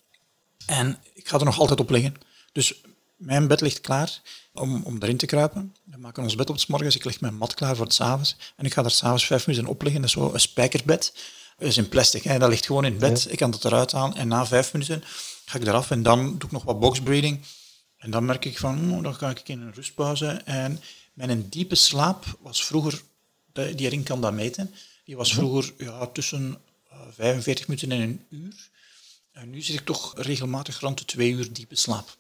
En 0.67 0.99
ik 1.15 1.29
ga 1.29 1.39
er 1.39 1.45
nog 1.45 1.59
altijd 1.59 1.81
op 1.81 1.91
liggen. 1.91 2.15
Dus 2.53 2.81
mijn 3.17 3.47
bed 3.47 3.61
ligt 3.61 3.81
klaar 3.81 4.21
om, 4.53 4.83
om 4.85 4.97
erin 5.03 5.17
te 5.17 5.27
kruipen. 5.27 5.75
We 5.85 5.97
maken 5.97 6.23
ons 6.23 6.35
bed 6.35 6.51
op 6.51 6.59
s 6.59 6.67
morgens. 6.67 6.97
Ik 6.97 7.05
leg 7.05 7.21
mijn 7.21 7.37
mat 7.37 7.55
klaar 7.55 7.77
voor 7.77 7.87
het 7.87 8.01
avonds. 8.01 8.37
En 8.57 8.65
ik 8.65 8.73
ga 8.73 8.85
er 8.85 8.91
s'avonds 8.91 9.27
vijf 9.27 9.47
minuten 9.47 9.69
op 9.69 9.83
liggen. 9.83 10.01
Dat 10.01 10.11
is 10.11 10.17
zo 10.17 10.33
een 10.33 10.41
spijkerbed. 10.41 11.13
Dat 11.59 11.69
is 11.69 11.77
in 11.77 11.89
plastic. 11.89 12.23
Hè. 12.23 12.39
Dat 12.39 12.49
ligt 12.49 12.67
gewoon 12.67 12.85
in 12.85 12.99
bed. 12.99 13.27
Ik 13.31 13.39
kan 13.39 13.51
het 13.51 13.65
eruit 13.65 13.93
halen. 13.93 14.17
En 14.17 14.29
na 14.29 14.47
vijf 14.47 14.73
minuten 14.73 15.05
ga 15.45 15.59
ik 15.59 15.67
eraf. 15.67 15.91
En 15.91 16.03
dan 16.03 16.25
doe 16.25 16.45
ik 16.45 16.51
nog 16.51 16.65
wat 16.65 16.81
boxbreathing. 16.81 17.45
En 17.97 18.11
dan 18.11 18.25
merk 18.25 18.45
ik 18.45 18.59
van, 18.59 18.93
oh, 18.93 19.03
dan 19.03 19.15
ga 19.15 19.31
ik 19.31 19.49
in 19.49 19.61
een 19.61 19.75
rustpauze. 19.75 20.27
En 20.45 20.81
mijn 21.17 21.49
diepe 21.49 21.75
slaap 21.75 22.25
was 22.41 22.65
vroeger, 22.65 23.03
die 23.53 23.89
ring 23.89 24.05
kan 24.05 24.21
dat 24.21 24.33
meten, 24.33 24.75
die 25.05 25.17
was 25.17 25.33
mhm. 25.33 25.39
vroeger 25.39 25.75
ja, 25.79 26.07
tussen 26.07 26.59
45 27.11 27.65
eh, 27.65 27.69
minuten 27.69 27.93
en 27.93 28.01
een 28.01 28.25
uur. 28.31 28.69
En 29.33 29.51
nu 29.51 29.61
zit 29.61 29.79
ik 29.79 29.85
toch 29.85 30.13
regelmatig 30.17 30.81
rond 30.81 30.99
de 30.99 31.05
twee 31.05 31.31
uur 31.31 31.53
diepe 31.53 31.77
slaap. 31.77 32.17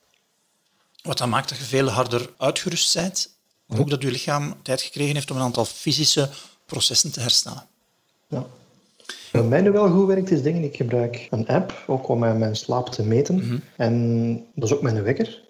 Wat 1.02 1.18
dan 1.18 1.28
maakt 1.28 1.48
dat 1.48 1.58
je 1.58 1.64
veel 1.64 1.88
harder 1.88 2.30
uitgerust 2.36 2.94
bent, 2.94 3.30
maar 3.66 3.78
ook 3.78 3.90
dat 3.90 4.02
je 4.02 4.10
lichaam 4.10 4.62
tijd 4.62 4.82
gekregen 4.82 5.14
heeft 5.14 5.30
om 5.30 5.36
een 5.36 5.42
aantal 5.42 5.64
fysische 5.64 6.30
processen 6.66 7.12
te 7.12 7.20
herstellen. 7.20 7.66
Ja. 8.28 8.46
Wat 9.32 9.48
mij 9.48 9.60
nu 9.60 9.70
wel 9.70 9.90
goed 9.90 10.06
werkt, 10.06 10.30
is 10.30 10.42
dingen, 10.42 10.64
ik 10.64 10.76
gebruik 10.76 11.26
een 11.30 11.46
app, 11.46 11.84
ook 11.86 12.08
om 12.08 12.18
mijn 12.18 12.56
slaap 12.56 12.88
te 12.88 13.02
meten. 13.02 13.36
Mhm. 13.36 13.58
En 13.76 14.46
dat 14.54 14.68
is 14.68 14.74
ook 14.74 14.82
mijn 14.82 15.02
wekker. 15.02 15.44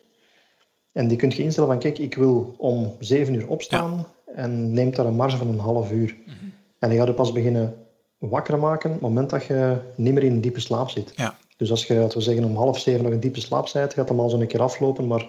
En 0.97 1.09
die 1.09 1.17
kun 1.17 1.31
je 1.31 1.43
instellen 1.43 1.71
van, 1.71 1.79
kijk, 1.79 1.99
ik 1.99 2.15
wil 2.15 2.55
om 2.57 2.97
zeven 2.99 3.35
uur 3.35 3.49
opstaan 3.49 4.07
en 4.35 4.73
neemt 4.73 4.97
daar 4.97 5.07
een 5.07 5.15
marge 5.15 5.37
van 5.37 5.49
een 5.49 5.59
half 5.59 5.91
uur. 5.91 6.17
Mhm. 6.27 6.35
En 6.79 6.89
dan 6.89 6.99
ga 6.99 7.05
je 7.05 7.13
pas 7.13 7.33
beginnen 7.33 7.75
wakker 8.19 8.59
maken 8.59 8.91
op 8.91 8.97
het 8.97 9.03
moment 9.03 9.31
dat 9.31 9.45
je 9.45 9.77
niet 9.97 10.15
meer 10.15 10.23
in 10.23 10.33
een 10.33 10.41
diepe 10.41 10.61
slaap 10.61 10.91
zit. 10.91 11.13
Ja. 11.17 11.37
Dus 11.57 11.71
als 11.71 11.87
je, 11.87 11.95
laten 11.95 12.19
we 12.19 12.25
zeggen, 12.25 12.45
om 12.45 12.57
half 12.57 12.79
zeven 12.79 13.03
nog 13.03 13.13
een 13.13 13.21
diepe 13.21 13.41
slaap 13.41 13.69
zit, 13.69 13.95
gaat 13.95 14.09
hem 14.09 14.21
al 14.21 14.29
zo'n 14.29 14.47
keer 14.47 14.63
aflopen, 14.63 15.07
maar 15.07 15.29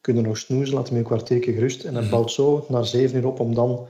kun 0.00 0.14
je 0.14 0.20
nog 0.20 0.38
snoezen, 0.38 0.74
laat 0.74 0.88
hem 0.88 0.98
een 0.98 1.04
kwartiertje 1.04 1.52
gerust 1.52 1.84
en 1.84 1.94
dan 1.94 2.04
mm 2.04 2.10
bouwt 2.10 2.32
zo 2.32 2.64
naar 2.68 2.86
zeven 2.86 3.18
uur 3.18 3.26
op 3.26 3.40
om 3.40 3.54
dan 3.54 3.86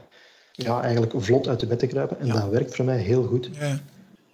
ja, 0.53 0.83
eigenlijk 0.83 1.13
vlot 1.17 1.49
uit 1.49 1.61
de 1.61 1.67
bed 1.67 1.79
te 1.79 1.87
kruipen. 1.87 2.21
En 2.21 2.29
dat 2.29 2.49
werkt 2.49 2.75
voor 2.75 2.85
mij 2.85 2.99
heel 2.99 3.23
goed. 3.23 3.51
Ja. 3.53 3.81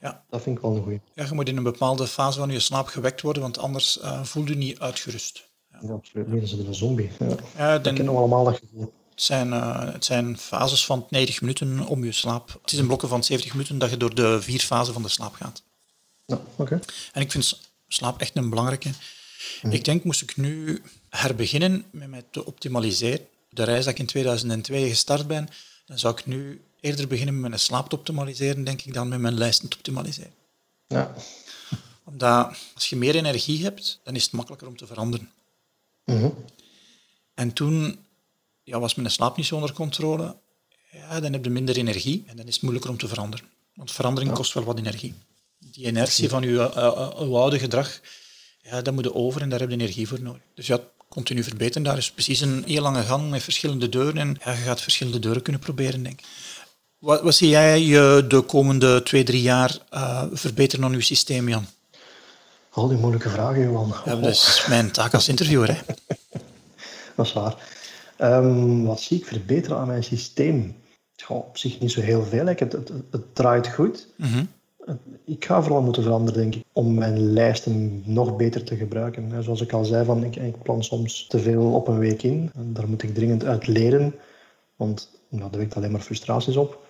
Ja. 0.00 0.24
Dat 0.30 0.42
vind 0.42 0.56
ik 0.56 0.62
wel 0.62 0.76
een 0.76 0.82
goeie. 0.82 1.00
Ja, 1.14 1.24
je 1.24 1.34
moet 1.34 1.48
in 1.48 1.56
een 1.56 1.62
bepaalde 1.62 2.06
fase 2.06 2.38
van 2.38 2.50
je 2.50 2.60
slaap 2.60 2.86
gewekt 2.86 3.20
worden, 3.20 3.42
want 3.42 3.58
anders 3.58 3.98
uh, 4.02 4.22
voel 4.22 4.44
je 4.44 4.56
niet 4.56 4.78
uitgerust. 4.78 5.52
Ja, 5.82 5.92
absoluut 5.92 6.32
niet. 6.32 6.50
Dat 6.50 6.58
is 6.58 6.66
een 6.66 6.74
zombie. 6.74 7.10
Ja. 7.18 7.36
Ja, 7.56 7.78
dan, 7.78 7.94
kennen 7.94 8.12
we 8.12 8.18
allemaal 8.18 8.44
dat 8.44 8.58
gevoel. 8.58 8.92
Het 9.10 9.22
zijn, 9.22 9.48
uh, 9.48 9.92
het 9.92 10.04
zijn 10.04 10.38
fases 10.38 10.86
van 10.86 11.06
90 11.08 11.40
minuten 11.40 11.86
om 11.86 12.04
je 12.04 12.12
slaap. 12.12 12.58
Het 12.62 12.72
is 12.72 12.78
een 12.78 12.86
blokken 12.86 13.08
van 13.08 13.24
70 13.24 13.52
minuten 13.52 13.78
dat 13.78 13.90
je 13.90 13.96
door 13.96 14.14
de 14.14 14.42
vier 14.42 14.60
fasen 14.60 14.92
van 14.92 15.02
de 15.02 15.08
slaap 15.08 15.34
gaat. 15.34 15.62
Ja, 16.26 16.40
oké. 16.56 16.80
En 17.12 17.22
ik 17.22 17.30
vind 17.30 17.60
slaap 17.88 18.20
echt 18.20 18.36
een 18.36 18.50
belangrijke. 18.50 18.90
Mhm. 19.62 19.74
Ik 19.74 19.84
denk, 19.84 20.04
moest 20.04 20.22
ik 20.22 20.36
nu 20.36 20.82
herbeginnen 21.08 21.84
met 21.90 22.08
mij 22.08 22.24
te 22.30 22.46
optimaliseren, 22.46 23.26
de 23.50 23.62
reis 23.62 23.84
dat 23.84 23.92
ik 23.92 23.98
in 23.98 24.06
2002 24.06 24.88
gestart 24.88 25.26
ben, 25.26 25.48
dan 25.86 25.98
zou 25.98 26.18
ik 26.18 26.26
nu 26.26 26.60
eerder 26.80 27.08
beginnen 27.08 27.40
met 27.40 27.48
mijn 27.48 27.60
slaap 27.60 27.88
te 27.88 27.96
optimaliseren, 27.96 28.64
denk 28.64 28.82
ik, 28.82 28.94
dan 28.94 29.08
met 29.08 29.18
mijn 29.18 29.38
lijsten 29.38 29.68
te 29.68 29.76
optimaliseren. 29.76 30.32
Ja. 30.88 31.14
Omdat 32.04 32.56
als 32.74 32.88
je 32.88 32.96
meer 32.96 33.14
energie 33.14 33.62
hebt, 33.62 34.00
dan 34.02 34.14
is 34.14 34.22
het 34.22 34.32
makkelijker 34.32 34.68
om 34.68 34.76
te 34.76 34.86
veranderen. 34.86 35.30
Mhm. 36.04 36.28
En 37.34 37.52
toen 37.52 37.98
ja, 38.64 38.80
was 38.80 38.94
mijn 38.94 39.10
slaap 39.10 39.36
niet 39.36 39.46
zo 39.46 39.54
onder 39.54 39.72
controle. 39.72 40.36
Ja, 40.90 41.20
dan 41.20 41.32
heb 41.32 41.44
je 41.44 41.50
minder 41.50 41.76
energie 41.76 42.24
en 42.26 42.36
dan 42.36 42.46
is 42.46 42.54
het 42.54 42.62
moeilijker 42.62 42.90
om 42.90 42.98
te 42.98 43.08
veranderen. 43.08 43.46
Want 43.74 43.92
verandering 43.92 44.32
kost 44.32 44.52
wel 44.52 44.64
wat 44.64 44.78
energie. 44.78 45.14
Die 45.58 45.86
inertie 45.86 46.28
van 46.28 46.42
je 46.42 46.48
uh, 46.50 47.34
oude 47.34 47.58
gedrag, 47.58 48.00
ja, 48.62 48.82
dat 48.82 48.94
moet 48.94 49.04
je 49.04 49.14
over 49.14 49.42
en 49.42 49.48
daar 49.48 49.60
heb 49.60 49.68
je 49.68 49.74
energie 49.74 50.08
voor 50.08 50.20
nodig. 50.20 50.42
Dus 50.54 50.66
ja, 50.66 50.80
continu 51.08 51.42
verbeteren, 51.42 51.82
daar 51.82 51.96
is 51.96 52.10
precies 52.10 52.40
een 52.40 52.64
heel 52.66 52.82
lange 52.82 53.02
gang 53.02 53.30
met 53.30 53.42
verschillende 53.42 53.88
deuren 53.88 54.18
en 54.18 54.36
ja, 54.44 54.50
je 54.50 54.56
gaat 54.56 54.80
verschillende 54.80 55.18
deuren 55.18 55.42
kunnen 55.42 55.60
proberen, 55.60 56.02
denk 56.02 56.20
ik. 56.20 56.26
Wat, 56.98 57.22
wat 57.22 57.34
zie 57.34 57.48
jij 57.48 57.82
je 57.82 58.24
de 58.28 58.40
komende 58.40 59.02
twee, 59.02 59.24
drie 59.24 59.42
jaar 59.42 59.78
verbeteren 60.32 60.84
aan 60.84 60.92
je 60.92 61.02
systeem, 61.02 61.48
Jan? 61.48 61.66
Al 62.74 62.88
die 62.88 62.98
moeilijke 62.98 63.28
vragen, 63.28 63.62
Johan. 63.62 63.94
Ja, 64.04 64.16
dat 64.16 64.30
is 64.30 64.66
mijn 64.68 64.90
taak 64.90 65.14
als 65.14 65.28
interviewer. 65.28 65.68
Hè. 65.68 65.80
dat 67.16 67.26
is 67.26 67.32
waar. 67.32 67.56
Ehm, 68.16 68.82
wat 68.82 69.00
zie 69.00 69.18
ik 69.18 69.26
verbeteren 69.26 69.78
aan 69.78 69.86
mijn 69.86 70.04
systeem? 70.04 70.82
op 71.28 71.58
zich 71.58 71.80
niet 71.80 71.92
zo 71.92 72.00
heel 72.00 72.24
veel. 72.24 72.46
Het, 72.46 72.60
het, 72.60 72.92
het 73.10 73.34
draait 73.34 73.68
goed. 73.68 74.08
Mhm. 74.16 74.44
Ik 75.24 75.44
ga 75.44 75.62
vooral 75.62 75.82
moeten 75.82 76.02
veranderen, 76.02 76.40
denk 76.40 76.54
ik, 76.54 76.64
om 76.72 76.94
mijn 76.94 77.32
lijsten 77.32 78.02
nog 78.04 78.36
beter 78.36 78.64
te 78.64 78.76
gebruiken. 78.76 79.42
Zoals 79.42 79.60
ik 79.60 79.72
al 79.72 79.84
zei, 79.84 80.04
van, 80.04 80.24
ik, 80.24 80.36
ik 80.36 80.62
plan 80.62 80.84
soms 80.84 81.26
te 81.26 81.38
veel 81.38 81.72
op 81.72 81.88
een 81.88 81.98
week 81.98 82.22
in. 82.22 82.50
En 82.54 82.72
daar 82.72 82.88
moet 82.88 83.02
ik 83.02 83.14
dringend 83.14 83.44
uit 83.44 83.66
leren, 83.66 84.14
want 84.76 85.10
nou, 85.28 85.50
dat 85.50 85.60
wekt 85.60 85.76
alleen 85.76 85.90
maar 85.90 86.00
frustraties 86.00 86.56
op. 86.56 86.86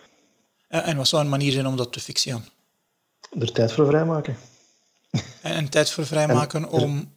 En 0.69 0.97
wat 0.97 1.09
zou 1.09 1.23
een 1.23 1.29
manier 1.29 1.53
zijn 1.53 1.67
om 1.67 1.77
dat 1.77 1.93
te 1.93 2.01
fixen? 2.01 2.45
Er 3.39 3.53
tijd 3.53 3.73
voor 3.73 3.87
vrijmaken. 3.87 4.37
En, 5.43 5.69
tijd 5.69 5.91
voor 5.91 6.07
vrijmaken 6.07 6.69
om... 6.69 7.13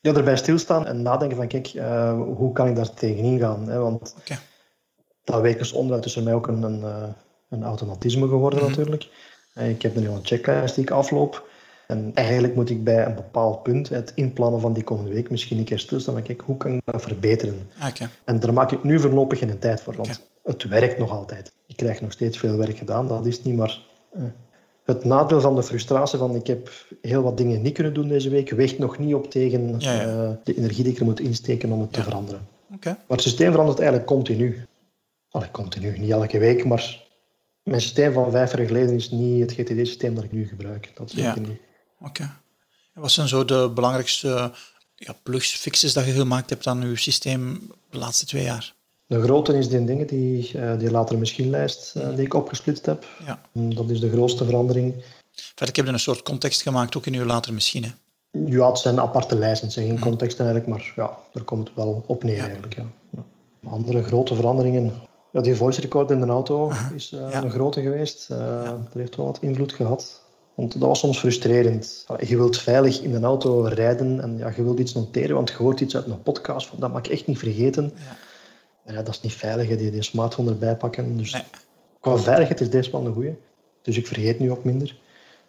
Ja, 0.00 0.14
erbij 0.14 0.36
stilstaan 0.36 0.86
en 0.86 1.02
nadenken 1.02 1.36
van, 1.36 1.48
kijk, 1.48 1.74
uh, 1.74 2.12
hoe 2.12 2.52
kan 2.52 2.68
ik 2.68 2.76
daar 2.76 2.94
tegenin 2.94 3.38
gaan? 3.38 3.68
Hè? 3.68 3.78
Want 3.78 4.14
okay. 4.18 4.38
dat 5.24 5.40
wekens 5.40 5.72
onderuit 5.72 6.04
is 6.04 6.12
voor 6.12 6.22
mij 6.22 6.34
ook 6.34 6.46
een, 6.46 6.62
een, 6.62 6.82
eh, 6.82 7.08
een 7.48 7.62
automatisme 7.64 8.28
geworden 8.28 8.58
mm 8.58 8.64
-hmm. 8.64 8.74
natuurlijk. 8.74 9.08
Ik 9.54 9.82
heb 9.82 9.96
nu 9.96 10.08
een 10.08 10.26
checklist 10.26 10.74
die 10.74 10.84
ik 10.84 10.90
afloop. 10.90 11.48
En 11.86 12.10
eigenlijk 12.14 12.54
moet 12.54 12.70
ik 12.70 12.84
bij 12.84 13.06
een 13.06 13.14
bepaald 13.14 13.62
punt, 13.62 13.88
het 13.88 14.12
inplannen 14.14 14.60
van 14.60 14.72
die 14.72 14.84
komende 14.84 15.12
week, 15.12 15.30
misschien 15.30 15.58
een 15.58 15.64
keer 15.64 15.78
stilstaan 15.78 16.16
en 16.16 16.22
kijken 16.22 16.46
hoe 16.46 16.56
kan 16.56 16.72
ik 16.72 16.80
dat 16.84 17.02
verbeteren. 17.02 17.70
Okay. 17.76 18.08
En 18.24 18.40
daar 18.40 18.52
maak 18.52 18.72
ik 18.72 18.84
nu 18.84 19.00
voorlopig 19.00 19.38
geen 19.38 19.58
tijd 19.58 19.80
voor, 19.80 19.96
want 19.96 20.08
okay. 20.08 20.22
het 20.42 20.62
werkt 20.64 20.98
nog 20.98 21.10
altijd. 21.10 21.52
Ik 21.66 21.76
krijg 21.76 22.00
nog 22.00 22.12
steeds 22.12 22.38
veel 22.38 22.56
werk 22.56 22.78
gedaan, 22.78 23.08
dat 23.08 23.26
is 23.26 23.42
niet, 23.42 23.56
maar 23.56 23.80
eh, 24.12 24.22
het 24.88 25.04
nadeel 25.04 25.40
van 25.40 25.54
de 25.54 25.62
frustratie 25.62 26.18
van 26.18 26.34
ik 26.34 26.46
heb 26.46 26.70
heel 27.02 27.22
wat 27.22 27.36
dingen 27.36 27.62
niet 27.62 27.74
kunnen 27.74 27.94
doen 27.94 28.08
deze 28.08 28.30
week, 28.30 28.50
weegt 28.50 28.78
nog 28.78 28.98
niet 28.98 29.14
op 29.14 29.30
tegen 29.30 29.74
ja, 29.78 29.92
ja. 29.92 30.06
Uh, 30.06 30.30
de 30.44 30.56
energie 30.56 30.84
die 30.84 30.92
ik 30.92 30.98
er 30.98 31.04
moet 31.04 31.20
insteken 31.20 31.72
om 31.72 31.80
het 31.80 31.92
te 31.92 32.02
veranderen. 32.02 32.48
Okay. 32.74 32.92
Maar 32.92 33.16
het 33.16 33.22
systeem 33.22 33.50
verandert 33.50 33.78
eigenlijk 33.78 34.08
continu. 34.08 34.66
Allee, 35.30 35.50
continu, 35.50 35.98
niet 35.98 36.10
elke 36.10 36.38
week, 36.38 36.64
maar 36.64 37.04
mijn 37.62 37.80
systeem 37.80 38.12
van 38.12 38.30
vijf 38.30 38.56
jaar 38.56 38.66
geleden 38.66 38.94
is 38.94 39.10
niet 39.10 39.40
het 39.40 39.52
GTD-systeem 39.52 40.14
dat 40.14 40.24
ik 40.24 40.32
nu 40.32 40.46
gebruik. 40.46 40.90
Dat 40.94 41.12
ja. 41.12 41.38
niet. 41.38 41.60
Oké. 42.00 42.30
Wat 42.94 43.10
zijn 43.10 43.28
zo 43.28 43.44
de 43.44 43.70
belangrijkste 43.74 44.52
ja, 44.94 45.14
plugs, 45.22 45.56
fixes 45.56 45.92
dat 45.92 46.04
je 46.04 46.12
gemaakt 46.12 46.50
hebt 46.50 46.66
aan 46.66 46.88
je 46.88 46.96
systeem 46.96 47.72
de 47.90 47.98
laatste 47.98 48.26
twee 48.26 48.42
jaar? 48.42 48.74
De 49.08 49.22
grote 49.22 49.58
is 49.58 49.68
die 49.68 49.84
dingen 49.84 50.06
die, 50.06 50.52
uh, 50.56 50.78
die 50.78 50.90
latere 50.90 51.18
machienlijst 51.18 51.94
uh, 51.96 52.14
die 52.14 52.24
ik 52.24 52.34
opgesplitst 52.34 52.86
heb. 52.86 53.06
Ja. 53.26 53.40
Dat 53.52 53.90
is 53.90 54.00
de 54.00 54.10
grootste 54.10 54.44
verandering. 54.44 54.94
Verder, 55.32 55.68
ik 55.68 55.76
heb 55.76 55.86
een 55.86 56.00
soort 56.00 56.22
context 56.22 56.62
gemaakt, 56.62 56.96
ook 56.96 57.06
in 57.06 57.14
uw 57.14 57.24
latere 57.24 57.54
machine. 57.54 57.86
Ja, 58.30 58.68
het 58.68 58.78
zijn 58.78 59.00
aparte 59.00 59.36
lijsten, 59.38 59.66
het 59.66 59.76
zijn 59.76 59.86
geen 59.86 59.98
contexten 59.98 60.44
eigenlijk, 60.44 60.76
maar 60.76 60.92
ja, 60.96 61.18
daar 61.32 61.44
komt 61.44 61.68
het 61.68 61.76
wel 61.76 62.04
op 62.06 62.22
neer 62.22 62.36
ja. 62.36 62.42
eigenlijk. 62.42 62.74
Ja. 62.76 63.22
Andere 63.70 64.02
grote 64.02 64.34
veranderingen, 64.34 64.92
ja, 65.32 65.40
die 65.40 65.56
voice 65.56 65.80
recorder 65.80 66.16
in 66.16 66.22
de 66.22 66.32
auto 66.32 66.72
is 66.94 67.12
uh, 67.12 67.20
ja. 67.30 67.42
een 67.42 67.50
grote 67.50 67.82
geweest. 67.82 68.28
Uh. 68.32 68.62
Dat 68.62 68.92
heeft 68.92 69.16
wel 69.16 69.26
wat 69.26 69.38
invloed 69.40 69.72
gehad. 69.72 70.22
Want 70.54 70.72
dat 70.72 70.88
was 70.88 70.98
soms 70.98 71.18
frustrerend. 71.18 72.06
Je 72.26 72.36
wilt 72.36 72.58
veilig 72.58 73.00
in 73.00 73.14
een 73.14 73.24
auto 73.24 73.60
rijden 73.60 74.20
en 74.20 74.38
ja, 74.38 74.52
je 74.56 74.62
wilt 74.62 74.78
iets 74.78 74.94
noteren, 74.94 75.34
want 75.34 75.48
je 75.48 75.56
hoort 75.56 75.80
iets 75.80 75.96
uit 75.96 76.06
een 76.06 76.22
podcast. 76.22 76.70
Dat 76.76 76.92
mag 76.92 76.98
ik 76.98 77.06
echt 77.06 77.26
niet 77.26 77.38
vergeten. 77.38 77.92
Ja. 77.94 78.16
Ja, 78.88 79.02
dat 79.02 79.14
is 79.14 79.20
niet 79.20 79.32
veilig, 79.32 79.78
die, 79.78 79.90
die 79.90 80.02
smartphone 80.02 80.50
erbij 80.50 80.76
pakken. 80.76 81.16
Dus 81.16 81.32
nee. 81.32 81.42
qua 82.00 82.16
veiligheid 82.16 82.60
is 82.60 82.70
deze 82.70 82.90
wel 82.90 83.06
een 83.06 83.12
goeie. 83.12 83.36
Dus 83.82 83.96
ik 83.96 84.06
vergeet 84.06 84.38
nu 84.38 84.50
ook 84.50 84.64
minder. 84.64 84.96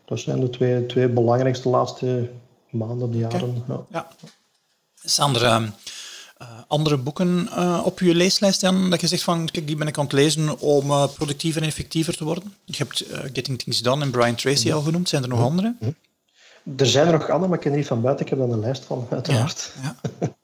Dat 0.06 0.20
zijn 0.20 0.40
de 0.40 0.50
twee, 0.50 0.86
twee 0.86 1.08
belangrijkste 1.08 1.70
laatste 1.70 2.30
maanden, 2.70 3.18
jaren. 3.18 3.64
Okay. 3.68 3.86
Ja. 3.90 4.08
Sander, 5.04 5.42
uh, 5.42 6.48
andere 6.68 6.98
boeken 6.98 7.50
uh, 7.52 7.82
op 7.86 8.00
je 8.00 8.16
leeslijst 8.16 8.62
dan, 8.62 8.90
dat 8.90 9.02
je 9.02 9.08
zegt 9.08 9.24
van, 9.24 9.50
kijk, 9.52 9.68
die 9.68 9.76
ben 9.76 9.88
ik 9.88 9.98
aan 9.98 10.04
het 10.04 10.14
lezen 10.14 10.60
om 10.60 10.90
uh, 10.90 11.08
productiever 11.14 11.62
en 11.62 11.68
effectiever 11.68 12.18
te 12.18 12.24
worden? 12.24 12.54
Je 12.66 12.78
hebt 12.78 13.06
Getting 13.34 13.60
Things 13.60 13.82
Done 13.82 14.04
en 14.04 14.12
Brian 14.12 14.36
Tracy 14.36 14.68
mm. 14.68 14.74
al 14.74 14.82
genoemd. 14.82 15.10
Zijn 15.10 15.24
er 15.24 15.30
nog 15.30 15.40
mm. 15.40 15.46
andere? 15.46 15.76
Mm. 15.80 15.96
Er 16.78 16.88
zijn 16.88 17.08
er 17.08 17.14
nog 17.14 17.30
andere, 17.30 17.48
maar 17.48 17.58
ik 17.58 17.64
ken 17.64 17.76
niet 17.76 17.88
van 17.88 18.02
buiten. 18.02 18.26
Ik 18.26 18.32
heb 18.32 18.40
dan 18.40 18.52
een 18.52 18.60
lijst 18.60 18.84
van, 18.84 19.08
uiteraard. 19.10 19.74
Ja. 19.82 19.96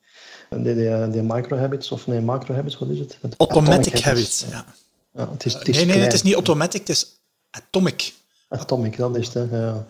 die, 0.63 0.75
die, 0.75 1.09
die 1.09 1.21
micro-habits, 1.21 1.91
of 1.91 2.07
nee, 2.07 2.21
macro-habits, 2.21 2.77
wat 2.77 2.89
is 2.89 2.99
het? 2.99 3.17
het 3.21 3.35
automatic 3.37 3.99
habits, 3.99 4.03
habits, 4.03 4.45
ja. 4.49 4.65
ja 5.11 5.31
het 5.31 5.45
is, 5.45 5.53
het 5.53 5.67
is 5.67 5.75
nee, 5.75 5.85
nee, 5.85 5.99
het 5.99 6.13
is 6.13 6.23
niet 6.23 6.33
automatic, 6.33 6.79
het 6.79 6.89
is 6.89 7.19
atomic. 7.49 8.13
Atomic, 8.47 8.97
dat 8.97 9.17
is 9.17 9.33
het, 9.33 9.49
ja. 9.51 9.85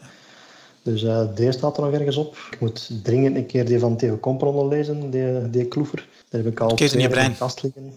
Dus 0.82 1.04
uh, 1.04 1.22
deze 1.36 1.52
staat 1.52 1.78
er 1.78 1.84
nog 1.84 1.94
ergens 1.94 2.16
op. 2.16 2.38
Ik 2.52 2.60
moet 2.60 2.90
dringend 3.04 3.36
een 3.36 3.46
keer 3.46 3.66
die 3.66 3.80
van 3.80 3.98
Theo 3.98 4.18
Compron 4.18 4.68
lezen, 4.68 5.10
die, 5.10 5.50
die 5.50 5.66
kloever. 5.66 6.08
Daar 6.30 6.42
heb 6.44 6.52
ik 6.52 6.60
al 6.60 6.76
twee 6.76 6.90
in 6.90 7.10
de 7.10 7.32
kast 7.38 7.64
liggen. 7.64 7.94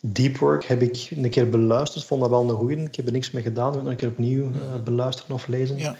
Deep 0.00 0.36
Work 0.36 0.64
heb 0.64 0.82
ik 0.82 1.08
een 1.10 1.30
keer 1.30 1.48
beluisterd, 1.48 2.04
vond 2.04 2.20
dat 2.20 2.30
wel 2.30 2.48
een 2.48 2.56
goeie. 2.56 2.76
Ik 2.76 2.96
heb 2.96 3.06
er 3.06 3.12
niks 3.12 3.30
mee 3.30 3.42
gedaan, 3.42 3.72
ik 3.72 3.78
heb 3.78 3.86
een 3.86 3.96
keer 3.96 4.08
opnieuw 4.08 4.42
uh, 4.42 4.82
beluisteren 4.84 5.34
of 5.34 5.46
lezen. 5.46 5.78
Ja. 5.78 5.96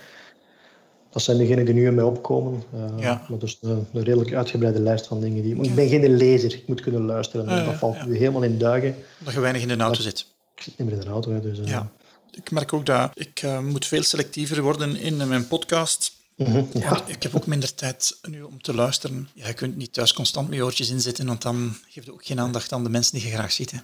Dat 1.14 1.22
zijn 1.22 1.38
degenen 1.38 1.64
die 1.64 1.74
nu 1.74 1.86
in 1.86 1.94
mij 1.94 2.04
opkomen. 2.04 2.62
Uh, 2.74 2.84
ja. 2.96 3.26
Maar 3.28 3.38
dus 3.38 3.58
een, 3.60 3.86
een, 3.92 4.02
redelijk 4.02 4.32
uitgebreide 4.32 4.80
lijst 4.80 5.06
van 5.06 5.20
dingen. 5.20 5.42
Die, 5.42 5.62
ik 5.62 5.74
ben 5.74 5.88
geen 5.88 6.16
lezer, 6.16 6.54
ik 6.54 6.68
moet 6.68 6.80
kunnen 6.80 7.04
luisteren. 7.04 7.48
Uh, 7.48 7.66
dat 7.66 7.74
valt 7.74 8.06
nu 8.06 8.16
helemaal 8.16 8.42
in 8.42 8.58
duigen. 8.58 8.94
Dat 9.18 9.34
je 9.34 9.40
weinig 9.40 9.62
in 9.62 9.68
de 9.68 9.76
auto 9.76 10.02
dat, 10.02 10.02
zit. 10.02 10.26
Ik 10.56 10.62
zit 10.62 10.78
niet 10.78 10.88
meer 10.88 10.98
in 10.98 11.04
de 11.04 11.10
auto, 11.10 11.40
dus... 11.40 11.58
ja. 11.64 11.90
Ik 12.30 12.50
merk 12.50 12.72
ook 12.72 12.86
dat 12.86 13.10
ik 13.14 13.42
uh, 13.42 13.60
moet 13.60 13.86
veel 13.86 14.02
selectiever 14.02 14.62
worden 14.62 14.96
in 14.96 15.28
mijn 15.28 15.48
podcast. 15.48 16.12
-hmm, 16.36 16.68
ja. 16.72 17.06
Ik 17.06 17.22
heb 17.22 17.34
ook 17.36 17.46
minder 17.46 17.74
tijd 17.74 18.18
nu 18.28 18.42
om 18.42 18.62
te 18.62 18.74
luisteren. 18.74 19.28
Ja, 19.34 19.46
je 19.46 19.54
kunt 19.54 19.76
niet 19.76 19.92
thuis 19.92 20.12
constant 20.12 20.48
met 20.48 20.58
je 20.58 20.64
oortjes 20.64 20.90
inzetten, 20.90 21.26
want 21.26 21.42
dan 21.42 21.76
geef 21.88 22.04
je 22.04 22.12
ook 22.12 22.26
geen 22.26 22.40
aandacht 22.40 22.72
aan 22.72 22.82
de 22.82 22.90
mensen 22.90 23.18
die 23.18 23.26
je 23.26 23.34
graag 23.34 23.52
ziet. 23.52 23.70
Hè. 23.70 23.78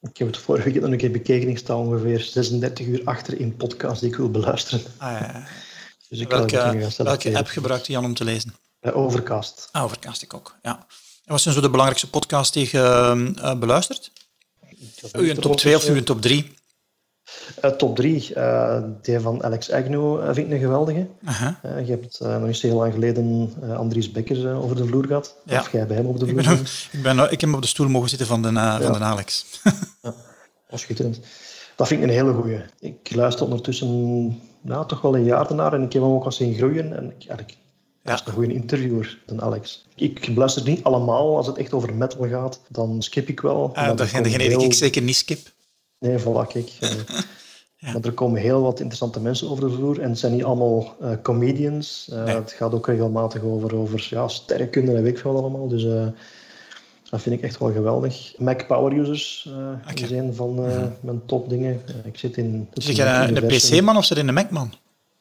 Ik 0.00 0.16
heb 0.16 0.26
het 0.26 0.36
vorige 0.36 0.70
keer 0.70 0.80
nog 0.80 0.90
een 0.90 0.96
keer 0.96 1.10
bekeken. 1.10 1.48
Ik 1.48 1.58
sta 1.58 1.76
ongeveer 1.76 2.20
36 2.20 2.86
uur 2.86 3.00
achter 3.04 3.40
in 3.40 3.56
podcast 3.56 4.00
die 4.00 4.10
ik 4.10 4.16
wil 4.16 4.30
beluisteren. 4.30 4.80
Ah, 4.96 5.20
ja. 5.20 5.46
Dus 6.08 6.18
ik 6.18 6.28
welke, 6.28 6.90
welke 6.96 7.36
app 7.36 7.48
gebruikt 7.48 7.86
Jan 7.86 8.04
om 8.04 8.14
te 8.14 8.24
lezen? 8.24 8.54
Uh, 8.80 8.96
Overcast. 8.96 9.68
Ah, 9.72 9.84
Overcast 9.84 10.22
ik 10.22 10.34
ook, 10.34 10.56
ja. 10.62 10.86
En 11.24 11.32
wat 11.32 11.40
zijn 11.40 11.54
zo 11.54 11.60
de 11.60 11.70
belangrijkste 11.70 12.10
podcasts 12.10 12.52
die 12.52 12.68
je 12.70 13.32
uh, 13.36 13.58
beluistert? 13.58 14.12
Uw 15.12 15.34
top 15.34 15.56
2 15.56 15.76
of 15.76 15.88
uw 15.88 16.02
top 16.02 16.20
3? 16.20 16.54
Uh, 17.64 17.70
top 17.70 17.96
3, 17.96 18.32
uh, 18.36 18.78
die 19.02 19.20
van 19.20 19.44
Alex 19.44 19.70
Agnew 19.70 20.20
uh, 20.20 20.24
vind 20.24 20.46
ik 20.46 20.52
een 20.52 20.58
geweldige. 20.58 21.08
-huh. 21.24 21.86
je 21.86 21.90
hebt 21.90 22.20
nog 22.20 22.46
niet 22.46 22.56
zo 22.56 22.66
heel 22.66 22.76
lang 22.76 22.92
geleden 22.92 23.54
Andries 23.76 24.10
Becker 24.10 24.54
over 24.54 24.76
de 24.76 24.86
vloer 24.86 25.06
gehad. 25.06 25.36
Ja. 25.44 25.60
Of 25.60 25.72
jij 25.72 25.86
bij 25.86 25.96
hem 25.96 26.06
op 26.06 26.18
de 26.18 26.26
vloer. 26.26 26.40
Ik, 26.40 26.46
ben, 26.46 26.60
ik, 26.92 27.02
ben, 27.02 27.32
ik 27.32 27.40
heb 27.40 27.54
op 27.54 27.62
de 27.62 27.68
stoel 27.68 27.88
mogen 27.88 28.08
zitten 28.08 28.26
van 28.26 28.42
de, 28.42 28.52
ja. 28.52 28.80
van 28.80 28.92
de 28.92 29.04
Alex. 29.04 29.46
ja, 30.02 30.14
dat 30.70 30.80
schitterend. 30.80 31.20
Dat 31.76 31.88
vind 31.88 32.02
ik 32.02 32.08
een 32.08 32.14
hele 32.14 32.32
goeie. 32.32 32.60
Ik 32.80 33.14
luister 33.14 33.44
ondertussen 33.44 34.40
nou, 34.66 34.86
toch 34.86 35.00
wel 35.00 35.16
een 35.16 35.24
jaar 35.24 35.48
ernaar 35.48 35.72
en 35.72 35.82
ik 35.82 35.92
heb 35.92 36.02
hem 36.02 36.10
ook 36.10 36.24
al 36.24 36.32
zien 36.32 36.54
groeien. 36.54 36.96
En 36.96 37.04
ik, 37.04 37.28
eigenlijk, 37.28 37.50
ja. 37.50 38.10
dat 38.10 38.20
is 38.20 38.26
een 38.26 38.32
goede 38.32 38.54
interviewer, 38.54 39.22
dan 39.26 39.42
Alex. 39.42 39.86
Ik 39.94 40.36
luister 40.36 40.62
niet 40.64 40.84
allemaal. 40.84 41.36
Als 41.36 41.46
het 41.46 41.56
echt 41.56 41.72
over 41.72 41.94
metal 41.94 42.28
gaat, 42.28 42.60
dan 42.68 43.02
skip 43.02 43.28
ik 43.28 43.40
wel. 43.40 43.74
Ah, 43.74 43.96
dat 43.96 44.08
zijn 44.08 44.22
degene 44.22 44.42
heel... 44.42 44.58
die 44.58 44.66
ik 44.66 44.74
zeker 44.74 45.02
niet 45.02 45.16
skip. 45.16 45.52
Nee, 45.98 46.18
voilà, 46.18 46.46
kijk. 46.48 46.70
Ja. 47.78 47.92
Maar 47.92 48.02
er 48.02 48.12
komen 48.12 48.40
heel 48.40 48.62
wat 48.62 48.78
interessante 48.78 49.20
mensen 49.20 49.50
over 49.50 49.68
de 49.68 49.74
vloer 49.74 50.00
en 50.00 50.08
het 50.08 50.18
zijn 50.18 50.32
niet 50.32 50.44
allemaal 50.44 50.96
uh, 51.02 51.10
comedians. 51.22 52.08
Uh, 52.12 52.24
nee. 52.24 52.34
Het 52.34 52.52
gaat 52.52 52.74
ook 52.74 52.86
regelmatig 52.86 53.42
over, 53.42 53.76
over 53.76 54.06
ja, 54.10 54.28
sterrenkunde 54.28 54.94
en 54.94 55.02
weet 55.02 55.12
ik 55.12 55.18
veel 55.18 55.36
allemaal. 55.36 55.68
Dus 55.68 55.84
uh, 55.84 56.06
dat 57.10 57.20
vind 57.22 57.36
ik 57.36 57.42
echt 57.42 57.58
wel 57.58 57.72
geweldig. 57.72 58.34
Mac 58.38 58.66
Power 58.66 58.98
Users 58.98 59.48
okay. 59.90 59.94
is 60.04 60.10
een 60.10 60.34
van 60.34 60.54
Mhm. 60.54 60.88
mijn 61.00 61.26
topdingen. 61.26 61.80
ik 62.04 62.18
zit 62.18 62.36
in... 62.36 62.68
Zit 62.74 62.96
je 62.96 63.02
een, 63.04 63.46
PC-man 63.46 63.96
of 63.96 64.04
zit 64.04 64.16
je 64.16 64.22
in 64.22 64.28
een 64.28 64.34
Mac-man? 64.34 64.72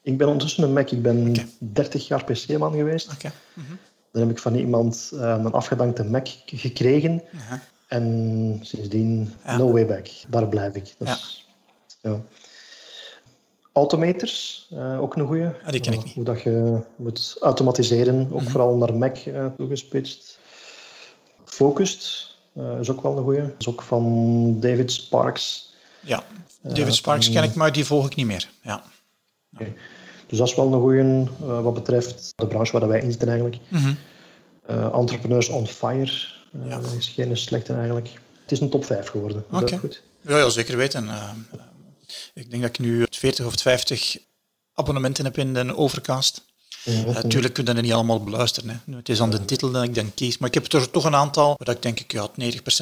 Ik 0.02 0.18
ben 0.18 0.28
ondertussen 0.28 0.64
een 0.64 0.74
Mac. 0.74 0.90
Ik 0.92 1.02
ben 1.02 1.30
okay. 1.30 1.48
30 1.58 2.08
jaar 2.08 2.24
PC-man 2.24 2.74
geweest. 2.74 3.12
Okay. 3.14 3.32
-hmm. 3.54 3.78
Dan 4.12 4.22
heb 4.22 4.32
ik 4.32 4.40
van 4.40 4.56
iemand 4.56 5.10
een 5.12 5.52
afgedankte 5.52 6.04
Mac 6.04 6.28
gekregen. 6.46 7.22
-huh. 7.32 7.60
En 7.88 8.60
sindsdien, 8.62 9.34
Ja. 9.46 9.58
no 9.58 9.72
way 9.72 9.86
back. 9.86 10.08
Daar 10.28 10.48
blijf 10.48 10.76
ik. 10.76 10.94
Dat 10.98 11.08
Ja. 11.08 11.14
is- 11.14 11.48
ja. 12.02 12.22
Automators, 13.74 14.68
eh, 14.72 15.02
ook 15.02 15.16
een 15.16 15.26
goeie. 15.28 15.46
Ah, 15.46 15.70
die 15.72 15.80
ken 15.82 15.94
ik 15.94 16.04
niet. 16.04 16.14
Hoe 16.14 16.24
dat 16.24 16.42
je 16.42 16.80
moet 16.96 17.38
automatiseren, 17.42 18.28
ook 18.32 18.42
Mhm. 18.42 18.50
vooral 18.50 18.76
naar 18.78 18.94
Mac 18.96 19.18
eh, 19.18 19.46
toegespitst. 19.58 20.40
Focused 21.56 22.28
eh, 22.54 22.80
is 22.80 22.90
ook 22.90 23.02
wel 23.02 23.18
een 23.18 23.24
goeie. 23.24 23.42
Dat 23.42 23.52
is 23.60 23.68
ook 23.68 23.82
van 23.82 24.60
David 24.60 24.92
Sparks. 24.92 25.74
Ja, 26.00 26.24
Eh, 26.62 26.74
David 26.74 26.96
Sparks 26.96 27.30
ken 27.30 27.44
ik, 27.44 27.56
maar 27.56 27.72
die 27.72 27.86
volg 27.86 28.06
ik 28.06 28.16
niet 28.16 28.26
meer. 28.26 28.50
Ja. 28.62 28.84
Dus 30.28 30.38
dat 30.38 30.48
is 30.48 30.56
wel 30.56 30.74
een 30.74 30.80
goeie 30.80 31.00
eh, 31.42 31.62
wat 31.62 31.74
betreft 31.74 32.34
de 32.36 32.48
branche 32.48 32.80
waar 32.80 32.88
wij 32.88 33.00
in 33.02 33.10
zitten 33.12 33.28
eigenlijk. 33.30 33.58
Eh, 34.66 34.94
Entrepreneurs 34.94 35.50
on 35.50 35.68
Fire 35.68 36.12
Ja. 36.66 36.80
is 36.98 37.08
geen 37.08 37.38
slechte 37.38 37.74
eigenlijk. 37.74 38.08
Het 38.42 38.52
is 38.52 38.60
een 38.60 38.70
top 38.70 38.86
5 38.86 39.08
geworden. 39.08 39.46
Dat 39.52 39.62
Oké. 39.62 39.78
goed? 39.78 40.02
Ja, 40.22 40.38
ja, 40.38 40.50
zeker 40.50 40.78
weten. 40.78 41.10
Ik 42.34 42.50
denk 42.50 42.62
dat 42.62 42.70
ik 42.72 42.80
nu 42.80 43.06
40 43.10 43.46
of 43.46 43.54
50 43.62 44.18
abonnementen 44.74 45.26
heb 45.26 45.38
in 45.38 45.54
de 45.54 45.76
Overcast. 45.78 46.46
Natuurlijk 46.86 47.54
kun 47.54 47.66
je 47.66 47.74
dat 47.74 47.84
niet 47.84 47.94
allemaal 47.94 48.24
beluisteren. 48.24 48.70
Hè. 48.70 48.96
Het 48.96 49.10
is 49.10 49.22
aan 49.22 49.30
de 49.30 49.46
titel 49.46 49.72
dat 49.72 49.84
ik 49.84 49.96
dan 49.96 50.14
kies. 50.14 50.38
Maar 50.38 50.48
ik 50.48 50.54
heb 50.54 50.74
er 50.74 50.90
toch 50.90 51.04
een 51.04 51.16
aantal 51.16 51.56
waar 51.58 51.76
ik 51.76 51.82
denk 51.82 52.00
ik 52.00 52.12
ja, 52.12 52.30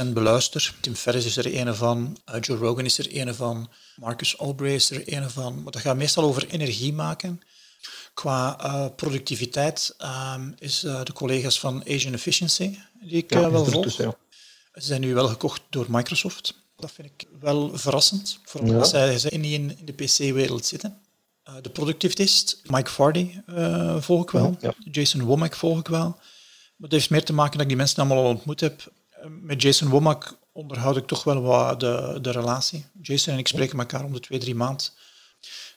90% 0.06 0.14
beluister. 0.14 0.76
Tim 0.80 0.96
Ferriss 0.96 1.26
is 1.26 1.38
er 1.38 1.60
een 1.60 1.76
van, 1.76 2.18
uh, 2.30 2.36
Joe 2.42 2.58
Rogan 2.58 2.86
is 2.86 2.98
er 2.98 3.18
een 3.18 3.36
van, 3.36 3.70
Marcus 3.96 4.38
Albright 4.38 4.76
is 4.76 4.92
er 4.92 5.14
een 5.14 5.30
van. 5.30 5.64
Maar 5.64 5.72
dat 5.72 5.82
gaat 5.82 5.98
meestal 5.98 6.24
over 6.24 6.48
energie 6.48 6.94
maken. 6.94 7.42
Qua 8.14 8.58
uh, 8.66 8.86
productiviteit 8.96 9.96
um, 10.36 10.56
is 10.60 10.84
uh, 10.84 11.04
de 11.04 11.14
collega's 11.14 11.60
van 11.60 11.84
Asian 11.88 12.14
Efficiency, 12.14 12.78
die 13.02 13.18
ik 13.18 13.34
ja, 13.34 13.52
wel 13.52 13.66
volg. 13.66 13.92
Ze 13.92 14.14
zijn 14.74 15.02
nu 15.02 15.14
wel 15.14 15.28
gekocht 15.28 15.62
door 15.70 15.86
Microsoft. 15.90 16.62
Dat 16.78 16.92
vind 16.92 17.10
ik 17.16 17.28
wel 17.40 17.78
verrassend, 17.78 18.40
vooral 18.44 18.74
ja. 18.74 18.84
zij, 18.84 19.18
zij 19.18 19.38
niet 19.38 19.54
in, 19.54 19.78
in 19.78 19.86
de 19.86 19.94
PC-wereld 19.94 20.66
zitten. 20.66 21.02
Uh, 21.50 21.56
de 21.62 21.70
productivist, 21.70 22.62
Mike 22.66 22.90
Vardy, 22.90 23.36
uh, 23.50 24.02
volg 24.02 24.24
ik 24.24 24.30
wel. 24.30 24.58
Ja. 24.60 24.74
Jason 24.92 25.22
Womack 25.22 25.56
volg 25.56 25.80
ik 25.80 25.88
wel. 25.88 26.10
Maar 26.76 26.90
dat 26.90 26.92
heeft 26.92 27.10
meer 27.10 27.24
te 27.24 27.34
maken 27.34 27.52
dat 27.52 27.62
ik 27.62 27.68
die 27.68 27.78
mensen 27.78 27.98
allemaal 27.98 28.24
al 28.24 28.30
ontmoet 28.30 28.60
heb. 28.60 28.92
Met 29.42 29.62
Jason 29.62 29.90
Womack 29.90 30.38
onderhoud 30.52 30.98
ik 30.98 31.08
toch 31.08 31.24
wel 31.24 31.42
wat 31.42 31.80
de, 31.80 32.18
de 32.22 32.32
relatie. 32.32 32.86
Jason 33.02 33.34
en 33.34 33.40
ik 33.40 33.48
spreken 33.48 33.80
elkaar 33.80 34.04
om 34.04 34.14
de 34.14 34.20
twee, 34.20 34.40
drie 34.40 34.56
maand. 34.56 34.94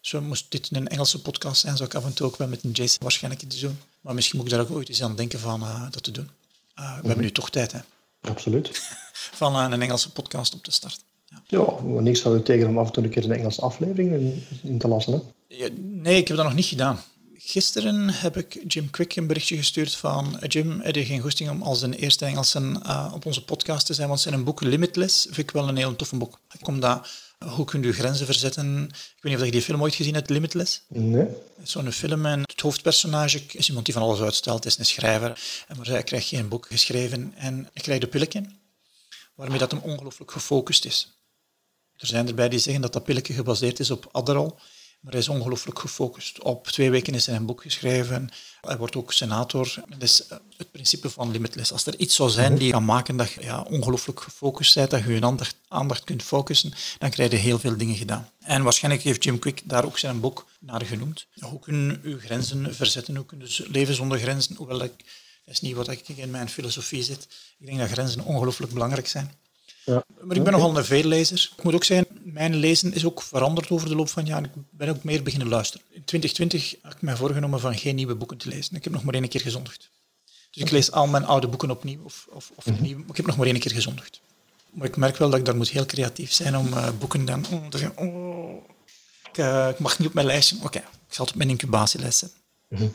Zo 0.00 0.20
moest 0.20 0.50
dit 0.50 0.68
een 0.72 0.88
Engelse 0.88 1.22
podcast 1.22 1.60
zijn, 1.60 1.76
zou 1.76 1.88
ik 1.88 1.94
af 1.94 2.04
en 2.04 2.12
toe 2.12 2.26
ook 2.26 2.36
wel 2.36 2.48
met 2.48 2.64
een 2.64 2.70
Jason 2.70 3.02
waarschijnlijk 3.02 3.42
iets 3.42 3.60
doen. 3.60 3.78
Maar 4.00 4.14
misschien 4.14 4.38
moet 4.38 4.46
ik 4.46 4.52
daar 4.52 4.62
ook 4.62 4.70
ooit 4.70 4.88
eens 4.88 5.02
aan 5.02 5.16
denken 5.16 5.38
van 5.38 5.62
uh, 5.62 5.90
dat 5.90 6.02
te 6.02 6.10
doen. 6.10 6.30
we 6.74 6.82
mm 6.82 6.86
-hmm. 6.86 7.06
hebben 7.06 7.24
nu 7.24 7.32
toch 7.32 7.50
tijd, 7.50 7.72
hè? 7.72 7.80
Absoluut. 8.20 8.82
van 9.40 9.56
een 9.56 9.82
Engelse 9.82 10.12
podcast 10.12 10.54
op 10.54 10.62
te 10.62 10.70
starten. 10.70 11.02
Ja, 11.26 11.42
ja 11.46 12.00
niks 12.00 12.20
zou 12.20 12.38
u 12.38 12.42
tegen 12.42 12.68
om 12.68 12.78
af 12.78 12.86
en 12.86 12.92
toe 12.92 13.04
een 13.04 13.10
keer 13.10 13.24
een 13.24 13.32
Engelse 13.32 13.60
aflevering 13.60 14.12
in, 14.12 14.44
in 14.62 14.78
te 14.78 14.88
lassen, 14.88 15.12
hè? 15.12 15.18
Ja, 15.48 15.68
nee, 15.76 16.16
ik 16.16 16.28
heb 16.28 16.36
dat 16.36 16.46
nog 16.46 16.54
niet 16.54 16.66
gedaan. 16.66 17.00
Gisteren 17.34 18.08
heb 18.08 18.36
ik 18.36 18.62
Jim 18.66 18.90
Quick 18.90 19.16
een 19.16 19.26
berichtje 19.26 19.56
gestuurd 19.56 19.94
van 19.94 20.36
Jim, 20.46 20.80
heb 20.80 20.94
je 20.94 21.04
geen 21.04 21.20
goesting 21.20 21.50
om 21.50 21.62
als 21.62 21.82
een 21.82 21.92
eerste 21.92 22.24
Engelse 22.24 22.60
uh, 22.86 23.12
op 23.14 23.26
onze 23.26 23.44
podcast 23.44 23.86
te 23.86 23.94
zijn? 23.94 24.08
Want 24.08 24.20
zijn 24.20 24.44
boek 24.44 24.60
Limitless 24.60 25.22
vind 25.22 25.38
ik 25.38 25.50
wel 25.50 25.68
een 25.68 25.76
heel 25.76 25.96
toffe 25.96 26.16
boek. 26.16 26.40
Omdat 26.62 27.08
hoe 27.54 27.64
kun 27.64 27.82
je 27.82 27.92
grenzen 27.92 28.26
verzetten? 28.26 28.84
Ik 28.84 29.22
weet 29.22 29.32
niet 29.32 29.40
of 29.40 29.44
je 29.44 29.50
die 29.50 29.62
film 29.62 29.82
ooit 29.82 29.94
gezien 29.94 30.14
hebt, 30.14 30.30
Limitless? 30.30 30.82
Nee. 30.88 31.26
Zo'n 31.62 31.92
film 31.92 32.26
en 32.26 32.40
het 32.40 32.60
hoofdpersonage 32.60 33.40
is 33.52 33.68
iemand 33.68 33.84
die 33.84 33.94
van 33.94 34.02
alles 34.02 34.20
uitstelt. 34.20 34.66
Is 34.66 34.78
een 34.78 34.84
schrijver, 34.84 35.40
maar 35.76 35.86
hij 35.86 36.02
krijgt 36.02 36.28
geen 36.28 36.48
boek 36.48 36.66
geschreven 36.66 37.32
en 37.36 37.54
hij 37.72 37.82
krijgt 37.82 38.02
een 38.02 38.08
pilletje 38.08 38.42
waarmee 39.34 39.58
dat 39.58 39.70
hem 39.70 39.80
ongelooflijk 39.80 40.30
gefocust 40.30 40.84
is. 40.84 41.15
Er 41.96 42.06
zijn 42.06 42.28
erbij 42.28 42.48
die 42.48 42.58
zeggen 42.58 42.82
dat 42.82 42.92
dat 42.92 43.04
pilletje 43.04 43.34
gebaseerd 43.34 43.80
is 43.80 43.90
op 43.90 44.08
Adderall, 44.12 44.52
maar 45.00 45.12
hij 45.12 45.20
is 45.20 45.28
ongelooflijk 45.28 45.78
gefocust. 45.78 46.42
Op 46.42 46.66
twee 46.66 46.90
weken 46.90 47.14
is 47.14 47.26
hij 47.26 47.36
een 47.36 47.46
boek 47.46 47.62
geschreven. 47.62 48.28
Hij 48.60 48.76
wordt 48.76 48.96
ook 48.96 49.12
senator. 49.12 49.74
Dat 49.88 50.02
is 50.02 50.26
eh, 50.26 50.38
het 50.56 50.70
principe 50.70 51.10
van 51.10 51.30
limitless. 51.30 51.72
Als 51.72 51.86
er 51.86 51.98
iets 51.98 52.14
zou 52.14 52.30
zijn 52.30 52.58
die 52.58 52.70
kan 52.70 52.84
maken 52.84 53.16
dat 53.16 53.32
je 53.32 53.42
ja, 53.42 53.62
ongelooflijk 53.62 54.20
gefocust 54.20 54.74
bent, 54.74 54.90
dat 54.90 55.02
je 55.04 55.12
je 55.12 55.22
aandacht, 55.22 55.56
aandacht 55.68 56.04
kunt 56.04 56.22
focussen, 56.22 56.72
dan 56.98 57.10
krijg 57.10 57.30
je 57.30 57.36
heel 57.36 57.58
veel 57.58 57.76
dingen 57.76 57.96
gedaan. 57.96 58.30
En 58.40 58.62
waarschijnlijk 58.62 59.04
heeft 59.04 59.24
Jim 59.24 59.38
Quick 59.38 59.62
daar 59.64 59.84
ook 59.84 59.98
zijn 59.98 60.20
boek 60.20 60.46
naar 60.60 60.84
genoemd. 60.84 61.26
Hoe 61.40 61.58
kun 61.58 62.00
je 62.04 62.18
grenzen 62.18 62.74
verzetten? 62.74 63.16
Hoe 63.16 63.26
kun 63.26 63.42
je 63.44 63.66
leven 63.68 63.94
zonder 63.94 64.18
grenzen? 64.18 64.56
Hoewel 64.56 64.78
dat 64.78 64.90
is 65.44 65.60
niet 65.60 65.74
wat 65.74 65.88
ik 65.88 66.08
in 66.08 66.30
mijn 66.30 66.48
filosofie 66.48 67.02
zit. 67.02 67.28
Ik 67.58 67.66
denk 67.66 67.78
dat 67.78 67.88
grenzen 67.88 68.24
ongelooflijk 68.24 68.72
belangrijk 68.72 69.08
zijn. 69.08 69.32
Ja. 69.86 70.04
Maar 70.20 70.36
ik 70.36 70.42
ben 70.42 70.52
nogal 70.52 70.76
een 70.76 70.84
veellezer. 70.84 71.50
Ik 71.56 71.62
moet 71.62 71.74
ook 71.74 71.84
zeggen, 71.84 72.06
mijn 72.22 72.54
lezen 72.54 72.94
is 72.94 73.04
ook 73.04 73.22
veranderd 73.22 73.70
over 73.70 73.88
de 73.88 73.94
loop 73.94 74.08
van 74.08 74.26
jaren. 74.26 74.44
Ik 74.44 74.62
ben 74.70 74.88
ook 74.88 75.04
meer 75.04 75.22
beginnen 75.22 75.48
luisteren. 75.48 75.86
In 75.90 76.04
2020 76.04 76.76
heb 76.82 76.92
ik 76.92 77.02
mij 77.02 77.16
voorgenomen 77.16 77.60
van 77.60 77.78
geen 77.78 77.94
nieuwe 77.94 78.14
boeken 78.14 78.36
te 78.36 78.48
lezen. 78.48 78.76
Ik 78.76 78.84
heb 78.84 78.92
nog 78.92 79.04
maar 79.04 79.14
één 79.14 79.28
keer 79.28 79.40
gezondigd. 79.40 79.90
Dus 80.50 80.62
ik 80.62 80.70
lees 80.70 80.92
al 80.92 81.06
mijn 81.06 81.24
oude 81.24 81.48
boeken 81.48 81.70
opnieuw 81.70 82.04
of, 82.04 82.26
of, 82.30 82.50
of 82.54 82.66
mhm. 82.66 82.84
ik 82.84 83.16
heb 83.16 83.26
nog 83.26 83.36
maar 83.36 83.46
één 83.46 83.58
keer 83.58 83.72
gezondigd. 83.72 84.20
Maar 84.70 84.86
ik 84.86 84.96
merk 84.96 85.16
wel 85.16 85.30
dat 85.30 85.38
ik 85.38 85.44
daar 85.44 85.56
moet 85.56 85.68
heel 85.68 85.86
creatief 85.86 86.32
zijn 86.32 86.56
om 86.56 86.66
uh, 86.66 86.88
boeken 86.98 87.24
dan 87.24 87.44
oh, 87.50 87.66
te 87.68 87.78
zeggen, 87.78 87.98
oh, 87.98 88.64
ik, 89.32 89.38
uh, 89.38 89.68
ik, 89.68 89.78
mag 89.78 89.98
niet 89.98 90.08
op 90.08 90.14
mijn 90.14 90.26
lijstje. 90.26 90.56
Oké, 90.62 90.78
ik 90.78 91.14
zal 91.14 91.24
het 91.24 91.34
op 91.34 91.38
mijn 91.38 91.50
incubatielijst 91.50 92.18
zetten. 92.18 92.38
Mm 92.68 92.92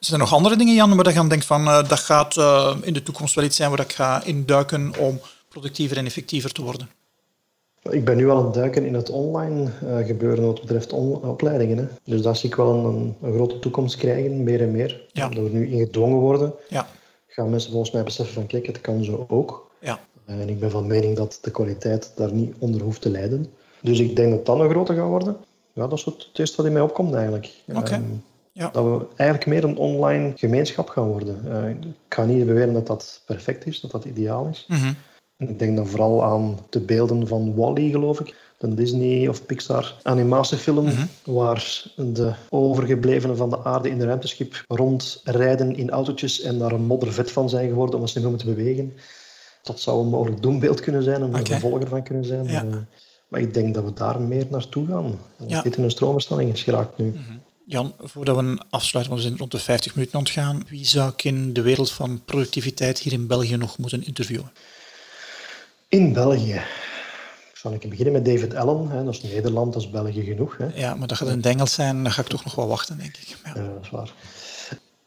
Zijn 0.00 0.20
er 0.20 0.26
nog 0.26 0.32
andere 0.32 0.56
dingen, 0.56 0.74
Jan, 0.74 0.96
waar 0.96 1.12
je 1.12 1.18
aan 1.18 1.28
denkt 1.28 1.44
van 1.44 1.68
uh, 1.68 1.88
dat 1.88 1.98
gaat 1.98 2.36
in 2.82 2.92
de 2.92 3.02
toekomst 3.02 3.34
wel 3.34 3.44
iets 3.44 3.56
zijn 3.56 3.70
waar 3.70 3.80
ik 3.80 3.92
ga 3.92 4.22
induiken 4.22 4.98
om 4.98 5.20
productiever 5.52 5.96
en 5.96 6.06
effectiever 6.06 6.52
te 6.52 6.62
worden? 6.62 6.88
Ik 7.90 8.04
ben 8.04 8.16
nu 8.16 8.30
al 8.30 8.38
aan 8.38 8.44
het 8.44 8.54
duiken 8.54 8.84
in 8.84 8.94
het 8.94 9.10
online 9.10 9.70
uh, 9.84 10.06
gebeuren 10.06 10.44
wat 10.44 10.60
betreft 10.60 10.92
opleidingen. 10.92 11.78
Hè. 11.78 11.84
Dus 12.04 12.22
daar 12.22 12.36
zie 12.36 12.48
ik 12.48 12.54
wel 12.54 12.84
een, 12.84 13.14
een, 13.22 13.34
grote 13.34 13.58
toekomst 13.58 13.96
krijgen, 13.96 14.42
meer 14.42 14.60
en 14.60 14.70
meer. 14.70 15.06
Ja. 15.12 15.28
Dat 15.28 15.42
we 15.42 15.48
nu 15.48 15.70
ingedwongen 15.70 16.18
worden. 16.18 16.54
Ja. 16.68 16.86
Gaan 17.26 17.50
mensen 17.50 17.70
volgens 17.70 17.92
mij 17.92 18.02
beseffen 18.02 18.34
van 18.34 18.46
kijk, 18.46 18.66
het 18.66 18.80
kan 18.80 19.04
zo 19.04 19.26
ook. 19.28 19.70
Ja. 19.80 20.00
En 20.24 20.48
ik 20.48 20.60
ben 20.60 20.70
van 20.70 20.86
mening 20.86 21.16
dat 21.16 21.38
de 21.42 21.50
kwaliteit 21.50 22.12
daar 22.16 22.32
niet 22.32 22.54
onder 22.58 22.80
hoeft 22.80 23.00
te 23.00 23.10
lijden. 23.10 23.46
Dus 23.80 23.98
ik 23.98 24.16
denk 24.16 24.30
dat 24.30 24.46
dat 24.46 24.60
een 24.60 24.70
grote 24.70 24.94
gaat 24.94 25.08
worden. 25.08 25.36
Ja, 25.72 25.86
dat 25.86 25.98
is 25.98 26.04
het 26.04 26.28
eerste 26.34 26.56
wat 26.56 26.66
in 26.66 26.72
mij 26.72 26.82
opkomt 26.82 27.14
eigenlijk. 27.14 27.50
Okay. 27.74 27.98
Um, 27.98 28.22
ja. 28.52 28.68
Dat 28.70 28.84
we 28.84 29.06
eigenlijk 29.16 29.48
meer 29.48 29.64
een 29.64 29.76
online 29.76 30.32
gemeenschap 30.36 30.88
gaan 30.88 31.06
worden. 31.06 31.42
Uh, 31.46 31.68
ik 31.68 31.94
ga 32.08 32.24
niet 32.24 32.46
beweren 32.46 32.72
dat 32.72 32.86
dat 32.86 33.22
perfect 33.26 33.66
is, 33.66 33.80
dat 33.80 33.90
dat 33.90 34.04
ideaal 34.04 34.46
is. 34.46 34.64
Mm 34.68 34.76
-hmm. 34.76 34.96
Ik 35.48 35.58
denk 35.58 35.76
dan 35.76 35.86
vooral 35.86 36.24
aan 36.24 36.58
de 36.70 36.80
beelden 36.80 37.26
van 37.26 37.54
Wally, 37.54 37.90
geloof 37.90 38.20
ik. 38.20 38.34
Een 38.58 38.74
Disney 38.74 39.28
of 39.28 39.46
Pixar 39.46 39.94
animatiefilm, 40.02 40.84
mm 40.84 41.08
waar 41.24 41.84
de 41.96 42.32
overgeblevenen 42.48 43.36
van 43.36 43.50
de 43.50 43.64
aarde 43.64 43.90
in 43.90 44.00
een 44.00 44.06
ruimteschip 44.06 44.64
rondrijden 44.68 45.76
in 45.76 45.90
autootjes 45.90 46.40
en 46.40 46.58
daar 46.58 46.72
een 46.72 46.84
moddervet 46.84 47.30
van 47.30 47.48
zijn 47.48 47.68
geworden 47.68 48.00
om 48.00 48.06
ze 48.06 48.18
niet 48.18 48.28
meer 48.28 48.38
te 48.38 48.44
bewegen. 48.44 48.92
Dat 49.62 49.80
zou 49.80 50.00
een 50.00 50.08
mogelijk 50.08 50.42
doembeeld 50.42 50.80
kunnen 50.80 51.02
zijn, 51.02 51.22
een 51.22 51.36
okay. 51.36 51.60
volger 51.60 51.88
van 51.88 52.02
kunnen 52.02 52.24
zijn. 52.24 52.44
Ja. 52.44 52.64
Uh, 52.64 52.74
maar 53.28 53.40
ik 53.40 53.54
denk 53.54 53.74
dat 53.74 53.84
we 53.84 53.92
daar 53.92 54.20
meer 54.20 54.46
naartoe 54.50 54.86
gaan. 54.86 55.18
Ja. 55.46 55.62
Dit 55.62 55.76
in 55.76 55.82
een 55.82 55.90
stroomversnelling 55.90 56.52
is 56.52 56.62
geraakt 56.62 56.98
nu. 56.98 57.04
Mm 57.04 57.40
Jan, 57.66 57.94
voordat 57.98 58.36
we 58.36 58.58
afsluiten, 58.70 59.14
want 59.14 59.22
we 59.22 59.28
zijn 59.28 59.38
rond 59.38 59.50
de 59.50 59.58
50 59.58 59.94
minuten 59.94 60.18
ontgaan, 60.18 60.62
wie 60.68 60.86
zou 60.86 61.12
ik 61.12 61.24
in 61.24 61.52
de 61.52 61.62
wereld 61.62 61.90
van 61.90 62.22
productiviteit 62.24 62.98
hier 62.98 63.12
in 63.12 63.26
België 63.26 63.56
nog 63.56 63.78
moeten 63.78 64.04
interviewen? 64.04 64.52
In 65.92 66.12
België. 66.12 66.62
Zal 67.54 67.72
ik 67.72 67.88
beginnen 67.88 68.12
met 68.12 68.24
David 68.24 68.54
Allen. 68.54 68.88
Hè? 68.88 69.04
Dat 69.04 69.14
is 69.14 69.22
Nederland, 69.22 69.72
dat 69.72 69.82
is 69.82 69.90
België 69.90 70.24
genoeg. 70.24 70.56
Hè? 70.56 70.66
Ja, 70.74 70.94
maar 70.94 71.08
dat 71.08 71.16
gaat 71.16 71.28
het 71.28 71.46
Engels 71.46 71.72
zijn, 71.72 72.02
dan 72.02 72.12
ga 72.12 72.20
ik 72.20 72.28
toch 72.28 72.44
nog 72.44 72.54
wel 72.54 72.68
wachten, 72.68 72.98
denk 72.98 73.16
ik. 73.16 73.36
Ja, 73.44 73.52
ja 73.54 73.68
dat 73.68 73.82
is 73.82 73.90
waar. 73.90 74.12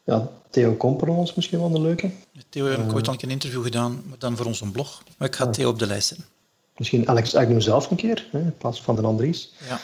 Ja, 0.04 0.30
Theo 0.50 0.74
Komperons 0.74 1.34
misschien 1.34 1.58
wel 1.58 1.74
een 1.74 1.82
leuke. 1.82 2.10
Theo 2.48 2.64
heb 2.64 2.78
ik 2.78 2.86
uh, 2.86 2.94
ooit 2.94 3.08
al 3.08 3.14
een 3.20 3.30
interview 3.30 3.62
gedaan, 3.62 4.02
maar 4.06 4.18
dan 4.18 4.36
voor 4.36 4.46
onze 4.46 4.70
blog. 4.70 5.02
Maar 5.18 5.28
ik 5.28 5.36
ga 5.36 5.50
Theo 5.50 5.68
op 5.68 5.78
de 5.78 5.86
lijst 5.86 6.08
zetten. 6.08 6.26
Misschien 6.76 7.08
Alex 7.08 7.34
Agnew 7.34 7.60
zelf 7.60 7.90
een 7.90 7.96
keer, 7.96 8.28
hè, 8.32 8.38
in 8.38 8.56
plaats 8.58 8.82
van 8.82 8.96
de 8.96 9.02
Andries. 9.02 9.52
Ja. 9.68 9.74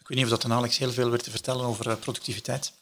Ik 0.00 0.08
weet 0.08 0.16
niet 0.16 0.24
of 0.24 0.30
dat 0.30 0.42
dan 0.42 0.52
Alex 0.52 0.78
heel 0.78 0.92
veel 0.92 1.10
weer 1.10 1.22
te 1.22 1.30
vertellen 1.30 1.64
over 1.64 1.86
uh, 1.86 1.94
productiviteit. 2.00 2.72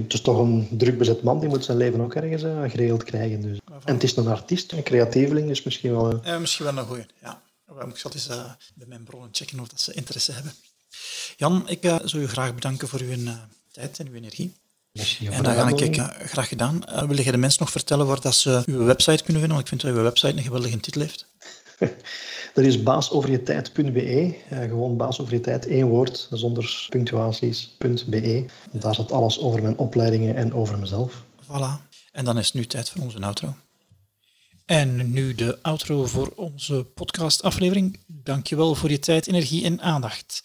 Het 0.00 0.12
is 0.12 0.20
toch 0.20 0.38
een 0.38 0.68
druk 0.70 0.98
bezet 0.98 1.22
man, 1.22 1.40
die 1.40 1.48
moet 1.48 1.64
zijn 1.64 1.76
leven 1.76 2.00
ook 2.00 2.14
ergens 2.14 2.42
uh, 2.42 2.70
geregeld 2.70 3.04
krijgen. 3.04 3.40
Dus. 3.40 3.58
En 3.84 3.94
het 3.94 4.02
is 4.02 4.16
een 4.16 4.26
artiest, 4.26 4.72
een 4.72 4.82
creatieveling, 4.82 5.50
is 5.50 5.62
misschien 5.62 5.92
wel... 5.92 6.20
Uh... 6.26 6.38
misschien 6.38 6.64
wel 6.64 6.76
een 6.76 6.86
goeie, 6.86 7.06
ja. 7.22 7.42
Ik 7.88 7.96
zal 7.96 8.10
eens 8.10 8.28
uh, 8.28 8.44
bij 8.74 8.86
mijn 8.86 9.04
bronnen 9.04 9.28
checken 9.32 9.60
of 9.60 9.68
dat 9.68 9.80
ze 9.80 9.92
interesse 9.92 10.32
hebben. 10.32 10.52
Jan, 11.36 11.68
ik 11.68 11.98
zou 12.04 12.22
u 12.22 12.28
graag 12.28 12.54
bedanken 12.54 12.88
voor 12.88 13.00
uw 13.00 13.16
tijd 13.70 13.98
en 13.98 14.08
uw 14.08 14.14
energie. 14.14 14.54
En 15.30 15.42
dat 15.42 15.54
ga 15.54 15.68
ik 15.68 16.00
graag 16.30 16.48
gedaan. 16.48 16.84
wil 17.06 17.20
je 17.20 17.30
de 17.30 17.36
mensen 17.36 17.60
nog 17.60 17.70
vertellen 17.70 18.06
waar 18.06 18.20
dat 18.20 18.34
ze 18.34 18.62
uw 18.66 18.84
website 18.84 19.22
kunnen 19.24 19.42
vinden? 19.42 19.48
Want 19.48 19.60
ik 19.60 19.68
vind 19.68 19.80
dat 19.80 19.90
uw 19.90 20.02
website 20.02 20.36
een 20.36 20.42
geweldige 20.42 20.80
titel 20.80 21.00
heeft. 21.00 21.26
Dat 22.54 22.64
is 22.64 22.82
baasoverjetijd.be. 22.82 24.36
Uh, 24.52 24.58
gewoon 24.58 24.96
baasoverjetijd, 24.96 25.66
één 25.66 25.86
woord, 25.86 26.28
zonder 26.30 26.86
punctuaties.be. 26.88 28.44
Daar 28.72 28.94
staat 28.94 29.12
alles 29.12 29.40
over 29.40 29.62
mijn 29.62 29.78
opleidingen 29.78 30.36
en 30.36 30.54
over 30.54 30.78
mezelf. 30.78 31.22
Voilà. 31.44 31.90
En 32.12 32.24
dan 32.24 32.38
is 32.38 32.46
het 32.46 32.54
nu 32.54 32.66
tijd 32.66 32.90
voor 32.90 33.02
onze 33.02 33.20
outro. 33.20 33.54
En 34.66 35.12
nu 35.12 35.34
de 35.34 35.58
outro 35.62 36.06
voor 36.06 36.32
onze 36.36 36.84
podcastaflevering. 36.94 37.98
Dankjewel 38.06 38.74
voor 38.74 38.90
je 38.90 38.98
tijd, 38.98 39.26
energie 39.26 39.64
en 39.64 39.80
aandacht. 39.80 40.42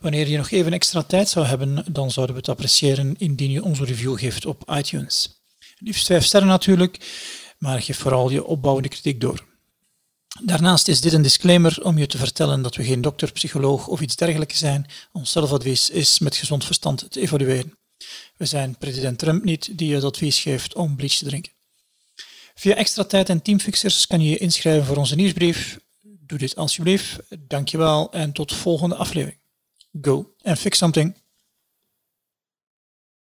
Wanneer 0.00 0.28
je 0.28 0.36
nog 0.36 0.50
even 0.50 0.72
extra 0.72 1.02
tijd 1.02 1.28
zou 1.28 1.46
hebben, 1.46 1.84
dan 1.92 2.10
zouden 2.10 2.34
we 2.34 2.40
het 2.40 2.50
appreciëren 2.50 3.14
indien 3.18 3.50
je 3.50 3.64
onze 3.64 3.84
review 3.84 4.18
geeft 4.18 4.46
op 4.46 4.70
iTunes. 4.70 5.42
Liefst 5.78 6.06
vijf 6.06 6.24
sterren 6.24 6.48
natuurlijk, 6.48 6.98
maar 7.58 7.82
geef 7.82 7.98
vooral 7.98 8.30
je 8.30 8.44
opbouwende 8.44 8.88
kritiek 8.88 9.20
door. 9.20 9.47
Daarnaast 10.42 10.88
is 10.88 11.00
dit 11.00 11.12
een 11.12 11.22
disclaimer 11.22 11.84
om 11.84 11.98
je 11.98 12.06
te 12.06 12.18
vertellen 12.18 12.62
dat 12.62 12.76
we 12.76 12.84
geen 12.84 13.00
dokter, 13.00 13.32
psycholoog 13.32 13.86
of 13.86 14.00
iets 14.00 14.16
dergelijks 14.16 14.58
zijn. 14.58 14.86
Ons 15.12 15.32
zelfadvies 15.32 15.90
is 15.90 16.18
met 16.18 16.36
gezond 16.36 16.64
verstand 16.64 17.10
te 17.10 17.20
evalueren. 17.20 17.78
We 18.36 18.44
zijn 18.44 18.76
president 18.76 19.18
Trump 19.18 19.44
niet 19.44 19.78
die 19.78 19.88
je 19.88 19.94
het 19.94 20.04
advies 20.04 20.40
geeft 20.40 20.74
om 20.74 20.96
bleach 20.96 21.14
te 21.14 21.24
drinken. 21.24 21.52
Via 22.54 22.74
extra 22.74 23.04
tijd 23.04 23.28
en 23.28 23.42
teamfixers 23.42 24.06
kan 24.06 24.20
je 24.20 24.30
je 24.30 24.38
inschrijven 24.38 24.86
voor 24.86 24.96
onze 24.96 25.14
nieuwsbrief. 25.14 25.78
Doe 26.02 26.38
dit 26.38 26.56
alsjeblieft. 26.56 27.18
Dankjewel 27.38 28.12
en 28.12 28.32
tot 28.32 28.54
volgende 28.54 28.94
aflevering. 28.94 29.40
Go 30.00 30.34
and 30.42 30.58
fix 30.58 30.78
something. 30.78 31.16